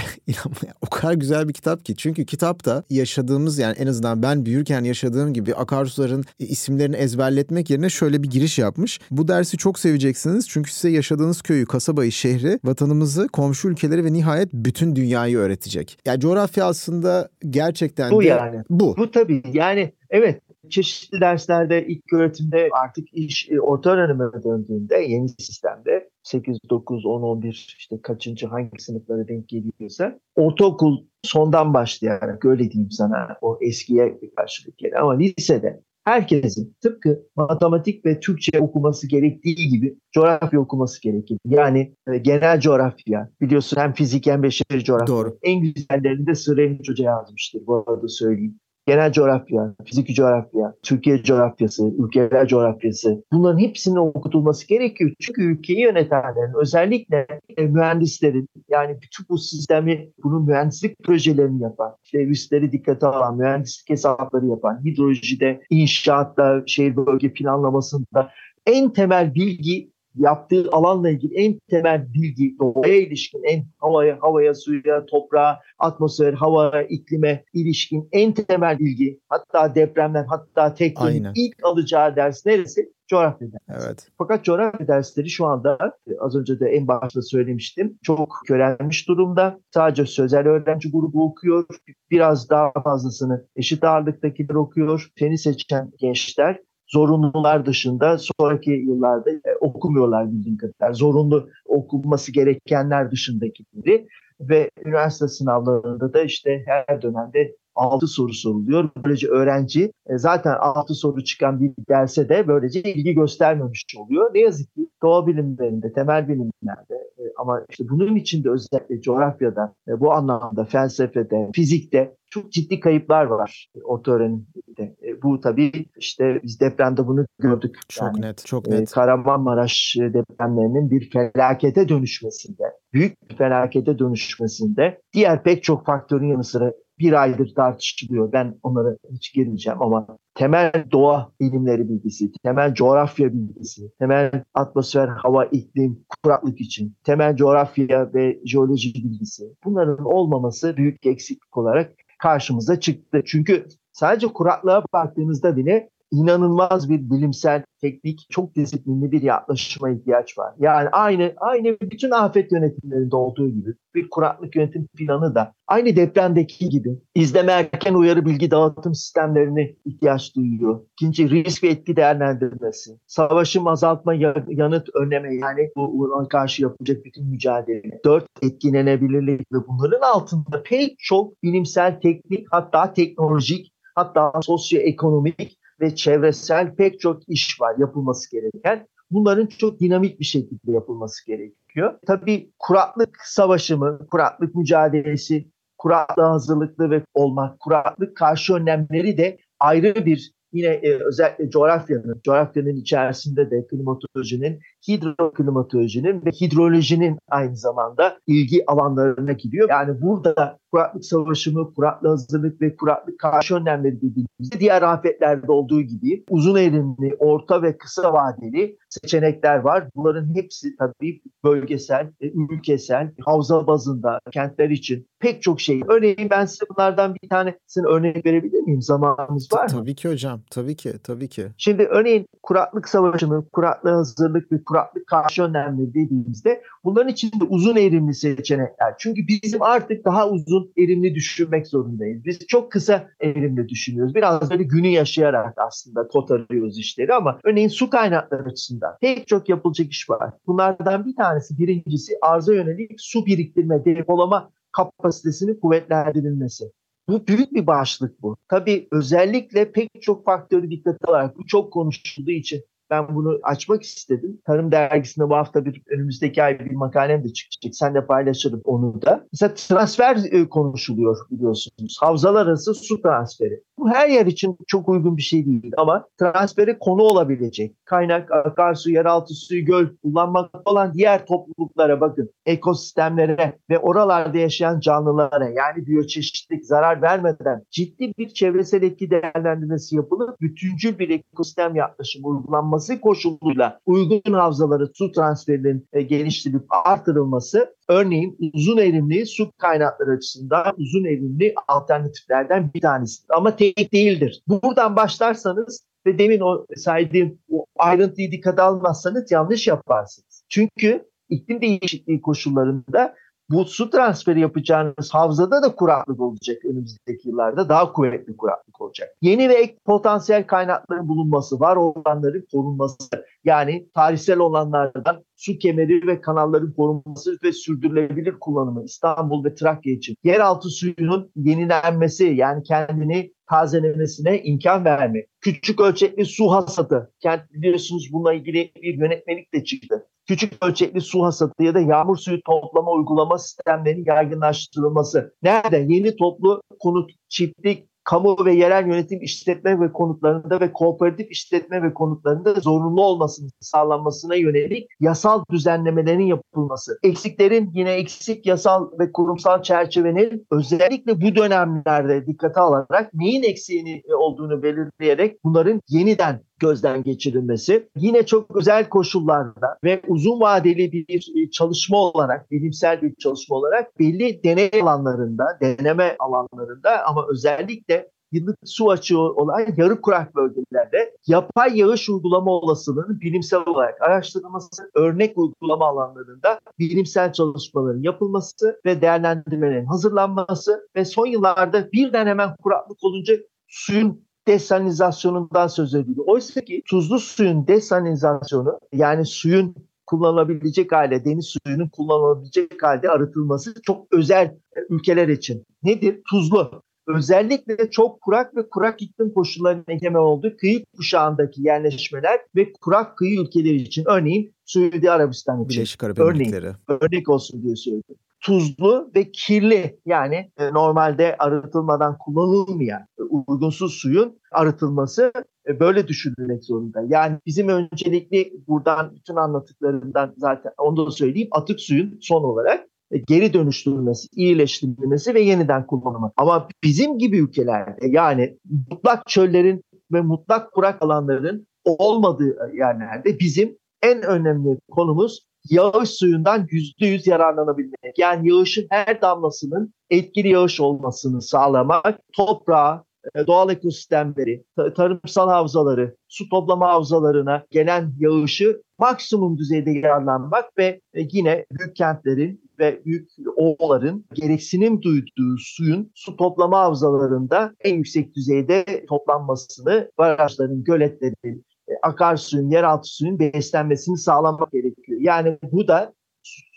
o 0.81 0.87
kadar 0.91 1.15
güzel 1.15 1.49
bir 1.49 1.53
kitap 1.53 1.85
ki. 1.85 1.97
Çünkü 1.97 2.27
kitapta 2.27 2.83
yaşadığımız 2.91 3.59
yani 3.59 3.77
en 3.79 3.87
azından 3.87 4.23
ben 4.23 4.47
büyürken 4.47 4.85
yaşadığım 4.85 5.35
gibi 5.35 5.55
akarsuların 5.55 6.25
isimlerini 6.39 6.97
ezberletmek 6.97 7.71
yerine 7.71 7.91
şöyle 7.91 8.23
bir 8.23 8.31
giriş 8.31 8.59
yapmış. 8.59 9.01
Bu 9.11 9.29
dersi 9.29 9.57
çok 9.57 9.79
seveceksiniz 9.79 10.49
çünkü 10.49 10.73
size 10.73 10.89
yaşadığınız 10.89 11.43
köyü, 11.43 11.67
kasabayı, 11.67 12.13
şehri, 12.13 12.59
vatanımızı, 12.65 13.29
komşu 13.29 13.69
ülkeleri 13.69 14.05
ve 14.05 14.13
nihayet 14.13 14.53
bütün 14.53 14.97
dünyayı 14.97 15.39
öğretecek. 15.39 15.99
Yani 16.07 16.21
coğrafya 16.21 16.67
aslında 16.67 17.29
gerçekten 17.51 18.11
bu 18.11 18.23
de 18.23 18.27
yani. 18.27 18.63
bu. 18.71 18.97
Bu 18.97 19.11
tabii 19.11 19.43
yani 19.53 19.93
evet 20.11 20.41
çeşitli 20.71 21.21
derslerde 21.21 21.87
ilk 21.87 22.13
öğretimde 22.13 22.69
artık 22.73 23.15
iş 23.15 23.51
e, 23.51 23.61
orta 23.61 23.91
öğrenime 23.91 24.25
döndüğünde 24.45 24.97
yeni 24.97 25.29
sistemde 25.29 26.11
8, 26.23 26.59
9, 26.71 27.07
10, 27.07 27.23
11 27.23 27.77
işte 27.79 28.01
kaçıncı 28.03 28.47
hangi 28.47 28.71
sınıflara 28.79 29.29
denk 29.29 29.49
geliyorsa 29.49 30.19
ortaokul 30.37 31.05
sondan 31.23 31.75
başlayarak 31.75 32.45
öyle 32.45 32.71
diyeyim 32.71 32.91
sana 32.91 33.37
o 33.41 33.59
eskiye 33.61 34.21
karşılık 34.37 34.79
gelen 34.79 35.01
ama 35.01 35.17
lisede 35.19 35.81
herkesin 36.05 36.77
tıpkı 36.83 37.23
matematik 37.37 38.07
ve 38.07 38.21
Türkçe 38.21 38.61
okuması 38.61 39.09
gerektiği 39.09 39.69
gibi 39.69 39.99
coğrafya 40.13 40.61
okuması 40.61 41.03
gerekir. 41.03 41.39
Yani 41.47 41.95
e, 42.13 42.19
genel 42.19 42.61
coğrafya 42.61 43.31
biliyorsun 43.41 43.81
hem 43.81 43.93
fizik 43.93 44.27
hem 44.27 44.43
beşeri 44.43 44.85
coğrafya. 44.85 45.15
Doğru. 45.15 45.39
En 45.43 45.61
güzellerini 45.61 46.27
de 46.27 46.35
Sırrı 46.35 46.79
Hoca 46.89 47.05
yazmıştır 47.05 47.67
bu 47.67 47.85
arada 47.87 48.09
söyleyeyim 48.09 48.61
genel 48.87 49.13
coğrafya, 49.13 49.75
fizik 49.85 50.17
coğrafya, 50.17 50.75
Türkiye 50.83 51.23
coğrafyası, 51.23 51.93
ülkeler 51.99 52.47
coğrafyası 52.47 53.25
bunların 53.33 53.59
hepsinin 53.59 53.97
okutulması 53.97 54.69
gerekiyor. 54.69 55.11
Çünkü 55.21 55.43
ülkeyi 55.43 55.81
yönetenlerin 55.81 56.61
özellikle 56.61 57.27
mühendislerin 57.59 58.49
yani 58.69 58.97
bütün 59.03 59.27
bu 59.29 59.39
sistemi 59.39 60.09
bunun 60.25 60.47
mühendislik 60.47 61.03
projelerini 61.03 61.63
yapan, 61.63 61.97
işte 62.31 62.73
dikkate 62.73 63.07
alan, 63.07 63.37
mühendislik 63.37 63.91
hesapları 63.91 64.47
yapan, 64.47 64.85
hidrolojide, 64.85 65.61
inşaatta, 65.71 66.63
şehir 66.67 66.97
bölge 66.97 67.33
planlamasında 67.33 68.31
en 68.67 68.93
temel 68.93 69.35
bilgi 69.35 69.94
yaptığı 70.15 70.69
alanla 70.73 71.11
ilgili 71.11 71.35
en 71.35 71.59
temel 71.71 72.13
bilgi, 72.13 72.57
doğaya 72.59 73.01
ilişkin, 73.01 73.43
en 73.45 73.65
havaya, 73.79 74.19
havaya, 74.21 74.55
suya, 74.55 75.07
toprağa, 75.07 75.61
atmosfer, 75.79 76.33
hava, 76.33 76.83
iklime 76.83 77.45
ilişkin 77.53 78.09
en 78.13 78.33
temel 78.33 78.79
bilgi, 78.79 79.21
hatta 79.29 79.75
depremler, 79.75 80.25
hatta 80.29 80.75
tektonik 80.75 81.27
ilk 81.35 81.65
alacağı 81.65 82.17
ders 82.17 82.47
neresi? 82.47 82.95
Coğrafya 83.09 83.49
dersi. 83.53 83.87
Evet. 83.87 84.09
Fakat 84.19 84.45
coğrafya 84.45 84.89
dersleri 84.89 85.31
şu 85.31 85.47
anda 85.47 85.79
az 86.21 86.37
önce 86.37 86.61
de 86.61 86.67
en 86.67 86.89
başta 86.89 87.23
söylemiştim 87.23 87.99
çok 88.03 88.41
körelmiş 88.47 89.09
durumda. 89.09 89.61
Sadece 89.75 90.07
sözel 90.07 90.49
öğrenci 90.49 90.91
grubu 90.91 91.25
okuyor. 91.25 91.65
Biraz 92.11 92.51
daha 92.51 92.73
fazlasını 92.85 93.47
eşit 93.57 93.85
ağırlıktakiler 93.85 94.55
okuyor. 94.55 95.11
Feni 95.19 95.39
seçen 95.39 95.93
gençler 95.99 96.61
zorunlular 96.87 97.67
dışında 97.67 98.19
sonraki 98.19 98.71
yıllarda 98.71 99.31
e, 99.31 99.57
okumuyorlar 99.61 100.33
bildiğim 100.33 100.57
kadar. 100.57 100.93
Zorunlu 100.93 101.49
okunması 101.65 102.33
gerekenler 102.33 103.11
dışındakileri 103.11 104.09
ve 104.41 104.71
üniversite 104.85 105.29
sınavlarında 105.29 106.13
da 106.13 106.23
işte 106.23 106.63
her 106.67 107.03
dönemde 107.03 107.57
6 107.75 108.07
soru 108.07 108.33
soruluyor. 108.33 108.91
Böylece 109.05 109.29
öğrenci 109.29 109.93
e, 110.07 110.19
zaten 110.19 110.55
6 110.61 110.95
soru 110.95 111.25
çıkan 111.25 111.61
bir 111.61 111.73
derse 111.89 112.29
de 112.29 112.49
böylece 112.49 112.83
ilgi 112.83 113.15
göstermemiş 113.15 113.85
oluyor. 113.99 114.31
Ne 114.35 114.41
yazık 114.41 114.75
ki 114.75 114.89
doğa 115.03 115.27
bilimlerinde, 115.27 115.93
temel 115.93 116.29
bilimlerde 116.29 116.95
e, 116.95 117.23
ama 117.37 117.63
işte 117.71 117.85
bunun 117.89 118.17
içinde 118.17 118.51
özellikle 118.51 119.01
coğrafyada, 119.01 119.75
e, 119.89 120.01
bu 120.01 120.13
anlamda 120.13 120.65
felsefede, 120.65 121.51
fizikte 121.55 122.17
çok 122.31 122.53
ciddi 122.53 122.81
kayıplar 122.81 123.25
var 123.25 123.69
orta 123.85 124.13
öğrenimde. 124.13 124.97
Bu 125.23 125.41
tabii 125.41 125.73
işte 125.97 126.41
biz 126.43 126.61
depremde 126.61 127.07
bunu 127.07 127.27
gördük. 127.39 127.79
Çok 127.89 128.07
yani, 128.07 128.21
net, 128.21 128.47
çok 128.47 128.67
net. 128.67 128.91
Kahramanmaraş 128.91 129.97
depremlerinin 129.99 130.91
bir 130.91 131.11
felakete 131.11 131.89
dönüşmesinde, 131.89 132.63
büyük 132.93 133.31
bir 133.31 133.37
felakete 133.37 133.99
dönüşmesinde 133.99 135.01
diğer 135.13 135.43
pek 135.43 135.63
çok 135.63 135.87
faktörün 135.87 136.27
yanı 136.27 136.45
sıra 136.45 136.73
bir 136.99 137.23
aydır 137.23 137.55
tartışılıyor. 137.55 138.33
Ben 138.33 138.59
onlara 138.63 138.97
hiç 139.13 139.35
girmeyeceğim 139.35 139.83
ama 139.83 140.07
temel 140.35 140.73
doğa 140.93 141.33
bilimleri 141.41 141.89
bilgisi, 141.89 142.33
temel 142.43 142.75
coğrafya 142.75 143.33
bilgisi, 143.33 143.91
temel 143.99 144.45
atmosfer, 144.55 145.09
hava, 145.09 145.45
iklim, 145.45 146.05
kuraklık 146.23 146.61
için, 146.61 146.95
temel 147.05 147.37
coğrafya 147.37 148.15
ve 148.15 148.41
jeoloji 148.45 148.95
bilgisi. 148.95 149.45
Bunların 149.65 150.05
olmaması 150.05 150.77
büyük 150.77 151.07
eksiklik 151.07 151.57
olarak 151.57 151.93
karşımıza 152.23 152.81
çıktı. 152.81 153.23
Çünkü 153.27 153.67
sadece 153.93 154.27
kuraklığa 154.27 154.85
baktığınızda 154.93 155.57
bile 155.57 155.91
inanılmaz 156.11 156.91
bir 156.91 157.11
bilimsel, 157.11 157.63
teknik, 157.81 158.27
çok 158.31 158.55
disiplinli 158.55 159.13
bir 159.13 159.23
yaklaşıma 159.23 159.91
ihtiyaç 159.91 160.39
var. 160.39 160.55
Yani 160.59 160.89
aynı 160.89 161.33
aynı 161.37 161.77
bütün 161.83 162.11
afet 162.11 162.53
yönetimlerinde 162.53 163.17
olduğu 163.17 163.49
gibi 163.51 163.75
bir 163.95 164.11
kuraklık 164.11 164.57
yönetim 164.57 164.87
planı 164.87 165.35
da 165.35 165.55
aynı 165.67 165.97
depremdeki 165.97 166.69
gibi 166.69 166.99
izleme 167.15 167.53
erken 167.53 167.95
uyarı 167.95 168.27
bilgi 168.27 168.51
dağıtım 168.51 168.95
sistemlerine 168.95 169.75
ihtiyaç 169.85 170.37
duyuyor. 170.37 170.81
İkinci 170.93 171.31
risk 171.31 171.65
ve 171.65 171.69
etki 171.69 171.97
değerlendirmesi, 171.97 172.99
savaşım 173.07 173.67
azaltma 173.67 174.15
yanıt 174.49 174.89
önleme 174.95 175.35
yani 175.35 175.71
bu 175.77 175.99
buna 175.99 176.29
karşı 176.29 176.63
yapılacak 176.63 177.05
bütün 177.05 177.27
mücadele. 177.27 178.01
Dört 178.05 178.27
etkilenebilirlik 178.43 179.53
ve 179.53 179.59
bunların 179.69 180.01
altında 180.01 180.63
pek 180.63 180.95
çok 180.99 181.43
bilimsel, 181.43 182.01
teknik 182.01 182.47
hatta 182.51 182.93
teknolojik 182.93 183.73
hatta 183.95 184.33
sosyoekonomik 184.43 185.59
ve 185.81 185.95
çevresel 185.95 186.75
pek 186.75 187.01
çok 187.01 187.29
iş 187.29 187.61
var 187.61 187.75
yapılması 187.79 188.31
gereken. 188.31 188.87
Bunların 189.11 189.47
çok 189.47 189.81
dinamik 189.81 190.21
bir 190.21 190.25
şekilde 190.25 190.73
yapılması 190.73 191.27
gerekiyor. 191.27 191.99
Tabii 192.07 192.53
kuraklık 192.59 193.17
savaşı 193.25 193.79
mı, 193.79 194.07
kuraklık 194.11 194.55
mücadelesi, 194.55 195.49
kuraklığa 195.79 196.31
hazırlıklı 196.31 196.91
ve 196.91 197.03
olmak, 197.15 197.61
kuraklık 197.61 198.17
karşı 198.17 198.55
önlemleri 198.55 199.19
de 199.19 199.39
ayrı 199.61 200.07
bir 200.07 200.33
yine 200.53 200.69
e, 200.69 201.05
özellikle 201.05 201.51
coğrafyanın, 201.51 202.21
coğrafyanın 202.25 202.77
içerisinde 202.77 203.51
de 203.51 203.67
klimatolojinin, 203.67 204.61
hidroklimatolojinin 204.89 206.25
ve 206.27 206.31
hidrolojinin 206.31 207.19
aynı 207.31 207.57
zamanda 207.57 208.19
ilgi 208.27 208.71
alanlarına 208.71 209.33
gidiyor. 209.33 209.69
Yani 209.71 210.03
burada 210.03 210.59
kuraklık 210.73 211.05
savaşı 211.05 211.53
mı, 211.53 211.75
kuraklık 211.75 212.11
hazırlık 212.11 212.61
ve 212.61 212.77
kuraklık 212.77 213.19
karşı 213.19 213.55
önlemleri 213.55 213.97
dediğimizde 213.97 214.61
diğer 214.61 214.83
afetlerde 214.83 215.53
olduğu 215.53 215.83
gibi 215.83 216.25
uzun 216.31 216.57
erimli, 216.57 217.17
orta 217.19 217.63
ve 217.63 217.79
kısa 217.79 218.13
vadeli 218.13 218.77
seçenekler 218.89 219.59
var. 219.59 219.89
Bunların 219.95 220.35
hepsi 220.35 220.77
tabii 220.77 221.21
bölgesel, 221.45 222.11
e, 222.21 222.31
ülkesel, 222.51 223.11
havza 223.25 223.67
bazında 223.67 224.19
kentler 224.33 224.71
için 224.71 225.07
pek 225.21 225.43
çok 225.43 225.61
şey. 225.61 225.83
Örneğin 225.89 226.31
ben 226.31 226.45
size 226.45 226.65
bunlardan 226.71 227.15
bir 227.23 227.29
tanesini 227.29 227.87
örnek 227.87 228.27
verebilir 228.27 228.61
miyim? 228.61 228.83
Zamanımız 228.83 229.53
var 229.53 229.65
mı? 229.65 229.71
Tabii 229.71 229.95
ki 229.95 230.09
hocam. 230.09 230.41
Tabii 230.51 230.77
ki. 230.77 230.93
Tabii 231.05 231.29
ki. 231.29 231.47
Şimdi 231.57 231.83
örneğin 231.83 232.27
kuraklık 232.43 232.89
savaşını, 232.89 233.49
kuraklık 233.53 233.93
hazırlık 233.93 234.53
ve 234.53 234.65
kuraklık 234.65 234.74
karşı 235.07 235.43
önlemleri 235.43 235.95
dediğimizde 235.95 236.63
bunların 236.85 237.09
içinde 237.09 237.45
uzun 237.45 237.77
erimli 237.77 238.15
seçenekler. 238.15 238.95
Çünkü 238.99 239.23
bizim 239.29 239.63
artık 239.63 240.05
daha 240.05 240.31
uzun 240.31 240.73
erimli 240.79 241.15
düşünmek 241.15 241.67
zorundayız. 241.67 242.25
Biz 242.25 242.39
çok 242.47 242.73
kısa 242.73 243.09
erimli 243.21 243.69
düşünüyoruz. 243.69 244.15
Biraz 244.15 244.51
böyle 244.51 244.63
günü 244.63 244.87
yaşayarak 244.87 245.55
aslında 245.57 246.09
kotarıyoruz 246.09 246.79
işleri 246.79 247.15
ama 247.15 247.39
örneğin 247.45 247.69
su 247.69 247.91
kaynakları 247.91 248.43
açısından 248.43 248.97
pek 249.01 249.29
çok 249.29 249.49
yapılacak 249.49 249.91
iş 249.91 250.11
var. 250.11 250.31
Bunlardan 250.47 251.07
bir 251.07 251.17
tanesi 251.17 251.59
birincisi 251.59 252.13
arıza 252.23 252.55
yönelik 252.55 252.91
su 252.99 253.27
biriktirme, 253.27 253.85
depolama 253.85 254.51
kapasitesinin 254.73 255.61
kuvvetlendirilmesi. 255.61 256.65
Bu 257.09 257.27
büyük 257.27 257.53
bir 257.53 257.67
başlık 257.67 258.23
bu. 258.23 258.37
Tabii 258.49 258.89
özellikle 258.93 259.73
pek 259.73 259.91
çok 260.01 260.25
faktörü 260.25 260.71
dikkate 260.71 260.99
alarak 261.07 261.39
bu 261.39 261.47
çok 261.47 261.73
konuşulduğu 261.73 262.31
için 262.31 262.65
ben 262.91 263.15
bunu 263.15 263.39
açmak 263.43 263.83
istedim. 263.83 264.41
Tarım 264.47 264.73
dergisinde 264.73 265.29
bu 265.29 265.35
hafta 265.35 265.65
bir 265.65 265.83
önümüzdeki 265.91 266.43
ay 266.43 266.61
bir 266.61 266.75
makalem 266.75 267.25
de 267.25 267.33
çıkacak. 267.33 267.75
Sen 267.75 267.95
de 267.95 268.07
paylaşırım 268.07 268.61
onu 268.65 269.03
da. 269.03 269.27
Mesela 269.33 269.55
transfer 269.55 270.17
e, 270.33 270.49
konuşuluyor 270.49 271.17
biliyorsunuz. 271.31 271.99
Havzalar 272.01 272.47
arası 272.47 272.75
su 272.75 273.03
transferi. 273.03 273.63
Bu 273.79 273.91
her 273.91 274.09
yer 274.09 274.27
için 274.27 274.59
çok 274.67 274.89
uygun 274.89 275.17
bir 275.17 275.23
şey 275.23 275.47
değil 275.47 275.73
ama 275.77 276.07
transfere 276.19 276.79
konu 276.79 277.03
olabilecek 277.03 277.77
kaynak, 277.85 278.33
akarsu, 278.33 278.91
yeraltı 278.91 279.35
suyu, 279.35 279.65
göl 279.65 279.87
kullanmak 280.03 280.69
olan 280.69 280.95
diğer 280.95 281.27
topluluklara 281.27 282.01
bakın. 282.01 282.31
Ekosistemlere 282.47 283.59
ve 283.71 283.79
oralarda 283.79 284.39
yaşayan 284.39 284.81
canlılara 284.81 285.49
yani 285.49 285.87
biyoçeşitlik 285.87 286.67
zarar 286.67 287.03
vermeden 287.03 287.63
ciddi 287.71 288.13
bir 288.19 288.29
çevresel 288.29 288.83
etki 288.83 289.11
değerlendirmesi 289.11 289.97
yapılıp 289.97 290.41
bütüncül 290.41 290.99
bir 290.99 291.11
ekosistem 291.11 291.75
yaklaşımı 291.75 292.29
uygulanması 292.29 292.74
koşuluyla 293.01 293.81
uygun 293.87 294.33
havzaları 294.33 294.91
su 294.95 295.13
transferinin 295.13 295.89
e, 295.93 296.03
geliştirilip 296.03 296.65
artırılması 296.69 297.75
Örneğin 297.89 298.37
uzun 298.55 298.79
erimli 298.79 299.27
su 299.27 299.53
kaynakları 299.59 300.11
açısından 300.11 300.75
uzun 300.79 301.05
erimli 301.05 301.55
alternatiflerden 301.69 302.71
bir 302.75 302.81
tanesi. 302.81 303.23
Ama 303.29 303.57
tek 303.57 303.93
değildir. 303.93 304.43
Buradan 304.49 304.97
başlarsanız 304.97 305.87
ve 306.07 306.19
demin 306.19 306.41
o 306.41 306.67
saydığım 306.77 307.39
o 307.51 307.65
ayrıntıyı 307.79 308.33
dikkate 308.33 308.63
almazsanız 308.63 309.33
yanlış 309.33 309.67
yaparsınız. 309.67 310.45
Çünkü 310.49 311.05
iklim 311.29 311.61
değişikliği 311.61 312.21
koşullarında 312.21 313.15
bu 313.51 313.65
su 313.65 313.91
transferi 313.91 314.41
yapacağınız 314.41 315.11
havzada 315.13 315.63
da 315.63 315.75
kuraklık 315.75 316.21
olacak 316.21 316.65
önümüzdeki 316.65 317.29
yıllarda. 317.29 317.69
Daha 317.69 317.93
kuvvetli 317.93 318.37
kuraklık 318.37 318.81
olacak. 318.81 319.09
Yeni 319.23 319.49
ve 319.49 319.55
ek 319.55 319.77
potansiyel 319.85 320.47
kaynakların 320.47 321.09
bulunması, 321.09 321.61
var 321.61 321.77
olanların 321.77 322.47
korunması. 322.53 323.25
Yani 323.45 323.89
tarihsel 323.95 324.39
olanlardan 324.39 325.25
su 325.37 325.59
kemeri 325.59 326.07
ve 326.07 326.21
kanalların 326.21 326.73
korunması 326.73 327.39
ve 327.45 327.53
sürdürülebilir 327.53 328.39
kullanımı 328.41 328.85
İstanbul 328.85 329.45
ve 329.45 329.55
Trakya 329.55 329.93
için. 329.93 330.17
Yeraltı 330.25 330.69
suyunun 330.69 331.31
yenilenmesi 331.37 332.25
yani 332.25 332.63
kendini 332.63 333.33
tazelemesine 333.47 334.43
imkan 334.43 334.85
vermek. 334.85 335.29
Küçük 335.41 335.81
ölçekli 335.81 336.25
su 336.25 336.51
hasadı. 336.51 337.13
Kent 337.21 337.53
biliyorsunuz 337.53 338.13
bununla 338.13 338.33
ilgili 338.33 338.73
bir 338.83 338.99
yönetmelik 338.99 339.55
de 339.55 339.65
çıktı 339.65 340.07
küçük 340.27 340.65
ölçekli 340.65 341.01
su 341.01 341.25
hasatı 341.25 341.63
ya 341.63 341.75
da 341.75 341.81
yağmur 341.81 342.17
suyu 342.17 342.41
toplama 342.43 342.91
uygulama 342.91 343.39
sistemlerinin 343.39 344.05
yaygınlaştırılması. 344.07 345.35
Nerede? 345.43 345.87
Yeni 345.89 346.17
toplu 346.17 346.63
konut, 346.81 347.11
çiftlik, 347.29 347.89
kamu 348.05 348.45
ve 348.45 348.55
yerel 348.55 348.87
yönetim 348.87 349.23
işletme 349.23 349.81
ve 349.81 349.93
konutlarında 349.93 350.61
ve 350.61 350.73
kooperatif 350.73 351.31
işletme 351.31 351.83
ve 351.83 351.95
konutlarında 351.95 352.55
zorunlu 352.55 353.03
olmasının 353.03 353.51
sağlanmasına 353.61 354.35
yönelik 354.35 354.89
yasal 355.01 355.45
düzenlemelerin 355.51 356.27
yapılması. 356.27 356.99
Eksiklerin 357.03 357.71
yine 357.75 357.93
eksik 357.93 358.47
yasal 358.47 358.91
ve 358.99 359.13
kurumsal 359.13 359.63
çerçevenin 359.63 360.47
özellikle 360.51 361.21
bu 361.21 361.37
dönemlerde 361.37 362.27
dikkate 362.27 362.61
alarak 362.61 363.15
neyin 363.15 363.43
eksiğini 363.43 364.03
olduğunu 364.19 364.63
belirleyerek 364.63 365.45
bunların 365.45 365.83
yeniden 365.89 366.41
gözden 366.59 367.03
geçirilmesi. 367.03 367.89
Yine 367.97 368.27
çok 368.27 368.57
özel 368.57 368.89
koşullarda 368.89 369.79
ve 369.85 370.03
uzun 370.07 370.41
vadeli 370.41 370.93
bir 370.93 371.51
çalışma 371.51 371.99
olarak, 371.99 372.51
bilimsel 372.51 373.03
bir 373.03 373.15
çalışma 373.15 373.57
olarak 373.57 373.99
belli 373.99 374.45
deney 374.45 374.71
alanlarında, 374.83 375.45
deneme 375.61 376.17
alanlarında 376.19 377.07
ama 377.07 377.27
özellikle 377.31 378.11
yıllık 378.35 378.59
su 378.65 378.91
açığı 378.91 379.19
olan 379.19 379.67
yarı 379.77 380.01
kurak 380.01 380.35
bölgelerde 380.35 381.17
yapay 381.27 381.79
yağış 381.79 382.09
uygulama 382.11 382.51
olasılığının 382.51 383.21
bilimsel 383.21 383.61
olarak 383.67 384.03
araştırılması, 384.03 384.91
örnek 384.95 385.39
uygulama 385.39 385.87
alanlarında 385.87 386.61
bilimsel 386.79 387.33
çalışmaların 387.33 388.03
yapılması 388.03 388.81
ve 388.87 389.01
değerlendirmelerin 389.01 389.87
hazırlanması 389.87 390.89
ve 390.97 391.05
son 391.05 391.27
yıllarda 391.27 391.93
birden 391.93 392.27
hemen 392.27 392.57
kuraklık 392.57 393.05
olunca 393.05 393.35
suyun 393.69 394.25
desalinizasyonundan 394.49 395.67
söz 395.67 395.95
ediliyor. 395.95 396.27
Oysa 396.27 396.61
ki 396.61 396.83
tuzlu 396.87 397.19
suyun 397.19 397.67
desalinizasyonu 397.67 398.81
yani 398.93 399.27
suyun 399.27 399.75
kullanılabilecek 400.07 400.93
hale, 400.93 401.25
deniz 401.25 401.55
suyunun 401.67 401.89
kullanılabilecek 401.89 402.83
halde 402.83 403.11
arıtılması 403.11 403.75
çok 403.83 404.07
özel 404.13 404.55
ülkeler 404.91 405.29
için. 405.29 405.65
Nedir? 405.83 406.21
Tuzlu. 406.31 406.83
Özellikle 407.07 407.91
çok 407.91 408.21
kurak 408.21 408.57
ve 408.57 408.69
kurak 408.69 409.03
iklim 409.03 409.35
koşullarının 409.35 409.85
egemen 409.89 410.19
olduğu 410.19 410.57
kıyı 410.57 410.85
kuşağındaki 410.97 411.63
yerleşmeler 411.63 412.41
ve 412.57 412.73
kurak 412.73 413.19
kıyı 413.19 413.41
ülkeleri 413.41 413.77
için 413.77 414.05
örneğin 414.07 414.55
Suudi 414.65 415.11
Arabistan 415.11 415.65
için. 415.65 415.69
Birleşik 415.69 416.05
Arap 416.05 416.21
Emirlikleri. 416.21 416.73
Örnek 416.89 417.29
olsun 417.29 417.63
diye 417.63 417.77
söyledim 417.77 418.17
tuzlu 418.45 419.11
ve 419.15 419.31
kirli 419.33 420.01
yani 420.07 420.51
e, 420.59 420.73
normalde 420.73 421.37
arıtılmadan 421.39 422.19
kullanılmayan 422.19 423.07
e, 423.19 423.23
uygunsuz 423.23 423.95
suyun 423.95 424.39
arıtılması 424.53 425.33
e, 425.69 425.81
böyle 425.81 426.09
düşünülmek 426.09 426.65
zorunda. 426.65 427.03
Yani 427.09 427.39
bizim 427.47 427.69
öncelikli 427.69 428.53
buradan 428.69 429.15
bütün 429.15 429.37
anlattıklarından 429.37 430.35
zaten 430.37 430.73
onu 430.79 431.07
da 431.07 431.11
söyleyeyim 431.11 431.49
atık 431.53 431.81
suyun 431.81 432.19
son 432.21 432.45
olarak 432.45 432.87
geri 433.27 433.53
dönüştürülmesi, 433.53 434.29
iyileştirilmesi 434.33 435.35
ve 435.35 435.41
yeniden 435.41 435.87
kullanımı. 435.87 436.33
Ama 436.37 436.69
bizim 436.85 437.19
gibi 437.19 437.39
ülkelerde 437.39 438.07
yani 438.09 438.59
mutlak 438.91 439.27
çöllerin 439.27 439.83
ve 440.13 440.21
mutlak 440.21 440.73
kurak 440.73 441.03
alanların 441.03 441.67
olmadığı 441.85 442.73
yerlerde 442.79 443.39
bizim 443.39 443.77
en 444.03 444.23
önemli 444.23 444.79
konumuz 444.91 445.47
yağış 445.71 446.11
suyundan 446.11 446.67
yüzde 446.71 447.07
yüz 447.07 447.27
yararlanabilmek. 447.27 448.19
Yani 448.19 448.49
yağışın 448.49 448.87
her 448.91 449.21
damlasının 449.21 449.95
etkili 450.11 450.49
yağış 450.49 450.81
olmasını 450.81 451.43
sağlamak, 451.43 452.21
toprağa, 452.37 453.05
e, 453.35 453.47
doğal 453.47 453.71
ekosistemleri, 453.71 454.65
tarımsal 454.97 455.49
havzaları, 455.49 456.17
su 456.29 456.49
toplama 456.49 456.89
havzalarına 456.89 457.65
gelen 457.71 458.13
yağışı 458.19 458.83
maksimum 458.99 459.59
düzeyde 459.59 459.91
yararlanmak 459.91 460.79
ve 460.79 461.01
e, 461.15 461.21
yine 461.33 461.67
büyük 461.71 461.97
kentlerin 461.97 462.65
ve 462.79 463.05
büyük 463.05 463.31
ovaların 463.57 464.25
gereksinim 464.35 465.03
duyduğu 465.03 465.57
suyun 465.59 466.13
su 466.15 466.37
toplama 466.37 466.79
havzalarında 466.79 467.75
en 467.81 467.95
yüksek 467.95 468.35
düzeyde 468.35 469.07
toplanmasını, 469.09 470.11
barajların, 470.19 470.85
göletlerin, 470.85 471.65
akarsuyun, 472.03 472.71
yeraltı 472.71 473.09
suyun 473.09 473.39
beslenmesini 473.39 474.19
sağlamak 474.19 474.73
gerekiyor. 474.73 475.21
Yani 475.21 475.59
bu 475.73 475.89
da 475.89 476.15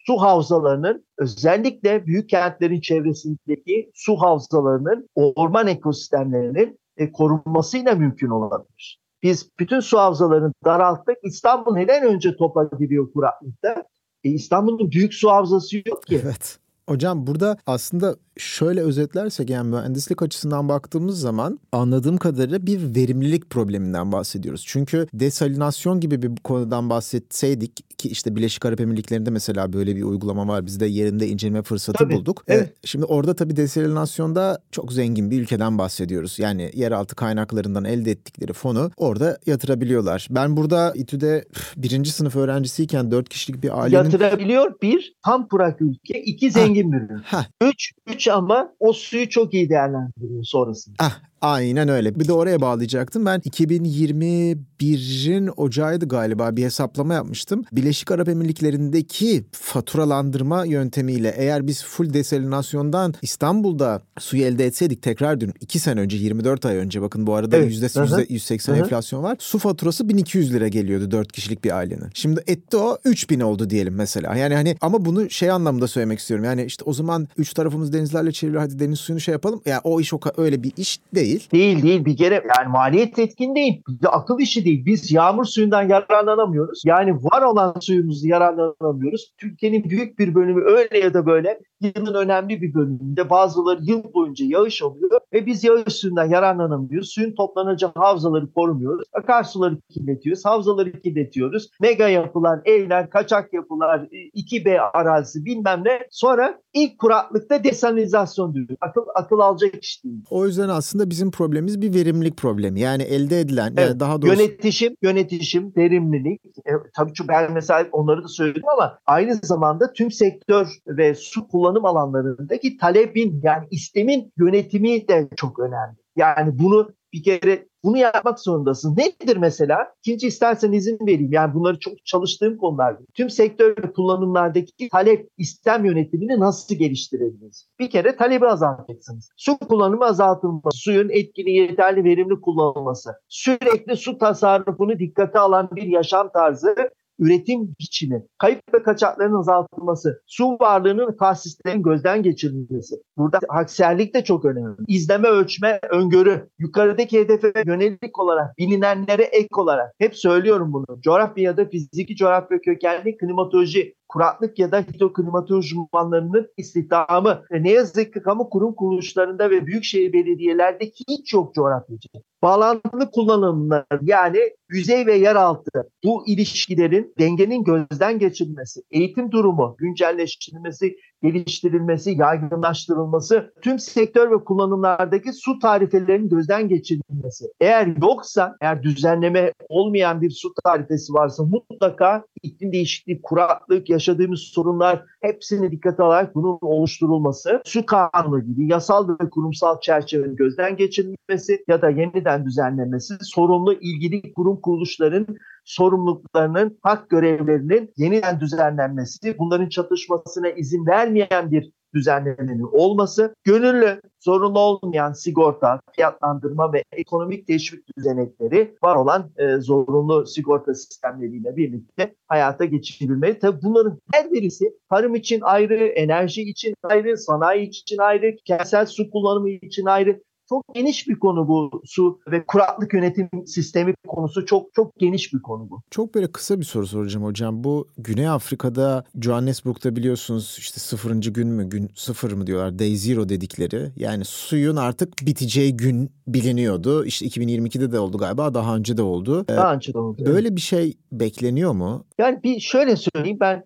su 0.06 0.18
havzalarının 0.18 1.06
özellikle 1.18 2.06
büyük 2.06 2.30
kentlerin 2.30 2.82
çevresindeki 2.82 3.92
su 3.94 4.16
havzalarının 4.16 5.10
orman 5.16 5.68
ekosistemlerinin 5.68 6.80
e, 6.98 7.12
korunmasıyla 7.12 7.96
mümkün 7.96 8.30
olabilir. 8.30 9.00
Biz 9.24 9.50
bütün 9.60 9.80
su 9.80 10.00
havzalarını 10.00 10.54
daralttık. 10.66 11.18
İstanbul 11.24 11.74
neden 11.74 12.04
önce 12.04 12.36
topa 12.36 12.70
giriyor 12.80 13.12
kuraklıkta? 13.14 13.84
E, 14.24 14.30
İstanbul'un 14.30 14.92
büyük 14.92 15.14
su 15.14 15.30
havzası 15.30 15.78
yok 15.86 16.04
ki. 16.04 16.22
Evet. 16.24 16.60
Hocam 16.90 17.28
burada 17.28 17.58
aslında 17.66 18.16
şöyle 18.38 18.82
özetlersek 18.82 19.50
yani 19.50 19.70
mühendislik 19.70 20.22
açısından 20.22 20.70
baktığımız 20.70 21.20
zaman 21.20 21.60
anladığım 21.72 22.18
kadarıyla 22.18 22.66
bir 22.66 22.96
verimlilik 22.96 23.50
probleminden 23.50 24.12
bahsediyoruz. 24.12 24.64
Çünkü 24.68 25.08
desalinasyon 25.14 26.00
gibi 26.00 26.22
bir 26.22 26.36
konudan 26.36 26.90
bahsetseydik 26.90 27.98
ki 27.98 28.10
işte 28.10 28.36
Birleşik 28.36 28.66
Arap 28.66 28.82
Emirlikleri'nde 28.82 29.30
mesela 29.30 29.74
böyle 29.74 29.96
bir 29.96 30.04
uygulama 30.04 30.48
var. 30.48 30.66
Biz 30.66 30.80
de 30.80 30.86
yerinde 30.86 31.28
inceleme 31.28 31.62
fırsatı 31.62 31.98
tabii, 31.98 32.14
bulduk. 32.14 32.44
Evet. 32.48 32.74
Şimdi 32.84 33.06
orada 33.06 33.34
tabii 33.36 33.56
desalinasyonda 33.56 34.62
çok 34.72 34.94
zengin 34.94 35.32
bir 35.32 35.42
ülkeden 35.42 35.78
bahsediyoruz. 35.78 36.40
Yani 36.40 36.72
yeraltı 36.74 37.16
kaynaklarından 37.16 37.86
elde 37.86 38.12
ettikleri 38.12 38.54
fonu 38.54 38.92
orada 38.98 39.38
yatırabiliyorlar. 39.46 40.28
Ben 40.32 40.58
burada 40.58 40.94
İTÜ'de 40.96 41.46
birinci 41.78 42.12
sınıf 42.12 42.36
öğrencisiyken 42.36 43.12
dört 43.12 43.30
kişilik 43.30 43.64
bir 43.64 43.82
ailenin... 43.82 44.04
Yatırabiliyor 44.04 44.82
bir 44.82 45.14
tam 45.26 45.48
kurak 45.48 45.82
ülke, 45.82 46.22
iki 46.22 46.52
zengin 46.52 46.92
bir 46.92 46.98
ülke. 46.98 47.38
Üç, 47.62 47.92
üç 48.08 48.27
ama 48.32 48.74
o 48.80 48.94
suyu 48.94 49.30
çok 49.30 49.54
iyi 49.54 49.70
değerlendiriyor 49.70 50.44
sonrasında. 50.44 50.96
Ah, 51.00 51.22
Aynen 51.42 51.90
öyle. 51.90 52.20
Bir 52.20 52.28
de 52.28 52.34
oraya 52.34 52.62
bağlayacaktım. 52.62 53.26
Ben 53.26 53.40
2021'in 53.40 55.50
ocağıydı 55.58 56.08
galiba 56.08 56.56
bir 56.56 56.64
hesaplama 56.64 57.14
yapmıştım. 57.14 57.64
Birleşik 57.72 58.12
Arap 58.12 58.30
Emirlikleri'ndeki 58.30 59.46
faturalandırma 59.52 60.66
yöntemiyle 60.66 61.34
eğer 61.38 61.68
biz 61.68 61.84
full 61.84 62.14
desalinasyondan 62.14 63.14
İstanbul'da 63.22 64.02
suyu 64.20 64.44
elde 64.44 64.66
etseydik 64.66 65.02
tekrar 65.02 65.40
diyorum 65.40 65.58
2 65.62 65.80
sene 65.80 66.00
önce 66.00 66.18
24 66.18 66.66
ay 66.66 66.76
önce 66.76 67.02
bakın 67.02 67.28
bu 67.28 67.36
arada 67.36 67.58
evet. 67.58 67.72
yüzde, 67.72 68.02
yüzde 68.02 68.26
180 68.30 68.74
Hı-hı. 68.74 68.84
enflasyon 68.84 69.24
var. 69.24 69.38
Su 69.40 69.60
faturası 69.60 70.10
1200 70.10 70.54
lira 70.54 70.68
geliyordu 70.68 71.12
4 71.12 71.32
kişilik 71.32 71.64
bir 71.64 71.78
ailenin. 71.78 72.10
Şimdi 72.14 72.44
etti 72.48 72.78
o 72.78 72.98
3000 73.06 73.40
oldu 73.40 73.70
diyelim 73.70 73.96
mesela. 73.96 74.36
Yani 74.36 74.56
hani 74.56 74.76
ama 74.82 75.06
bunu 75.06 75.30
şey 75.30 75.52
anlamda 75.52 75.88
söylemek 75.88 76.20
istiyorum. 76.20 76.46
Yani 76.46 76.66
işte 76.66 76.84
o 76.86 76.94
zaman 76.94 77.28
üç 77.38 77.54
tarafımız 77.54 77.94
denizlerle 77.94 78.32
çevrili 78.32 78.58
hadi 78.58 78.80
deniz 78.80 79.00
suyunu 79.00 79.20
şey 79.20 79.32
yapalım. 79.32 79.62
Ya 79.66 79.72
yani 79.72 79.82
o 79.84 80.02
iş 80.02 80.14
o 80.14 80.20
öyle 80.38 80.64
bir 80.64 80.72
iş 80.78 81.00
değil 81.16 81.27
değil. 81.28 81.50
Değil 81.52 81.84
değil 81.84 82.06
bir 82.06 82.18
kere 82.18 82.36
yani 82.36 82.72
maliyet 82.72 83.20
etkin 83.20 83.56
değil. 83.56 83.82
Bir 83.88 84.18
akıl 84.18 84.40
işi 84.40 84.66
değil. 84.66 84.86
Biz 84.86 85.12
yağmur 85.12 85.46
suyundan 85.46 85.90
yararlanamıyoruz. 85.90 86.82
Yani 86.86 87.16
var 87.16 87.42
olan 87.42 87.76
suyumuzu 87.80 88.28
yararlanamıyoruz. 88.28 89.34
Türkiye'nin 89.38 89.84
büyük 89.84 90.20
bir 90.20 90.36
bölümü 90.36 90.64
öyle 90.66 91.00
ya 91.00 91.14
da 91.14 91.26
böyle 91.26 91.60
yılın 91.82 92.14
önemli 92.14 92.62
bir 92.62 92.74
bölümünde 92.74 93.30
bazıları 93.30 93.80
yıl 93.82 94.14
boyunca 94.14 94.46
yağış 94.46 94.84
oluyor 94.84 95.20
ve 95.34 95.46
biz 95.46 95.64
yağış 95.64 95.94
suyundan 95.94 96.30
yararlanamıyoruz. 96.30 97.10
Suyun 97.10 97.36
toplanacağı 97.36 97.92
havzaları 97.96 98.52
korumuyoruz. 98.52 99.08
Akarsuları 99.14 99.78
kirletiyoruz. 99.90 100.46
Havzaları 100.46 100.92
kirletiyoruz. 101.02 101.70
Mega 101.82 102.08
yapılar, 102.08 102.60
evler, 102.66 103.10
kaçak 103.10 103.54
yapılar, 103.54 104.00
2B 104.36 104.80
arazisi 104.80 105.46
bilmem 105.46 105.82
ne. 105.86 106.00
Sonra 106.12 106.62
ilk 106.74 107.00
kuraklıkta 107.00 107.64
desanizasyon 107.64 108.54
diyor. 108.54 108.68
Akıl, 108.82 109.02
akıl 109.16 109.40
alacak 109.40 109.84
iş 109.84 110.04
değil. 110.04 110.24
O 110.30 110.46
yüzden 110.46 110.70
aslında 110.70 111.10
bizim 111.18 111.32
problemimiz 111.32 111.82
bir 111.82 111.94
verimlilik 111.94 112.38
problemi. 112.38 112.80
Yani 112.80 113.04
elde 113.04 113.40
edilen 113.40 113.74
evet, 113.78 113.90
yani 113.90 114.00
daha 114.00 114.22
doğrusu... 114.22 114.42
Yönetişim, 114.42 114.96
yönetişim, 115.02 115.74
verimlilik. 115.78 116.46
E, 116.46 116.72
tabii 116.96 117.14
ki 117.14 117.24
ben 117.28 117.54
mesela 117.54 117.86
onları 117.92 118.24
da 118.24 118.28
söyledim 118.28 118.64
ama 118.74 119.00
aynı 119.06 119.36
zamanda 119.36 119.94
tüm 119.94 120.12
sektör 120.12 120.68
ve 120.88 121.16
su 121.16 121.48
kullanım 121.48 121.86
alanlarındaki 121.86 122.78
talebin 122.78 123.42
yani 123.44 123.68
istemin 123.72 124.34
yönetimi 124.38 125.08
de 125.08 125.30
çok 125.36 125.60
önemli. 125.60 125.98
Yani 126.16 126.60
bunu 126.60 126.90
bir 127.18 127.24
kere 127.24 127.68
bunu 127.84 127.98
yapmak 127.98 128.40
zorundasın. 128.40 128.98
Nedir 128.98 129.38
mesela? 129.38 129.94
İkinci 130.00 130.28
istersen 130.28 130.72
izin 130.72 131.00
vereyim. 131.02 131.32
Yani 131.32 131.54
bunları 131.54 131.80
çok 131.80 132.06
çalıştığım 132.06 132.58
konular. 132.58 132.98
Tüm 133.14 133.30
sektör 133.30 133.76
kullanımlardaki 133.76 134.90
talep 134.90 135.30
istem 135.38 135.86
yönetimini 135.86 136.40
nasıl 136.40 136.76
geliştirebiliriz? 136.76 137.70
Bir 137.80 137.90
kere 137.90 138.16
talebi 138.16 138.48
azaltacaksınız. 138.48 139.30
Su 139.38 139.58
kullanımı 139.58 140.06
azaltılması, 140.06 140.78
suyun 140.78 141.10
etkili, 141.10 141.52
yeterli, 141.52 142.04
verimli 142.04 142.42
kullanılması, 142.42 143.14
sürekli 143.28 143.98
su 143.98 144.18
tasarrufunu 144.18 145.00
dikkate 145.00 145.40
alan 145.40 145.70
bir 145.76 145.84
yaşam 145.84 146.32
tarzı 146.32 146.76
üretim 147.20 147.76
biçimi, 147.80 148.24
kayıp 148.38 148.74
ve 148.74 148.84
kaçakların 148.84 149.40
azaltılması, 149.40 150.22
su 150.26 150.58
varlığının 150.60 151.18
tesislerin 151.18 151.84
gözden 151.84 152.24
geçirilmesi. 152.24 152.96
Burada 153.18 153.40
hakserlik 153.50 154.14
de 154.14 154.24
çok 154.24 154.46
önemli. 154.46 154.76
İzleme, 154.88 155.28
ölçme, 155.28 155.80
öngörü, 155.90 156.50
yukarıdaki 156.60 157.20
hedefe 157.20 157.54
yönelik 157.66 158.20
olarak, 158.20 158.58
bilinenlere 158.58 159.24
ek 159.24 159.48
olarak 159.52 159.94
hep 159.98 160.16
söylüyorum 160.16 160.74
bunu. 160.74 161.02
Coğrafya 161.02 161.44
ya 161.44 161.58
da 161.58 161.66
fiziki 161.66 162.16
coğrafya 162.16 162.62
kökenli 162.62 163.18
klimatoloji 163.18 163.96
kuraklık 164.10 164.60
ya 164.60 164.72
da 164.72 164.82
hidroklimatoloji 164.82 165.80
uzmanlarının 165.80 166.48
istihdamı. 166.58 167.44
Ne 167.52 167.72
yazık 167.72 168.14
ki 168.14 168.22
kamu 168.22 168.50
kurum 168.50 168.76
kuruluşlarında 168.76 169.50
ve 169.50 169.66
büyükşehir 169.66 170.14
belediyelerde 170.14 170.86
hiç 170.86 171.34
yok 171.34 171.56
coğrafyacı. 171.56 172.10
Bağlantılı 172.42 173.12
kullanımlar 173.12 173.86
yani 174.02 174.40
yüzey 174.70 175.06
ve 175.06 175.16
yeraltı 175.16 175.90
bu 176.04 176.28
ilişkilerin 176.28 177.14
dengenin 177.20 177.64
gözden 177.64 178.20
geçirilmesi, 178.20 178.82
eğitim 178.92 179.32
durumu 179.32 179.76
güncelleştirilmesi, 179.80 180.96
geliştirilmesi, 181.24 182.12
yaygınlaştırılması, 182.12 183.54
tüm 183.62 183.80
sektör 183.80 184.32
ve 184.32 184.44
kullanımlardaki 184.44 185.34
su 185.34 185.60
tarifelerinin 185.60 186.30
gözden 186.30 186.70
geçirilmesi. 186.70 187.46
Eğer 187.60 187.88
yoksa, 188.02 188.56
eğer 188.62 188.84
düzenleme 188.84 189.54
olmayan 189.70 190.22
bir 190.22 190.32
su 190.32 190.54
tarifesi 190.64 191.14
varsa 191.14 191.44
mutlaka 191.44 192.26
iklim 192.44 192.72
değişikliği, 192.72 193.22
kuraklık, 193.22 193.90
yaşadığımız 193.90 194.40
sorunlar 194.40 195.04
hepsini 195.22 195.72
dikkate 195.72 196.04
alarak 196.04 196.36
bunun 196.36 196.58
oluşturulması, 196.62 197.62
su 197.66 197.86
kanunu 197.86 198.46
gibi 198.46 198.72
yasal 198.72 199.10
ve 199.10 199.30
kurumsal 199.30 199.80
çerçevenin 199.80 200.36
gözden 200.36 200.78
geçirilmesi 200.78 201.64
ya 201.68 201.82
da 201.82 201.90
yeniden 201.90 202.46
düzenlenmesi, 202.46 203.14
sorumlu 203.22 203.74
ilgili 203.74 204.34
kurum 204.34 204.62
kuruluşların 204.62 205.28
sorumluluklarının, 205.68 206.80
hak 206.82 207.10
görevlerinin 207.10 207.94
yeniden 207.98 208.40
düzenlenmesi, 208.40 209.38
bunların 209.40 209.70
çatışmasına 209.70 210.50
izin 210.50 210.86
vermeyen 210.86 211.52
bir 211.52 211.72
düzenlemenin 211.94 212.70
olması, 212.72 213.36
gönüllü, 213.44 214.02
zorunlu 214.20 214.60
olmayan 214.60 215.14
sigorta, 215.14 215.80
fiyatlandırma 215.96 216.74
ve 216.74 216.84
ekonomik 216.92 217.48
teşvik 217.48 217.98
düzenekleri 217.98 218.76
var 218.84 218.96
olan 218.96 219.32
e, 219.38 219.58
zorunlu 219.58 220.26
sigorta 220.26 220.74
sistemleriyle 220.74 221.56
birlikte 221.56 222.16
hayata 222.28 222.66
geçirilmeli. 222.66 223.40
Tabii 223.40 223.62
bunların 223.64 224.00
her 224.14 224.32
birisi 224.32 224.66
tarım 224.90 225.16
için 225.16 225.42
ayrı, 225.42 225.86
enerji 225.86 226.42
için 226.42 226.76
ayrı, 226.84 227.18
sanayi 227.18 227.68
için 227.68 227.98
ayrı, 227.98 228.36
kentsel 228.46 228.86
su 228.86 229.10
kullanımı 229.10 229.50
için 229.50 229.86
ayrı, 229.86 230.22
çok 230.50 230.76
geniş 230.76 231.08
bir 231.08 231.20
konu 231.20 231.48
bu 231.48 231.82
su 231.86 232.20
ve 232.32 232.46
kuraklık 232.46 232.94
yönetim 232.94 233.30
sistemi 233.46 233.94
konusu 234.08 234.46
çok 234.46 234.74
çok 234.74 234.96
geniş 235.00 235.34
bir 235.34 235.42
konu 235.42 235.70
bu. 235.70 235.82
Çok 235.92 236.16
böyle 236.16 236.32
kısa 236.32 236.60
bir 236.60 236.66
soru 236.66 236.88
soracağım 236.88 237.26
hocam. 237.26 237.64
Bu 237.64 237.88
Güney 237.98 238.28
Afrika'da 238.28 239.04
Johannesburg'da 239.22 239.96
biliyorsunuz 239.96 240.56
işte 240.60 240.80
sıfırıncı 240.80 241.32
gün 241.32 241.48
mü 241.48 241.70
gün 241.70 241.90
sıfır 241.96 242.32
mı 242.32 242.48
diyorlar 242.48 242.80
day 242.80 242.96
zero 242.96 243.30
dedikleri. 243.30 243.92
Yani 243.96 244.26
suyun 244.26 244.76
artık 244.76 245.14
biteceği 245.22 245.78
gün 245.78 246.12
biliniyordu. 246.28 247.06
İşte 247.06 247.26
2022'de 247.26 247.92
de 247.92 248.00
oldu 248.00 248.18
galiba 248.18 248.54
daha 248.54 248.76
önce 248.76 248.98
de 248.98 249.02
oldu. 249.02 249.46
Ee, 249.50 249.56
daha 249.56 249.74
önce 249.74 249.94
de 249.94 249.98
oldu. 249.98 250.26
Böyle 250.26 250.56
bir 250.56 250.62
şey 250.62 250.98
bekleniyor 251.12 251.72
mu? 251.72 252.06
Yani 252.18 252.44
bir 252.44 252.60
şöyle 252.60 252.96
söyleyeyim 252.96 253.38
ben 253.42 253.64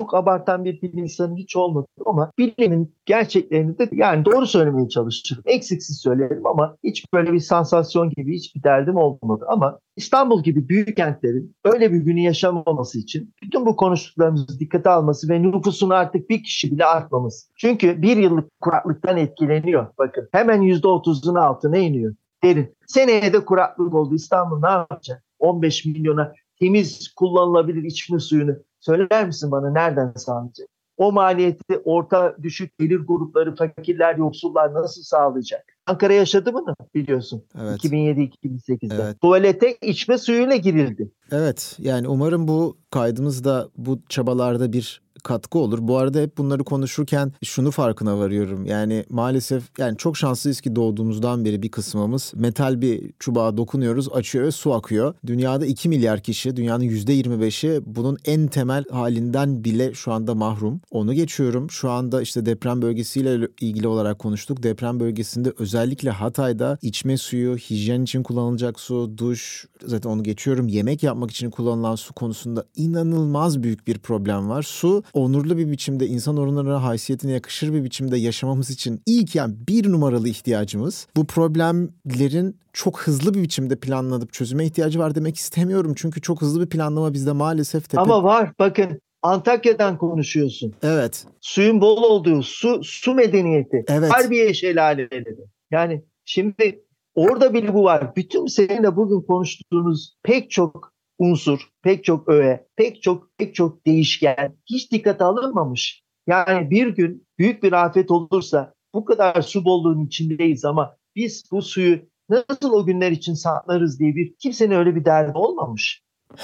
çok 0.00 0.14
abartan 0.14 0.64
bir 0.64 0.82
bilim 0.82 0.98
insanı 0.98 1.36
hiç 1.36 1.56
olmadı 1.56 1.86
ama 2.06 2.30
bilimin 2.38 2.94
gerçeklerini 3.06 3.78
de 3.78 3.88
yani 3.92 4.24
doğru 4.24 4.46
söylemeye 4.46 4.88
çalışırım. 4.88 5.42
Eksiksiz 5.46 6.00
söylerim 6.00 6.46
ama 6.46 6.76
hiç 6.84 7.12
böyle 7.12 7.32
bir 7.32 7.40
sansasyon 7.40 8.10
gibi 8.10 8.34
hiçbir 8.34 8.62
derdim 8.62 8.96
olmadı. 8.96 9.44
Ama 9.48 9.78
İstanbul 9.96 10.42
gibi 10.42 10.68
büyük 10.68 10.96
kentlerin 10.96 11.54
öyle 11.64 11.92
bir 11.92 11.98
günü 11.98 12.20
yaşamaması 12.20 12.98
için 12.98 13.34
bütün 13.42 13.66
bu 13.66 13.76
konuştuklarımızı 13.76 14.60
dikkate 14.60 14.90
alması 14.90 15.28
ve 15.28 15.42
nüfusun 15.42 15.90
artık 15.90 16.30
bir 16.30 16.42
kişi 16.42 16.72
bile 16.72 16.84
artmaması. 16.84 17.46
Çünkü 17.56 18.02
bir 18.02 18.16
yıllık 18.16 18.60
kuraklıktan 18.60 19.16
etkileniyor. 19.16 19.86
Bakın 19.98 20.28
hemen 20.32 20.62
%30'un 20.62 21.34
altına 21.34 21.76
iniyor. 21.76 22.14
Derin. 22.42 22.74
Seneye 22.86 23.32
de 23.32 23.44
kuraklık 23.44 23.94
oldu. 23.94 24.14
İstanbul 24.14 24.60
ne 24.60 24.70
yapacak? 24.70 25.24
15 25.38 25.84
milyona 25.84 26.32
temiz 26.60 27.14
kullanılabilir 27.16 27.82
içme 27.82 28.18
suyunu 28.18 28.56
Söyler 28.86 29.26
misin 29.26 29.50
bana 29.50 29.70
nereden 29.70 30.12
sağlayacak? 30.16 30.68
O 30.96 31.12
maliyeti 31.12 31.78
orta 31.84 32.36
düşük 32.42 32.78
gelir 32.78 32.96
grupları, 32.96 33.56
fakirler, 33.56 34.16
yoksullar 34.16 34.74
nasıl 34.74 35.02
sağlayacak? 35.02 35.64
Ankara 35.86 36.12
yaşadı 36.12 36.54
bunu 36.54 36.74
biliyorsun. 36.94 37.44
Evet. 37.62 37.84
2007-2008'de. 37.84 39.02
Evet. 39.02 39.20
Tuvalete 39.20 39.76
içme 39.82 40.18
suyuyla 40.18 40.56
girildi. 40.56 41.10
Evet 41.30 41.76
yani 41.78 42.08
umarım 42.08 42.48
bu 42.48 42.78
kaydımız 42.90 43.44
da 43.44 43.68
bu 43.76 43.98
çabalarda 44.08 44.72
bir 44.72 45.02
katkı 45.26 45.58
olur. 45.58 45.78
Bu 45.82 45.96
arada 45.96 46.18
hep 46.18 46.38
bunları 46.38 46.64
konuşurken 46.64 47.32
şunu 47.44 47.70
farkına 47.70 48.18
varıyorum. 48.18 48.66
Yani 48.66 49.04
maalesef 49.10 49.78
yani 49.78 49.96
çok 49.96 50.16
şanslıyız 50.16 50.60
ki 50.60 50.76
doğduğumuzdan 50.76 51.44
beri 51.44 51.62
bir 51.62 51.68
kısmımız 51.68 52.32
metal 52.36 52.80
bir 52.80 53.10
çubuğa 53.18 53.56
dokunuyoruz, 53.56 54.08
açıyor 54.12 54.44
ve 54.44 54.50
su 54.50 54.74
akıyor. 54.74 55.14
Dünyada 55.26 55.66
2 55.66 55.88
milyar 55.88 56.20
kişi, 56.20 56.56
dünyanın 56.56 56.84
%25'i 56.84 57.80
bunun 57.86 58.18
en 58.24 58.46
temel 58.46 58.84
halinden 58.90 59.64
bile 59.64 59.94
şu 59.94 60.12
anda 60.12 60.34
mahrum. 60.34 60.80
Onu 60.90 61.14
geçiyorum. 61.14 61.70
Şu 61.70 61.90
anda 61.90 62.22
işte 62.22 62.46
deprem 62.46 62.82
bölgesiyle 62.82 63.48
ilgili 63.60 63.88
olarak 63.88 64.18
konuştuk. 64.18 64.62
Deprem 64.62 65.00
bölgesinde 65.00 65.52
özellikle 65.58 66.10
Hatay'da 66.10 66.78
içme 66.82 67.16
suyu, 67.16 67.56
hijyen 67.56 68.02
için 68.02 68.22
kullanılacak 68.22 68.80
su, 68.80 69.18
duş, 69.18 69.66
zaten 69.86 70.10
onu 70.10 70.22
geçiyorum. 70.22 70.68
Yemek 70.68 71.02
yapmak 71.02 71.30
için 71.30 71.50
kullanılan 71.50 71.94
su 71.94 72.14
konusunda 72.14 72.64
inanılmaz 72.76 73.62
büyük 73.62 73.86
bir 73.86 73.98
problem 73.98 74.48
var. 74.48 74.62
Su 74.62 75.02
onurlu 75.16 75.58
bir 75.58 75.70
biçimde 75.70 76.06
insan 76.06 76.36
onuruna 76.36 76.82
haysiyetine 76.82 77.32
yakışır 77.32 77.72
bir 77.72 77.84
biçimde 77.84 78.16
yaşamamız 78.16 78.70
için 78.70 79.02
ilk 79.06 79.34
yani 79.34 79.54
bir 79.68 79.92
numaralı 79.92 80.28
ihtiyacımız. 80.28 81.06
Bu 81.16 81.26
problemlerin 81.26 82.56
çok 82.72 83.00
hızlı 83.00 83.34
bir 83.34 83.42
biçimde 83.42 83.76
planlanıp 83.76 84.32
çözüme 84.32 84.66
ihtiyacı 84.66 84.98
var 84.98 85.14
demek 85.14 85.36
istemiyorum. 85.36 85.92
Çünkü 85.96 86.20
çok 86.20 86.42
hızlı 86.42 86.60
bir 86.60 86.68
planlama 86.68 87.12
bizde 87.12 87.32
maalesef 87.32 87.88
tepe... 87.88 88.00
Ama 88.00 88.24
var 88.24 88.52
bakın 88.58 89.00
Antakya'dan 89.22 89.98
konuşuyorsun. 89.98 90.74
Evet. 90.82 91.24
Suyun 91.40 91.80
bol 91.80 92.02
olduğu 92.02 92.42
su 92.42 92.84
su 92.84 93.14
medeniyeti. 93.14 93.84
Evet. 93.88 94.12
Harbiye 94.12 94.54
şelaleleri. 94.54 95.36
Yani 95.70 96.04
şimdi 96.24 96.84
orada 97.14 97.54
bile 97.54 97.74
bu 97.74 97.84
var. 97.84 98.16
Bütün 98.16 98.46
seninle 98.46 98.96
bugün 98.96 99.20
konuştuğumuz 99.20 100.16
pek 100.22 100.50
çok 100.50 100.95
unsur, 101.18 101.68
pek 101.82 102.04
çok 102.04 102.28
öğe, 102.28 102.66
pek 102.76 103.02
çok 103.02 103.38
pek 103.38 103.54
çok 103.54 103.86
değişken 103.86 104.56
hiç 104.70 104.92
dikkate 104.92 105.24
alınmamış. 105.24 106.02
Yani 106.26 106.70
bir 106.70 106.88
gün 106.88 107.26
büyük 107.38 107.62
bir 107.62 107.72
afet 107.72 108.10
olursa 108.10 108.74
bu 108.94 109.04
kadar 109.04 109.42
su 109.42 109.64
bolluğunun 109.64 110.06
içindeyiz 110.06 110.64
ama 110.64 110.96
biz 111.16 111.44
bu 111.52 111.62
suyu 111.62 111.98
nasıl 112.28 112.72
o 112.72 112.86
günler 112.86 113.12
için 113.12 113.34
saklarız 113.34 113.98
diye 113.98 114.14
bir 114.14 114.34
kimsenin 114.38 114.74
öyle 114.74 114.94
bir 114.94 115.04
derdi 115.04 115.32
olmamış. 115.34 116.02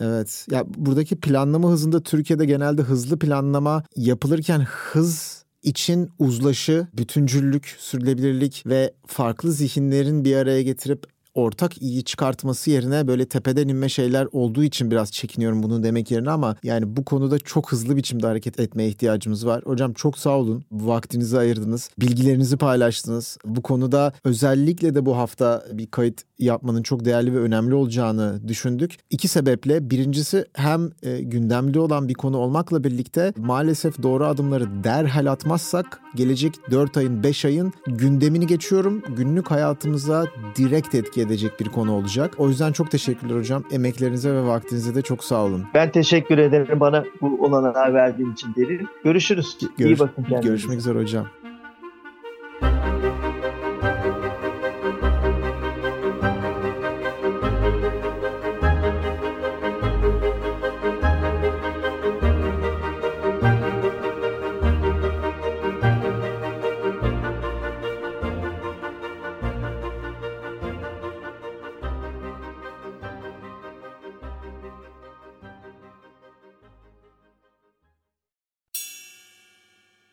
Evet. 0.00 0.46
Ya 0.50 0.64
buradaki 0.76 1.20
planlama 1.20 1.68
hızında 1.68 2.02
Türkiye'de 2.02 2.46
genelde 2.46 2.82
hızlı 2.82 3.18
planlama 3.18 3.82
yapılırken 3.96 4.60
hız 4.60 5.44
için 5.62 6.10
uzlaşı, 6.18 6.86
bütüncüllük, 6.98 7.76
sürdürülebilirlik 7.78 8.62
ve 8.66 8.92
farklı 9.06 9.52
zihinlerin 9.52 10.24
bir 10.24 10.36
araya 10.36 10.62
getirip 10.62 11.06
ortak 11.34 11.82
iyi 11.82 12.04
çıkartması 12.04 12.70
yerine 12.70 13.08
böyle 13.08 13.26
tepeden 13.26 13.68
inme 13.68 13.88
şeyler 13.88 14.28
olduğu 14.32 14.64
için 14.64 14.90
biraz 14.90 15.12
çekiniyorum 15.12 15.62
bunu 15.62 15.82
demek 15.82 16.10
yerine 16.10 16.30
ama 16.30 16.56
yani 16.62 16.96
bu 16.96 17.04
konuda 17.04 17.38
çok 17.38 17.72
hızlı 17.72 17.96
biçimde 17.96 18.26
hareket 18.26 18.60
etmeye 18.60 18.88
ihtiyacımız 18.88 19.46
var. 19.46 19.62
Hocam 19.64 19.92
çok 19.92 20.18
sağ 20.18 20.38
olun. 20.38 20.64
Vaktinizi 20.72 21.38
ayırdınız. 21.38 21.90
Bilgilerinizi 22.00 22.56
paylaştınız. 22.56 23.38
Bu 23.44 23.62
konuda 23.62 24.12
özellikle 24.24 24.94
de 24.94 25.06
bu 25.06 25.16
hafta 25.16 25.64
bir 25.72 25.86
kayıt 25.86 26.22
yapmanın 26.38 26.82
çok 26.82 27.04
değerli 27.04 27.34
ve 27.34 27.38
önemli 27.38 27.74
olacağını 27.74 28.48
düşündük. 28.48 28.96
İki 29.10 29.28
sebeple 29.28 29.90
birincisi 29.90 30.44
hem 30.52 30.90
e, 31.02 31.20
gündemli 31.20 31.78
olan 31.78 32.08
bir 32.08 32.14
konu 32.14 32.36
olmakla 32.36 32.84
birlikte 32.84 33.32
maalesef 33.36 34.02
doğru 34.02 34.26
adımları 34.26 34.84
derhal 34.84 35.26
atmazsak 35.26 36.00
gelecek 36.14 36.54
4 36.70 36.96
ayın 36.96 37.22
5 37.22 37.44
ayın 37.44 37.72
gündemini 37.86 38.46
geçiyorum. 38.46 39.02
Günlük 39.16 39.50
hayatımıza 39.50 40.26
direkt 40.56 40.94
etki 40.94 41.17
edecek 41.18 41.60
bir 41.60 41.68
konu 41.68 41.92
olacak. 41.92 42.34
O 42.38 42.48
yüzden 42.48 42.72
çok 42.72 42.90
teşekkürler 42.90 43.36
hocam. 43.36 43.64
Emeklerinize 43.72 44.32
ve 44.34 44.42
vaktinize 44.46 44.94
de 44.94 45.02
çok 45.02 45.24
sağ 45.24 45.44
olun. 45.44 45.64
Ben 45.74 45.90
teşekkür 45.90 46.38
ederim 46.38 46.80
bana 46.80 47.04
bu 47.20 47.44
olanağı 47.44 47.94
verdiğin 47.94 48.32
için 48.32 48.54
derin. 48.56 48.88
Görüşürüz. 49.04 49.58
Görüş, 49.78 49.98
İyi 49.98 49.98
bakın 49.98 50.22
kendinize. 50.22 50.48
Görüşmek 50.48 50.78
üzere 50.78 50.98
hocam. 50.98 51.26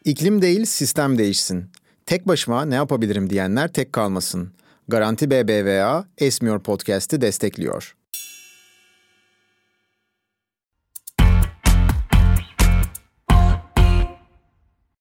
İklim 0.06 0.41
değil 0.41 0.66
sistem 0.66 1.18
değişsin. 1.18 1.66
Tek 2.06 2.28
başıma 2.28 2.66
ne 2.66 2.76
yapabilirim 2.76 3.30
diyenler 3.30 3.68
tek 3.68 3.93
kalmasın. 3.93 4.51
Garanti 4.88 5.32
BBVA 5.32 6.06
Esmiyor 6.18 6.60
Podcast'i 6.60 7.22
destekliyor. 7.22 7.95